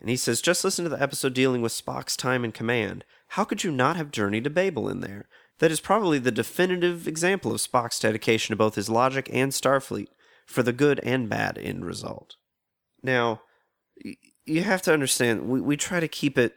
And 0.00 0.10
he 0.10 0.16
says, 0.16 0.42
just 0.42 0.64
listen 0.64 0.84
to 0.84 0.90
the 0.90 1.02
episode 1.02 1.34
dealing 1.34 1.62
with 1.62 1.72
Spock's 1.72 2.16
time 2.16 2.44
in 2.44 2.52
command. 2.52 3.04
How 3.28 3.44
could 3.44 3.64
you 3.64 3.70
not 3.70 3.96
have 3.96 4.10
Journey 4.10 4.40
to 4.42 4.50
Babel 4.50 4.88
in 4.88 5.00
there? 5.00 5.28
That 5.60 5.70
is 5.70 5.80
probably 5.80 6.18
the 6.18 6.32
definitive 6.32 7.06
example 7.06 7.52
of 7.52 7.60
Spock's 7.60 8.00
dedication 8.00 8.52
to 8.52 8.56
both 8.56 8.74
his 8.74 8.88
logic 8.88 9.28
and 9.32 9.52
Starfleet, 9.52 10.08
for 10.46 10.62
the 10.62 10.72
good 10.72 11.00
and 11.00 11.28
bad 11.28 11.58
end 11.58 11.84
result. 11.84 12.36
Now, 13.02 13.42
you 14.44 14.62
have 14.62 14.82
to 14.82 14.92
understand, 14.92 15.48
we, 15.48 15.60
we 15.60 15.76
try 15.76 16.00
to 16.00 16.08
keep 16.08 16.38
it, 16.38 16.54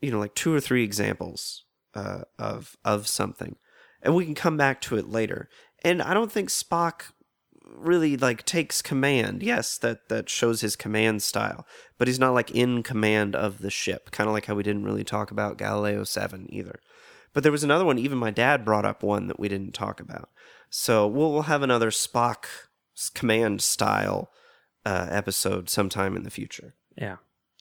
you 0.00 0.10
know, 0.10 0.18
like 0.18 0.34
two 0.34 0.54
or 0.54 0.60
three 0.60 0.84
examples 0.84 1.64
uh, 1.94 2.22
of 2.38 2.76
of 2.84 3.08
something, 3.08 3.56
and 4.02 4.14
we 4.14 4.24
can 4.24 4.34
come 4.34 4.56
back 4.56 4.80
to 4.82 4.96
it 4.96 5.08
later. 5.08 5.48
And 5.82 6.02
I 6.02 6.14
don't 6.14 6.30
think 6.30 6.50
Spock 6.50 7.12
really 7.64 8.16
like 8.16 8.44
takes 8.44 8.82
command. 8.82 9.42
Yes, 9.42 9.78
that 9.78 10.08
that 10.08 10.28
shows 10.28 10.60
his 10.60 10.76
command 10.76 11.22
style, 11.22 11.66
but 11.98 12.08
he's 12.08 12.18
not 12.18 12.34
like 12.34 12.50
in 12.50 12.82
command 12.82 13.34
of 13.34 13.58
the 13.58 13.70
ship. 13.70 14.10
Kind 14.10 14.28
of 14.28 14.34
like 14.34 14.46
how 14.46 14.54
we 14.54 14.62
didn't 14.62 14.84
really 14.84 15.04
talk 15.04 15.30
about 15.30 15.58
Galileo 15.58 16.04
7 16.04 16.46
either. 16.50 16.78
But 17.36 17.42
there 17.42 17.52
was 17.52 17.62
another 17.62 17.84
one 17.84 17.98
even 17.98 18.16
my 18.16 18.30
dad 18.30 18.64
brought 18.64 18.86
up 18.86 19.02
one 19.02 19.26
that 19.26 19.38
we 19.38 19.46
didn't 19.46 19.74
talk 19.74 20.00
about. 20.00 20.30
So 20.70 21.06
we'll 21.06 21.34
we'll 21.34 21.42
have 21.42 21.60
another 21.62 21.90
Spock 21.90 22.46
command 23.12 23.60
style 23.60 24.30
uh, 24.86 25.08
episode 25.10 25.68
sometime 25.68 26.16
in 26.16 26.22
the 26.22 26.30
future. 26.30 26.72
Yeah. 26.96 27.16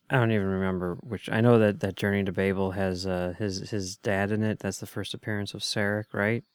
I 0.09 0.15
don't 0.15 0.31
even 0.31 0.47
remember 0.47 0.95
which. 1.01 1.27
I 1.29 1.41
know 1.41 1.59
that 1.59 1.81
that 1.81 1.97
Journey 1.97 2.23
to 2.23 2.31
Babel 2.31 2.71
has 2.71 3.05
uh, 3.05 3.33
his 3.37 3.69
his 3.69 3.97
dad 3.97 4.31
in 4.31 4.43
it. 4.43 4.59
That's 4.59 4.77
the 4.79 4.85
first 4.87 5.13
appearance 5.13 5.53
of 5.53 5.59
Sarek, 5.59 6.05
right? 6.13 6.45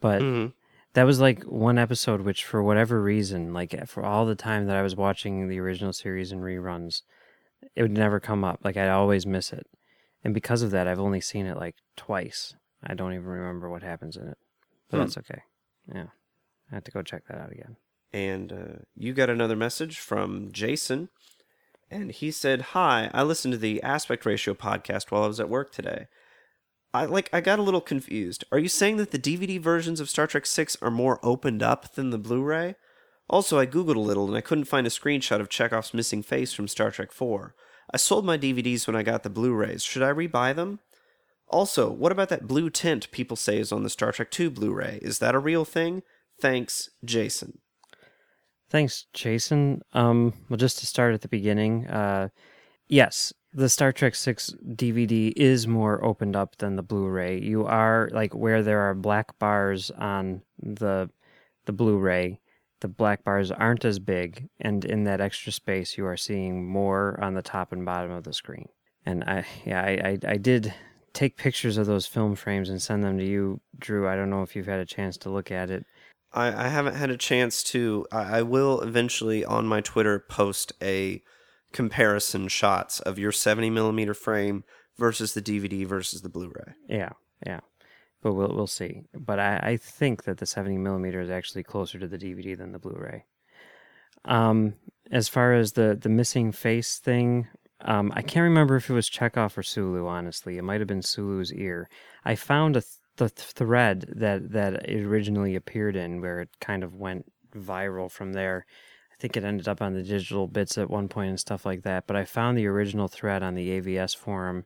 But 0.00 0.20
Mhm. 0.22 0.52
that 0.94 1.04
was 1.04 1.20
like 1.20 1.44
one 1.44 1.78
episode, 1.78 2.22
which 2.22 2.44
for 2.44 2.60
whatever 2.60 3.00
reason, 3.00 3.54
like 3.54 3.86
for 3.86 4.02
all 4.04 4.26
the 4.26 4.34
time 4.34 4.66
that 4.66 4.74
I 4.76 4.82
was 4.82 4.96
watching 4.96 5.46
the 5.46 5.60
original 5.60 5.92
series 5.92 6.32
and 6.32 6.40
reruns, 6.42 7.02
it 7.76 7.82
would 7.82 7.92
never 7.92 8.18
come 8.18 8.42
up. 8.42 8.58
Like 8.64 8.76
I'd 8.76 8.88
always 8.88 9.26
miss 9.26 9.52
it, 9.52 9.68
and 10.24 10.32
because 10.34 10.62
of 10.62 10.70
that, 10.72 10.86
I've 10.88 11.00
only 11.00 11.20
seen 11.20 11.46
it 11.46 11.56
like 11.56 11.76
twice. 11.96 12.54
I 12.82 12.94
don't 12.94 13.12
even 13.12 13.24
remember 13.26 13.70
what 13.70 13.82
happens 13.82 14.16
in 14.16 14.26
it, 14.28 14.38
but 14.90 14.96
Hmm. 14.98 15.02
that's 15.04 15.18
okay. 15.18 15.42
Yeah, 15.92 16.06
I 16.70 16.74
have 16.74 16.84
to 16.84 16.90
go 16.90 17.02
check 17.02 17.22
that 17.28 17.38
out 17.38 17.52
again. 17.52 17.76
And 18.12 18.52
uh, 18.52 18.78
you 18.94 19.12
got 19.14 19.30
another 19.30 19.56
message 19.56 19.98
from 19.98 20.50
Jason. 20.52 21.08
And 21.90 22.10
he 22.10 22.30
said, 22.30 22.60
Hi, 22.72 23.10
I 23.12 23.22
listened 23.22 23.52
to 23.52 23.58
the 23.58 23.82
Aspect 23.82 24.24
Ratio 24.26 24.54
podcast 24.54 25.10
while 25.10 25.24
I 25.24 25.26
was 25.26 25.40
at 25.40 25.48
work 25.50 25.72
today. 25.72 26.06
I 26.94 27.04
like 27.06 27.30
I 27.32 27.40
got 27.40 27.58
a 27.58 27.62
little 27.62 27.80
confused. 27.80 28.44
Are 28.52 28.58
you 28.58 28.68
saying 28.68 28.96
that 28.98 29.10
the 29.12 29.18
DVD 29.18 29.58
versions 29.60 29.98
of 30.00 30.10
Star 30.10 30.26
Trek 30.26 30.44
6 30.46 30.76
are 30.82 30.90
more 30.90 31.18
opened 31.22 31.62
up 31.62 31.94
than 31.94 32.10
the 32.10 32.18
Blu-ray? 32.18 32.74
Also, 33.30 33.58
I 33.58 33.66
googled 33.66 33.96
a 33.96 34.00
little 34.00 34.26
and 34.28 34.36
I 34.36 34.42
couldn't 34.42 34.64
find 34.66 34.86
a 34.86 34.90
screenshot 34.90 35.40
of 35.40 35.48
Chekov's 35.48 35.94
missing 35.94 36.22
face 36.22 36.52
from 36.52 36.68
Star 36.68 36.90
Trek 36.90 37.12
4. 37.12 37.54
I 37.90 37.96
sold 37.96 38.24
my 38.24 38.38
DVDs 38.38 38.86
when 38.86 38.96
I 38.96 39.02
got 39.02 39.22
the 39.22 39.30
Blu-rays. 39.30 39.82
Should 39.82 40.02
I 40.02 40.12
rebuy 40.12 40.54
them? 40.54 40.80
Also, 41.48 41.90
what 41.90 42.12
about 42.12 42.30
that 42.30 42.46
blue 42.46 42.70
tint 42.70 43.10
people 43.10 43.36
say 43.36 43.58
is 43.58 43.72
on 43.72 43.82
the 43.82 43.90
Star 43.90 44.12
Trek 44.12 44.30
2 44.30 44.50
Blu-ray? 44.50 44.98
Is 45.02 45.18
that 45.18 45.34
a 45.34 45.38
real 45.38 45.64
thing? 45.64 46.02
Thanks, 46.40 46.88
Jason. 47.04 47.58
Thanks, 48.70 49.06
Jason. 49.12 49.82
Um, 49.92 50.32
well, 50.48 50.56
just 50.56 50.78
to 50.78 50.86
start 50.86 51.12
at 51.12 51.20
the 51.20 51.28
beginning, 51.28 51.86
uh, 51.88 52.30
yes, 52.88 53.34
the 53.52 53.68
Star 53.68 53.92
Trek 53.92 54.14
Six 54.14 54.54
DVD 54.66 55.30
is 55.36 55.66
more 55.66 56.02
opened 56.02 56.36
up 56.36 56.56
than 56.56 56.76
the 56.76 56.82
Blu-ray. 56.82 57.38
You 57.38 57.66
are 57.66 58.08
like 58.12 58.34
where 58.34 58.62
there 58.62 58.80
are 58.80 58.94
black 58.94 59.38
bars 59.38 59.90
on 59.90 60.42
the 60.58 61.10
the 61.66 61.72
Blu-ray. 61.72 62.40
The 62.82 62.88
black 62.88 63.22
bars 63.22 63.52
aren't 63.52 63.84
as 63.84 64.00
big, 64.00 64.48
and 64.60 64.84
in 64.84 65.04
that 65.04 65.20
extra 65.20 65.52
space, 65.52 65.96
you 65.96 66.04
are 66.04 66.16
seeing 66.16 66.66
more 66.66 67.16
on 67.22 67.34
the 67.34 67.40
top 67.40 67.70
and 67.70 67.84
bottom 67.84 68.10
of 68.10 68.24
the 68.24 68.32
screen. 68.32 68.70
And 69.06 69.22
I, 69.22 69.44
yeah, 69.64 69.82
I, 69.82 69.90
I, 70.08 70.18
I 70.32 70.36
did 70.36 70.74
take 71.12 71.36
pictures 71.36 71.76
of 71.76 71.86
those 71.86 72.06
film 72.06 72.34
frames 72.34 72.68
and 72.68 72.82
send 72.82 73.04
them 73.04 73.18
to 73.18 73.24
you, 73.24 73.60
Drew. 73.78 74.08
I 74.08 74.16
don't 74.16 74.30
know 74.30 74.42
if 74.42 74.56
you've 74.56 74.66
had 74.66 74.80
a 74.80 74.84
chance 74.84 75.16
to 75.18 75.30
look 75.30 75.52
at 75.52 75.70
it. 75.70 75.86
I, 76.32 76.48
I 76.48 76.68
haven't 76.70 76.96
had 76.96 77.08
a 77.08 77.16
chance 77.16 77.62
to. 77.64 78.04
I, 78.10 78.38
I 78.38 78.42
will 78.42 78.80
eventually 78.80 79.44
on 79.44 79.64
my 79.64 79.80
Twitter 79.80 80.18
post 80.18 80.72
a 80.82 81.22
comparison 81.72 82.48
shots 82.48 82.98
of 82.98 83.16
your 83.16 83.30
70 83.30 83.70
millimeter 83.70 84.12
frame 84.12 84.64
versus 84.98 85.34
the 85.34 85.42
DVD 85.42 85.86
versus 85.86 86.22
the 86.22 86.28
Blu-ray. 86.28 86.74
Yeah, 86.88 87.10
yeah. 87.46 87.60
But 88.22 88.34
we'll 88.34 88.54
we'll 88.54 88.66
see. 88.66 89.02
But 89.14 89.38
I, 89.38 89.56
I 89.62 89.76
think 89.76 90.24
that 90.24 90.38
the 90.38 90.46
70 90.46 90.78
millimeter 90.78 91.20
is 91.20 91.30
actually 91.30 91.64
closer 91.64 91.98
to 91.98 92.06
the 92.06 92.18
DVD 92.18 92.56
than 92.56 92.72
the 92.72 92.78
Blu-ray. 92.78 93.24
Um, 94.24 94.74
as 95.10 95.28
far 95.28 95.52
as 95.54 95.72
the 95.72 95.98
the 96.00 96.08
missing 96.08 96.52
face 96.52 96.98
thing, 96.98 97.48
um, 97.80 98.12
I 98.14 98.22
can't 98.22 98.44
remember 98.44 98.76
if 98.76 98.88
it 98.88 98.94
was 98.94 99.10
Chekov 99.10 99.58
or 99.58 99.62
Sulu. 99.62 100.06
Honestly, 100.06 100.56
it 100.56 100.62
might 100.62 100.80
have 100.80 100.88
been 100.88 101.02
Sulu's 101.02 101.52
ear. 101.52 101.88
I 102.24 102.36
found 102.36 102.76
a 102.76 102.80
th- 102.80 102.96
the 103.16 103.28
thread 103.28 104.06
that 104.16 104.52
that 104.52 104.88
it 104.88 105.02
originally 105.02 105.56
appeared 105.56 105.96
in, 105.96 106.20
where 106.20 106.40
it 106.40 106.50
kind 106.60 106.84
of 106.84 106.94
went 106.94 107.26
viral 107.54 108.10
from 108.10 108.32
there. 108.32 108.64
I 109.12 109.16
think 109.20 109.36
it 109.36 109.44
ended 109.44 109.68
up 109.68 109.82
on 109.82 109.94
the 109.94 110.02
digital 110.02 110.46
bits 110.46 110.78
at 110.78 110.90
one 110.90 111.08
point 111.08 111.30
and 111.30 111.40
stuff 111.40 111.66
like 111.66 111.82
that. 111.82 112.06
But 112.06 112.16
I 112.16 112.24
found 112.24 112.56
the 112.56 112.66
original 112.66 113.08
thread 113.08 113.42
on 113.42 113.54
the 113.54 113.80
AVS 113.80 114.16
forum. 114.16 114.64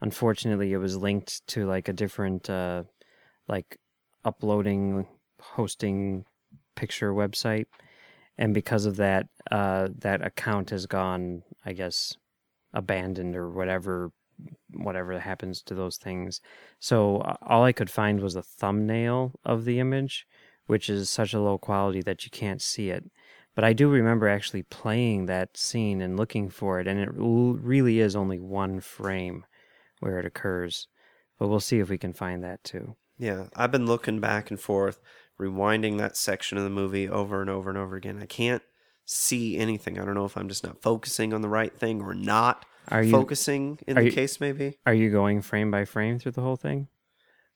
Unfortunately, 0.00 0.72
it 0.72 0.78
was 0.78 0.96
linked 0.96 1.46
to 1.48 1.66
like 1.66 1.88
a 1.88 1.92
different, 1.92 2.48
uh, 2.48 2.84
like 3.48 3.78
uploading, 4.24 5.06
hosting 5.40 6.24
picture 6.76 7.12
website, 7.12 7.66
and 8.36 8.54
because 8.54 8.86
of 8.86 8.96
that, 8.96 9.26
uh, 9.50 9.88
that 9.98 10.24
account 10.24 10.70
has 10.70 10.86
gone, 10.86 11.42
I 11.64 11.72
guess, 11.72 12.16
abandoned 12.72 13.34
or 13.36 13.50
whatever 13.50 14.12
whatever 14.72 15.18
happens 15.18 15.62
to 15.62 15.74
those 15.74 15.96
things. 15.96 16.40
So 16.78 17.36
all 17.42 17.64
I 17.64 17.72
could 17.72 17.90
find 17.90 18.20
was 18.20 18.36
a 18.36 18.42
thumbnail 18.42 19.32
of 19.44 19.64
the 19.64 19.80
image, 19.80 20.26
which 20.66 20.88
is 20.88 21.10
such 21.10 21.34
a 21.34 21.40
low 21.40 21.58
quality 21.58 22.02
that 22.02 22.24
you 22.24 22.30
can't 22.30 22.62
see 22.62 22.90
it. 22.90 23.04
But 23.54 23.64
I 23.64 23.72
do 23.72 23.88
remember 23.88 24.28
actually 24.28 24.62
playing 24.62 25.26
that 25.26 25.56
scene 25.56 26.00
and 26.00 26.16
looking 26.16 26.48
for 26.48 26.78
it, 26.78 26.86
and 26.86 27.00
it 27.00 27.08
really 27.12 27.98
is 27.98 28.14
only 28.14 28.38
one 28.38 28.78
frame 28.78 29.44
where 29.98 30.20
it 30.20 30.26
occurs. 30.26 30.86
But 31.38 31.48
we'll 31.48 31.58
see 31.58 31.80
if 31.80 31.88
we 31.88 31.98
can 31.98 32.12
find 32.12 32.44
that 32.44 32.62
too. 32.62 32.94
Yeah, 33.18 33.46
I've 33.56 33.70
been 33.72 33.86
looking 33.86 34.20
back 34.20 34.50
and 34.50 34.60
forth, 34.60 35.00
rewinding 35.40 35.98
that 35.98 36.16
section 36.16 36.56
of 36.58 36.64
the 36.64 36.70
movie 36.70 37.08
over 37.08 37.40
and 37.40 37.50
over 37.50 37.68
and 37.68 37.78
over 37.78 37.96
again. 37.96 38.18
I 38.22 38.26
can't 38.26 38.62
see 39.04 39.56
anything. 39.56 39.98
I 39.98 40.04
don't 40.04 40.14
know 40.14 40.24
if 40.24 40.36
I'm 40.36 40.48
just 40.48 40.64
not 40.64 40.82
focusing 40.82 41.32
on 41.32 41.40
the 41.40 41.48
right 41.48 41.74
thing 41.76 42.00
or 42.02 42.14
not 42.14 42.64
Are 42.88 43.02
you 43.02 43.10
focusing 43.10 43.78
in 43.86 43.96
the 43.96 44.04
you- 44.04 44.12
case, 44.12 44.40
maybe. 44.40 44.78
Are 44.86 44.94
you 44.94 45.10
going 45.10 45.40
frame 45.42 45.70
by 45.70 45.84
frame 45.84 46.18
through 46.18 46.32
the 46.32 46.42
whole 46.42 46.56
thing? 46.56 46.88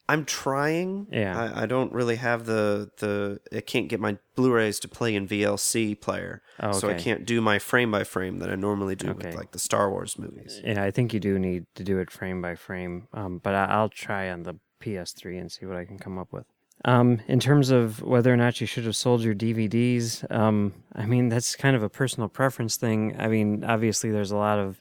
I'm 0.08 0.24
trying. 0.24 1.06
Yeah. 1.12 1.40
I, 1.54 1.62
I 1.62 1.66
don't 1.66 1.92
really 1.92 2.16
have 2.16 2.44
the 2.44 2.90
the. 2.98 3.38
I 3.56 3.60
can't 3.60 3.88
get 3.88 4.00
my 4.00 4.18
Blu-rays 4.34 4.80
to 4.80 4.88
play 4.88 5.14
in 5.14 5.28
VLC 5.28 5.98
player, 5.98 6.42
Oh, 6.58 6.72
so 6.72 6.90
I 6.90 6.94
can't 6.94 7.24
do 7.24 7.40
my 7.40 7.58
frame 7.60 7.90
by 7.92 8.02
frame 8.02 8.40
that 8.40 8.50
I 8.50 8.56
normally 8.56 8.96
do 8.96 9.10
Okay. 9.10 9.28
with 9.28 9.36
like 9.36 9.52
the 9.52 9.58
Star 9.60 9.90
Wars 9.90 10.18
movies. 10.18 10.60
Yeah, 10.64 10.82
I 10.82 10.90
think 10.90 11.14
you 11.14 11.20
do 11.20 11.38
need 11.38 11.66
to 11.76 11.84
do 11.84 11.98
it 11.98 12.10
frame 12.10 12.42
by 12.42 12.56
frame. 12.56 13.06
Um, 13.14 13.38
but 13.38 13.54
I, 13.54 13.66
I'll 13.66 13.88
try 13.90 14.28
on 14.30 14.42
the 14.42 14.54
PS3 14.82 15.40
and 15.40 15.50
see 15.52 15.66
what 15.66 15.76
I 15.76 15.84
can 15.84 15.98
come 15.98 16.18
up 16.18 16.32
with. 16.32 16.44
Um, 16.84 17.20
in 17.28 17.38
terms 17.38 17.70
of 17.70 18.02
whether 18.02 18.32
or 18.32 18.36
not 18.36 18.60
you 18.60 18.66
should 18.66 18.84
have 18.84 18.96
sold 18.96 19.22
your 19.22 19.34
DVDs, 19.34 20.28
um, 20.34 20.72
I 20.94 21.06
mean 21.06 21.28
that's 21.28 21.54
kind 21.54 21.76
of 21.76 21.82
a 21.82 21.88
personal 21.88 22.28
preference 22.28 22.76
thing. 22.76 23.14
I 23.18 23.28
mean, 23.28 23.62
obviously 23.62 24.10
there's 24.10 24.32
a 24.32 24.36
lot 24.36 24.58
of 24.58 24.80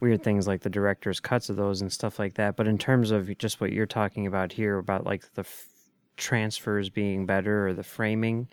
weird 0.00 0.22
things 0.22 0.46
like 0.46 0.62
the 0.62 0.70
director's 0.70 1.20
cuts 1.20 1.48
of 1.48 1.56
those 1.56 1.80
and 1.80 1.92
stuff 1.92 2.18
like 2.18 2.34
that. 2.34 2.56
But 2.56 2.66
in 2.66 2.78
terms 2.78 3.10
of 3.10 3.36
just 3.38 3.60
what 3.60 3.72
you're 3.72 3.86
talking 3.86 4.26
about 4.26 4.52
here, 4.52 4.78
about 4.78 5.04
like 5.04 5.32
the 5.34 5.40
f- 5.40 5.68
transfers 6.16 6.90
being 6.90 7.26
better 7.26 7.68
or 7.68 7.72
the 7.72 7.84
framing, 7.84 8.48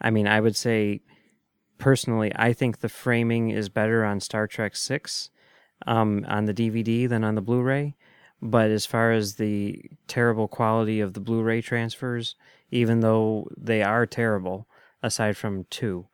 I 0.00 0.10
mean, 0.10 0.26
I 0.26 0.40
would 0.40 0.56
say 0.56 1.02
personally, 1.78 2.32
I 2.34 2.52
think 2.52 2.78
the 2.78 2.88
framing 2.88 3.50
is 3.50 3.68
better 3.68 4.04
on 4.04 4.20
Star 4.20 4.46
Trek 4.46 4.76
Six 4.76 5.30
um, 5.86 6.24
on 6.28 6.44
the 6.44 6.54
DVD 6.54 7.08
than 7.08 7.24
on 7.24 7.34
the 7.34 7.42
Blu-ray. 7.42 7.94
But 8.44 8.70
as 8.70 8.84
far 8.86 9.12
as 9.12 9.36
the 9.36 9.80
terrible 10.08 10.48
quality 10.48 11.00
of 11.00 11.14
the 11.14 11.20
Blu-ray 11.20 11.62
transfers, 11.62 12.34
even 12.72 12.98
though 13.00 13.48
they 13.56 13.82
are 13.82 14.04
terrible, 14.04 14.66
aside 15.00 15.36
from 15.36 15.64
two, 15.70 16.06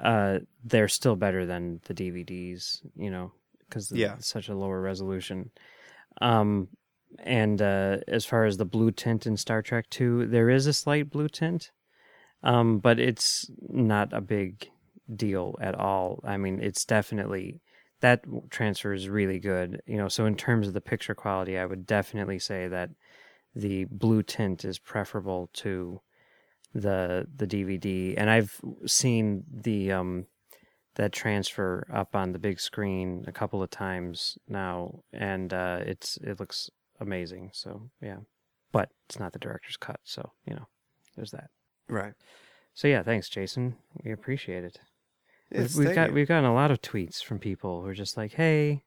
uh, 0.00 0.38
they're 0.64 0.88
still 0.88 1.14
better 1.14 1.44
than 1.44 1.80
the 1.84 1.92
DVDs. 1.94 2.80
You 2.96 3.10
know, 3.10 3.32
because 3.68 3.92
Yeah. 3.92 4.16
such 4.18 4.48
a 4.48 4.54
lower 4.54 4.80
resolution. 4.80 5.50
Um, 6.22 6.68
and 7.18 7.60
uh, 7.60 7.98
as 8.08 8.24
far 8.24 8.44
as 8.44 8.56
the 8.56 8.64
blue 8.64 8.90
tint 8.90 9.26
in 9.26 9.36
Star 9.36 9.60
Trek 9.62 9.90
Two, 9.90 10.26
there 10.26 10.48
is 10.48 10.66
a 10.66 10.72
slight 10.72 11.10
blue 11.10 11.28
tint, 11.28 11.70
um, 12.42 12.78
but 12.78 12.98
it's 12.98 13.50
not 13.60 14.12
a 14.12 14.20
big 14.20 14.70
deal 15.14 15.54
at 15.60 15.74
all. 15.74 16.20
I 16.24 16.38
mean, 16.38 16.60
it's 16.62 16.84
definitely 16.84 17.60
that 18.04 18.22
transfer 18.50 18.92
is 18.92 19.08
really 19.08 19.38
good. 19.38 19.80
You 19.86 19.96
know, 19.96 20.08
so 20.08 20.26
in 20.26 20.36
terms 20.36 20.68
of 20.68 20.74
the 20.74 20.82
picture 20.82 21.14
quality, 21.14 21.56
I 21.56 21.64
would 21.64 21.86
definitely 21.86 22.38
say 22.38 22.68
that 22.68 22.90
the 23.54 23.86
blue 23.86 24.22
tint 24.22 24.62
is 24.62 24.78
preferable 24.78 25.48
to 25.54 26.02
the 26.74 27.26
the 27.34 27.46
DVD. 27.46 28.12
And 28.18 28.28
I've 28.28 28.60
seen 28.84 29.44
the 29.50 29.92
um 29.92 30.26
that 30.96 31.12
transfer 31.12 31.86
up 31.90 32.14
on 32.14 32.32
the 32.32 32.38
big 32.38 32.60
screen 32.60 33.24
a 33.26 33.32
couple 33.32 33.62
of 33.62 33.70
times 33.70 34.36
now, 34.48 35.00
and 35.10 35.54
uh, 35.54 35.78
it's 35.80 36.18
it 36.18 36.38
looks 36.38 36.68
amazing. 37.00 37.52
So 37.54 37.88
yeah, 38.02 38.18
but 38.70 38.90
it's 39.08 39.18
not 39.18 39.32
the 39.32 39.38
director's 39.38 39.78
cut, 39.78 40.00
so 40.04 40.32
you 40.46 40.54
know, 40.54 40.68
there's 41.16 41.30
that. 41.30 41.48
Right. 41.88 42.12
So 42.74 42.86
yeah, 42.86 43.02
thanks, 43.02 43.30
Jason. 43.30 43.76
We 44.04 44.12
appreciate 44.12 44.62
it. 44.62 44.78
Yes, 45.54 45.76
we've, 45.76 45.86
we've 45.86 45.94
got 45.94 46.12
we've 46.12 46.28
gotten 46.28 46.44
a 46.50 46.54
lot 46.54 46.70
of 46.70 46.82
tweets 46.82 47.22
from 47.22 47.38
people 47.38 47.82
who 47.82 47.88
are 47.88 47.94
just 47.94 48.16
like, 48.16 48.32
"Hey, 48.32 48.82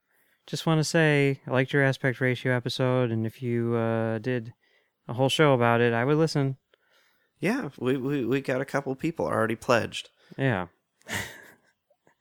just 0.45 0.65
want 0.65 0.79
to 0.79 0.83
say 0.83 1.39
I 1.47 1.51
liked 1.51 1.73
your 1.73 1.83
aspect 1.83 2.19
ratio 2.19 2.55
episode, 2.55 3.09
and 3.11 3.25
if 3.25 3.41
you 3.41 3.75
uh, 3.75 4.19
did 4.19 4.53
a 5.07 5.13
whole 5.13 5.29
show 5.29 5.53
about 5.53 5.81
it, 5.81 5.93
I 5.93 6.03
would 6.05 6.17
listen." 6.17 6.57
Yeah, 7.39 7.69
we, 7.79 7.97
we, 7.97 8.25
we 8.25 8.41
got 8.41 8.61
a 8.61 8.65
couple 8.65 8.95
people 8.95 9.27
already 9.27 9.55
pledged. 9.55 10.09
Yeah. 10.37 10.67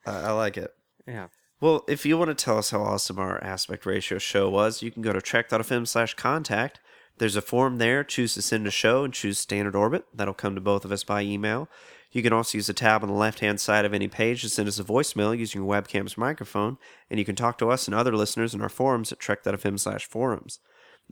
I 0.06 0.20
I 0.20 0.30
like 0.32 0.56
it. 0.56 0.72
Yeah. 1.06 1.28
Well, 1.60 1.84
if 1.88 2.04
you 2.04 2.18
want 2.18 2.28
to 2.28 2.44
tell 2.44 2.58
us 2.58 2.70
how 2.70 2.82
awesome 2.82 3.18
our 3.18 3.42
aspect 3.42 3.86
ratio 3.86 4.18
show 4.18 4.50
was, 4.50 4.82
you 4.82 4.90
can 4.90 5.02
go 5.02 5.12
to 5.12 5.22
trek.fm 5.22 5.88
slash 5.88 6.14
contact. 6.14 6.80
There's 7.18 7.36
a 7.36 7.42
form 7.42 7.78
there. 7.78 8.04
Choose 8.04 8.34
to 8.34 8.42
send 8.42 8.66
a 8.66 8.70
show 8.70 9.04
and 9.04 9.12
choose 9.12 9.38
standard 9.38 9.74
orbit. 9.74 10.06
That'll 10.14 10.34
come 10.34 10.54
to 10.54 10.60
both 10.60 10.84
of 10.84 10.92
us 10.92 11.04
by 11.04 11.22
email. 11.22 11.68
You 12.12 12.22
can 12.22 12.32
also 12.32 12.58
use 12.58 12.66
the 12.66 12.72
tab 12.72 13.02
on 13.02 13.08
the 13.08 13.14
left 13.14 13.40
hand 13.40 13.60
side 13.60 13.84
of 13.84 13.92
any 13.92 14.08
page 14.08 14.42
to 14.42 14.48
send 14.48 14.68
us 14.68 14.78
a 14.78 14.84
voicemail 14.84 15.36
using 15.36 15.62
your 15.62 15.70
webcam's 15.70 16.16
microphone, 16.16 16.78
and 17.10 17.18
you 17.18 17.24
can 17.24 17.36
talk 17.36 17.58
to 17.58 17.70
us 17.70 17.86
and 17.86 17.94
other 17.94 18.16
listeners 18.16 18.54
in 18.54 18.62
our 18.62 18.68
forums 18.68 19.12
at 19.12 19.18
trek.fm 19.18 19.78
slash 19.78 20.06
forums. 20.06 20.60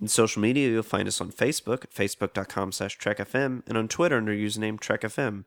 In 0.00 0.08
social 0.08 0.42
media, 0.42 0.70
you'll 0.70 0.82
find 0.82 1.06
us 1.06 1.20
on 1.20 1.30
Facebook 1.30 1.84
at 1.84 1.94
facebook.com 1.94 2.72
slash 2.72 2.98
trekfm 2.98 3.62
and 3.66 3.78
on 3.78 3.88
Twitter 3.88 4.16
under 4.16 4.32
username 4.32 4.80
trekfm. 4.80 5.44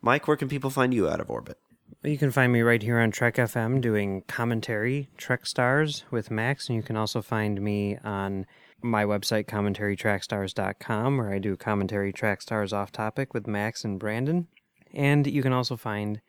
Mike, 0.00 0.28
where 0.28 0.36
can 0.36 0.48
people 0.48 0.70
find 0.70 0.92
you 0.92 1.08
out 1.08 1.20
of 1.20 1.30
orbit? 1.30 1.58
You 2.02 2.18
can 2.18 2.30
find 2.30 2.52
me 2.52 2.62
right 2.62 2.82
here 2.82 2.98
on 2.98 3.10
Trek 3.12 3.36
FM 3.36 3.80
doing 3.80 4.22
commentary, 4.26 5.08
Trek 5.16 5.46
Stars 5.46 6.04
with 6.10 6.30
Max, 6.30 6.68
and 6.68 6.76
you 6.76 6.82
can 6.82 6.96
also 6.96 7.22
find 7.22 7.60
me 7.60 7.96
on 8.02 8.46
my 8.82 9.04
website, 9.04 9.46
commentarytrackstars.com, 9.46 11.16
where 11.16 11.32
I 11.32 11.38
do 11.38 11.56
commentary 11.56 12.12
Track 12.12 12.42
Stars 12.42 12.72
off 12.72 12.92
topic 12.92 13.34
with 13.34 13.46
Max 13.46 13.84
and 13.84 13.98
Brandon. 13.98 14.48
And 14.92 15.26
you 15.26 15.42
can 15.42 15.52
also 15.52 15.76
find 15.76 16.20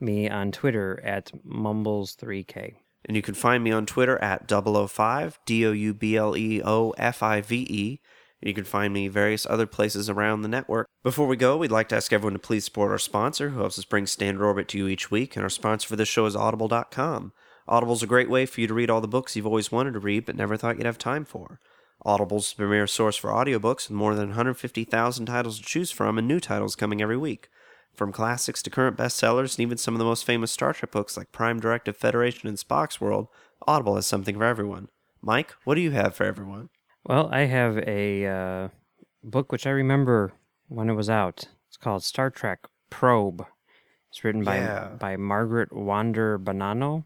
me 0.00 0.28
on 0.28 0.52
Twitter 0.52 1.00
at 1.04 1.32
Mumbles3K. 1.46 2.74
And 3.04 3.16
you 3.16 3.22
can 3.22 3.34
find 3.34 3.64
me 3.64 3.72
on 3.72 3.86
Twitter 3.86 4.18
at 4.22 4.50
005, 4.50 5.38
D 5.46 5.66
O 5.66 5.72
U 5.72 5.94
B 5.94 6.16
L 6.16 6.36
E 6.36 6.62
O 6.62 6.90
F 6.92 7.22
I 7.22 7.40
V 7.40 7.66
E. 7.68 8.00
You 8.42 8.54
can 8.54 8.64
find 8.64 8.94
me 8.94 9.08
various 9.08 9.46
other 9.46 9.66
places 9.66 10.08
around 10.08 10.42
the 10.42 10.48
network. 10.48 10.86
Before 11.02 11.26
we 11.26 11.36
go, 11.36 11.56
we'd 11.56 11.70
like 11.70 11.88
to 11.90 11.96
ask 11.96 12.12
everyone 12.12 12.32
to 12.32 12.38
please 12.38 12.64
support 12.64 12.90
our 12.90 12.98
sponsor, 12.98 13.50
who 13.50 13.60
helps 13.60 13.78
us 13.78 13.84
bring 13.84 14.06
Standard 14.06 14.44
Orbit 14.44 14.68
to 14.68 14.78
you 14.78 14.88
each 14.88 15.10
week. 15.10 15.36
And 15.36 15.42
our 15.42 15.50
sponsor 15.50 15.88
for 15.88 15.96
this 15.96 16.08
show 16.08 16.24
is 16.24 16.36
Audible.com. 16.36 17.32
Audible's 17.68 18.02
a 18.02 18.06
great 18.06 18.30
way 18.30 18.46
for 18.46 18.60
you 18.60 18.66
to 18.66 18.74
read 18.74 18.90
all 18.90 19.00
the 19.00 19.08
books 19.08 19.36
you've 19.36 19.46
always 19.46 19.70
wanted 19.70 19.92
to 19.92 20.00
read 20.00 20.24
but 20.24 20.36
never 20.36 20.56
thought 20.56 20.76
you'd 20.76 20.86
have 20.86 20.98
time 20.98 21.24
for. 21.24 21.60
Audible's 22.04 22.50
the 22.50 22.56
premier 22.56 22.86
source 22.86 23.16
for 23.16 23.30
audiobooks 23.30 23.88
with 23.88 23.90
more 23.90 24.14
than 24.14 24.28
150,000 24.28 25.26
titles 25.26 25.58
to 25.58 25.64
choose 25.64 25.90
from 25.90 26.18
and 26.18 26.26
new 26.26 26.40
titles 26.40 26.76
coming 26.76 27.02
every 27.02 27.16
week. 27.16 27.48
From 27.92 28.12
classics 28.12 28.62
to 28.62 28.70
current 28.70 28.96
bestsellers 28.96 29.56
and 29.56 29.60
even 29.60 29.76
some 29.76 29.94
of 29.94 29.98
the 29.98 30.04
most 30.04 30.24
famous 30.24 30.50
Star 30.52 30.72
Trek 30.72 30.92
books 30.92 31.16
like 31.16 31.32
Prime 31.32 31.60
Directive 31.60 31.96
Federation 31.96 32.48
and 32.48 32.56
Spock's 32.56 33.00
World, 33.00 33.28
Audible 33.66 33.96
has 33.96 34.06
something 34.06 34.36
for 34.36 34.44
everyone. 34.44 34.88
Mike, 35.20 35.54
what 35.64 35.74
do 35.74 35.80
you 35.82 35.90
have 35.90 36.14
for 36.14 36.24
everyone? 36.24 36.70
Well, 37.04 37.28
I 37.32 37.40
have 37.40 37.76
a 37.78 38.26
uh, 38.26 38.68
book 39.22 39.52
which 39.52 39.66
I 39.66 39.70
remember 39.70 40.32
when 40.68 40.88
it 40.88 40.94
was 40.94 41.10
out. 41.10 41.44
It's 41.68 41.76
called 41.76 42.02
Star 42.04 42.30
Trek 42.30 42.60
Probe. 42.88 43.44
It's 44.08 44.24
written 44.24 44.44
by 44.44 44.56
Yeah. 44.58 44.88
by 44.98 45.16
Margaret 45.16 45.72
Wander 45.72 46.38
Bonanno 46.38 47.04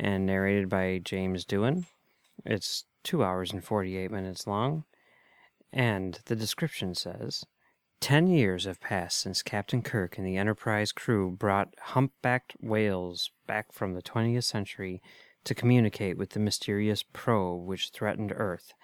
and 0.00 0.26
narrated 0.26 0.68
by 0.68 1.00
James 1.04 1.44
Doohan. 1.44 1.84
It's 2.44 2.84
two 3.04 3.22
hours 3.22 3.52
and 3.52 3.62
forty 3.62 3.96
eight 3.96 4.10
minutes 4.10 4.46
long, 4.46 4.84
and 5.72 6.20
the 6.26 6.34
description 6.34 6.94
says. 6.94 7.44
Ten 8.00 8.26
years 8.26 8.64
have 8.64 8.80
passed 8.80 9.18
since 9.18 9.42
Captain 9.42 9.80
Kirk 9.80 10.18
and 10.18 10.26
the 10.26 10.36
Enterprise 10.36 10.92
crew 10.92 11.30
brought 11.30 11.74
humpbacked 11.94 12.54
whales 12.60 13.30
back 13.46 13.72
from 13.72 13.94
the 13.94 14.02
20th 14.02 14.44
century 14.44 15.00
to 15.44 15.54
communicate 15.54 16.18
with 16.18 16.30
the 16.30 16.40
mysterious 16.40 17.02
probe 17.14 17.66
which 17.66 17.90
threatened 17.90 18.32
Earth. 18.36 18.74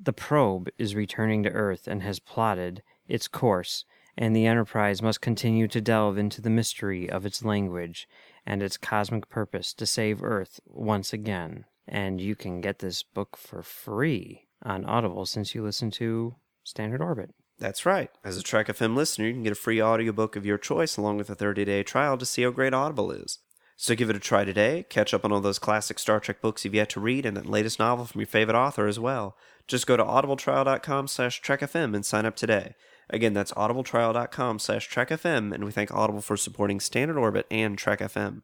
The 0.00 0.12
probe 0.12 0.70
is 0.78 0.94
returning 0.94 1.42
to 1.42 1.50
Earth 1.50 1.86
and 1.86 2.02
has 2.02 2.18
plotted 2.20 2.82
its 3.06 3.28
course, 3.28 3.84
and 4.16 4.34
the 4.34 4.46
Enterprise 4.46 5.02
must 5.02 5.20
continue 5.20 5.68
to 5.68 5.80
delve 5.80 6.16
into 6.16 6.40
the 6.40 6.50
mystery 6.50 7.10
of 7.10 7.26
its 7.26 7.44
language 7.44 8.08
and 8.46 8.62
its 8.62 8.76
cosmic 8.76 9.28
purpose 9.28 9.74
to 9.74 9.86
save 9.86 10.22
Earth 10.22 10.60
once 10.66 11.12
again. 11.12 11.64
And 11.86 12.20
you 12.20 12.34
can 12.34 12.60
get 12.60 12.78
this 12.78 13.02
book 13.02 13.36
for 13.36 13.62
free 13.62 14.46
on 14.62 14.84
Audible 14.84 15.26
since 15.26 15.54
you 15.54 15.62
listen 15.62 15.90
to 15.92 16.36
Standard 16.62 17.02
Orbit. 17.02 17.34
That's 17.58 17.86
right. 17.86 18.10
As 18.24 18.36
a 18.36 18.42
Trek 18.42 18.66
FM 18.66 18.96
listener, 18.96 19.26
you 19.26 19.32
can 19.32 19.42
get 19.42 19.52
a 19.52 19.56
free 19.56 19.80
audiobook 19.80 20.34
of 20.34 20.46
your 20.46 20.58
choice 20.58 20.96
along 20.96 21.18
with 21.18 21.30
a 21.30 21.34
30 21.34 21.64
day 21.64 21.82
trial 21.82 22.16
to 22.18 22.26
see 22.26 22.42
how 22.42 22.50
great 22.50 22.74
Audible 22.74 23.10
is. 23.10 23.38
So 23.76 23.94
give 23.94 24.08
it 24.08 24.16
a 24.16 24.20
try 24.20 24.44
today. 24.44 24.86
Catch 24.88 25.12
up 25.12 25.24
on 25.24 25.32
all 25.32 25.40
those 25.40 25.58
classic 25.58 25.98
Star 25.98 26.20
Trek 26.20 26.40
books 26.40 26.64
you've 26.64 26.74
yet 26.74 26.90
to 26.90 27.00
read 27.00 27.26
and 27.26 27.36
that 27.36 27.46
latest 27.46 27.78
novel 27.78 28.04
from 28.04 28.20
your 28.20 28.26
favorite 28.26 28.56
author 28.56 28.86
as 28.86 29.00
well. 29.00 29.36
Just 29.66 29.86
go 29.86 29.96
to 29.96 30.04
audibletrial.com 30.04 31.08
slash 31.08 31.42
trekfm 31.42 31.94
and 31.94 32.06
sign 32.06 32.24
up 32.26 32.36
today. 32.36 32.74
Again, 33.10 33.34
that's 33.34 33.52
audibletrial.com 33.52 34.58
slash 34.58 34.88
trekfm, 34.88 35.52
and 35.52 35.64
we 35.64 35.72
thank 35.72 35.92
Audible 35.92 36.20
for 36.20 36.36
supporting 36.36 36.80
Standard 36.80 37.18
Orbit 37.18 37.46
and 37.50 37.76
Trek 37.76 38.00
FM. 38.00 38.42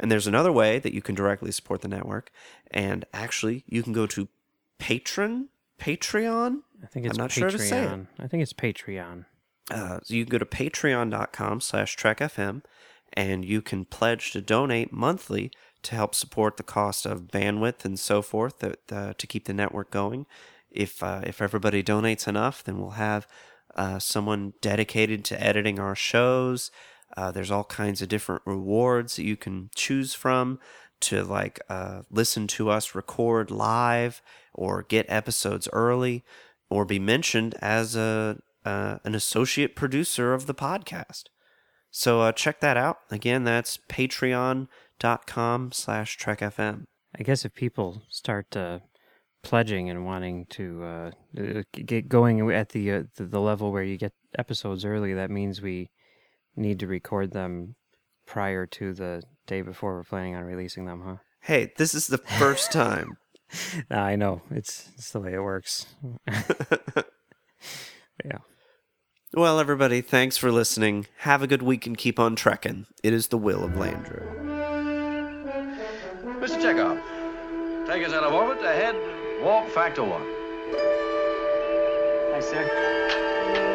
And 0.00 0.10
there's 0.10 0.26
another 0.26 0.52
way 0.52 0.78
that 0.78 0.94
you 0.94 1.02
can 1.02 1.14
directly 1.14 1.52
support 1.52 1.82
the 1.82 1.88
network, 1.88 2.30
and 2.70 3.04
actually, 3.12 3.64
you 3.66 3.82
can 3.82 3.92
go 3.92 4.06
to 4.06 4.28
Patron, 4.78 5.48
Patreon. 5.78 6.62
I 6.82 6.86
think 6.86 7.06
it's 7.06 7.16
I'm 7.16 7.22
not 7.22 7.30
sure 7.30 7.48
how 7.48 7.56
to 7.56 7.58
say 7.58 7.84
it. 7.84 7.88
Patreon. 7.88 8.06
I 8.18 8.26
think 8.26 8.42
it's 8.42 8.52
Patreon. 8.52 9.26
Uh, 9.70 10.00
so 10.02 10.14
you 10.14 10.24
can 10.24 10.32
go 10.32 10.38
to 10.38 10.44
patreon.com 10.44 11.60
slash 11.60 11.96
trekfm 11.96 12.62
and 13.12 13.44
you 13.44 13.62
can 13.62 13.84
pledge 13.84 14.32
to 14.32 14.40
donate 14.40 14.92
monthly 14.92 15.50
to 15.82 15.94
help 15.94 16.14
support 16.14 16.56
the 16.56 16.62
cost 16.62 17.06
of 17.06 17.28
bandwidth 17.28 17.84
and 17.84 17.98
so 17.98 18.22
forth 18.22 18.58
that, 18.58 18.80
uh, 18.90 19.12
to 19.18 19.26
keep 19.26 19.44
the 19.44 19.54
network 19.54 19.90
going. 19.90 20.26
If, 20.70 21.02
uh, 21.02 21.22
if 21.24 21.42
everybody 21.42 21.82
donates 21.82 22.26
enough, 22.26 22.64
then 22.64 22.78
we'll 22.78 22.90
have 22.90 23.26
uh, 23.74 23.98
someone 23.98 24.54
dedicated 24.60 25.24
to 25.26 25.42
editing 25.42 25.78
our 25.78 25.94
shows. 25.94 26.70
Uh, 27.16 27.30
there's 27.30 27.50
all 27.50 27.64
kinds 27.64 28.02
of 28.02 28.08
different 28.08 28.42
rewards 28.44 29.16
that 29.16 29.24
you 29.24 29.36
can 29.36 29.70
choose 29.74 30.14
from 30.14 30.58
to 31.00 31.24
like 31.24 31.60
uh, 31.68 32.02
listen 32.10 32.46
to 32.46 32.70
us 32.70 32.94
record 32.94 33.50
live 33.50 34.22
or 34.54 34.82
get 34.82 35.04
episodes 35.08 35.68
early 35.72 36.24
or 36.70 36.84
be 36.84 36.98
mentioned 36.98 37.54
as 37.60 37.96
a 37.96 38.38
uh, 38.64 38.98
an 39.04 39.14
associate 39.14 39.74
producer 39.74 40.32
of 40.32 40.46
the 40.46 40.54
podcast. 40.54 41.24
So 41.90 42.20
uh, 42.20 42.32
check 42.32 42.60
that 42.60 42.76
out. 42.76 42.98
Again, 43.10 43.44
that's 43.44 43.78
patreon.com 43.88 45.72
slash 45.72 46.16
trekfm. 46.16 46.84
I 47.18 47.22
guess 47.22 47.44
if 47.44 47.52
people 47.54 48.02
start 48.08 48.56
uh, 48.56 48.78
pledging 49.42 49.90
and 49.90 50.06
wanting 50.06 50.46
to 50.50 50.84
uh, 50.84 51.10
get 51.72 52.08
going 52.08 52.50
at 52.52 52.70
the, 52.70 53.06
the 53.16 53.24
the 53.24 53.40
level 53.40 53.72
where 53.72 53.82
you 53.82 53.98
get 53.98 54.12
episodes 54.38 54.84
early, 54.84 55.12
that 55.14 55.30
means 55.30 55.60
we 55.60 55.90
need 56.56 56.78
to 56.80 56.86
record 56.86 57.32
them 57.32 57.74
prior 58.26 58.66
to 58.66 58.92
the 58.92 59.22
day 59.46 59.62
before 59.62 59.94
we're 59.94 60.04
planning 60.04 60.36
on 60.36 60.44
releasing 60.44 60.86
them, 60.86 61.02
huh? 61.04 61.16
Hey, 61.40 61.72
this 61.76 61.94
is 61.94 62.06
the 62.06 62.18
first 62.18 62.72
time. 62.72 63.16
Nah, 63.90 64.04
I 64.04 64.16
know 64.16 64.42
it's 64.50 64.88
it's 64.94 65.10
the 65.10 65.20
way 65.20 65.34
it 65.34 65.42
works. 65.42 65.86
yeah. 68.24 68.38
Well, 69.34 69.58
everybody, 69.58 70.00
thanks 70.00 70.36
for 70.36 70.50
listening. 70.52 71.06
Have 71.18 71.42
a 71.42 71.46
good 71.46 71.62
week 71.62 71.86
and 71.86 71.96
keep 71.96 72.18
on 72.18 72.36
trekking. 72.36 72.86
It 73.02 73.12
is 73.12 73.28
the 73.28 73.38
will 73.38 73.64
of 73.64 73.72
Landru. 73.72 74.22
Mr. 76.40 76.60
Chekov, 76.60 77.00
take 77.86 78.06
us 78.06 78.12
out 78.12 78.24
of 78.24 78.32
orbit 78.32 78.62
ahead, 78.62 78.94
warp 79.42 79.68
factor 79.70 80.02
one. 80.02 80.22
Hi, 82.32 82.40
sir. 82.40 83.71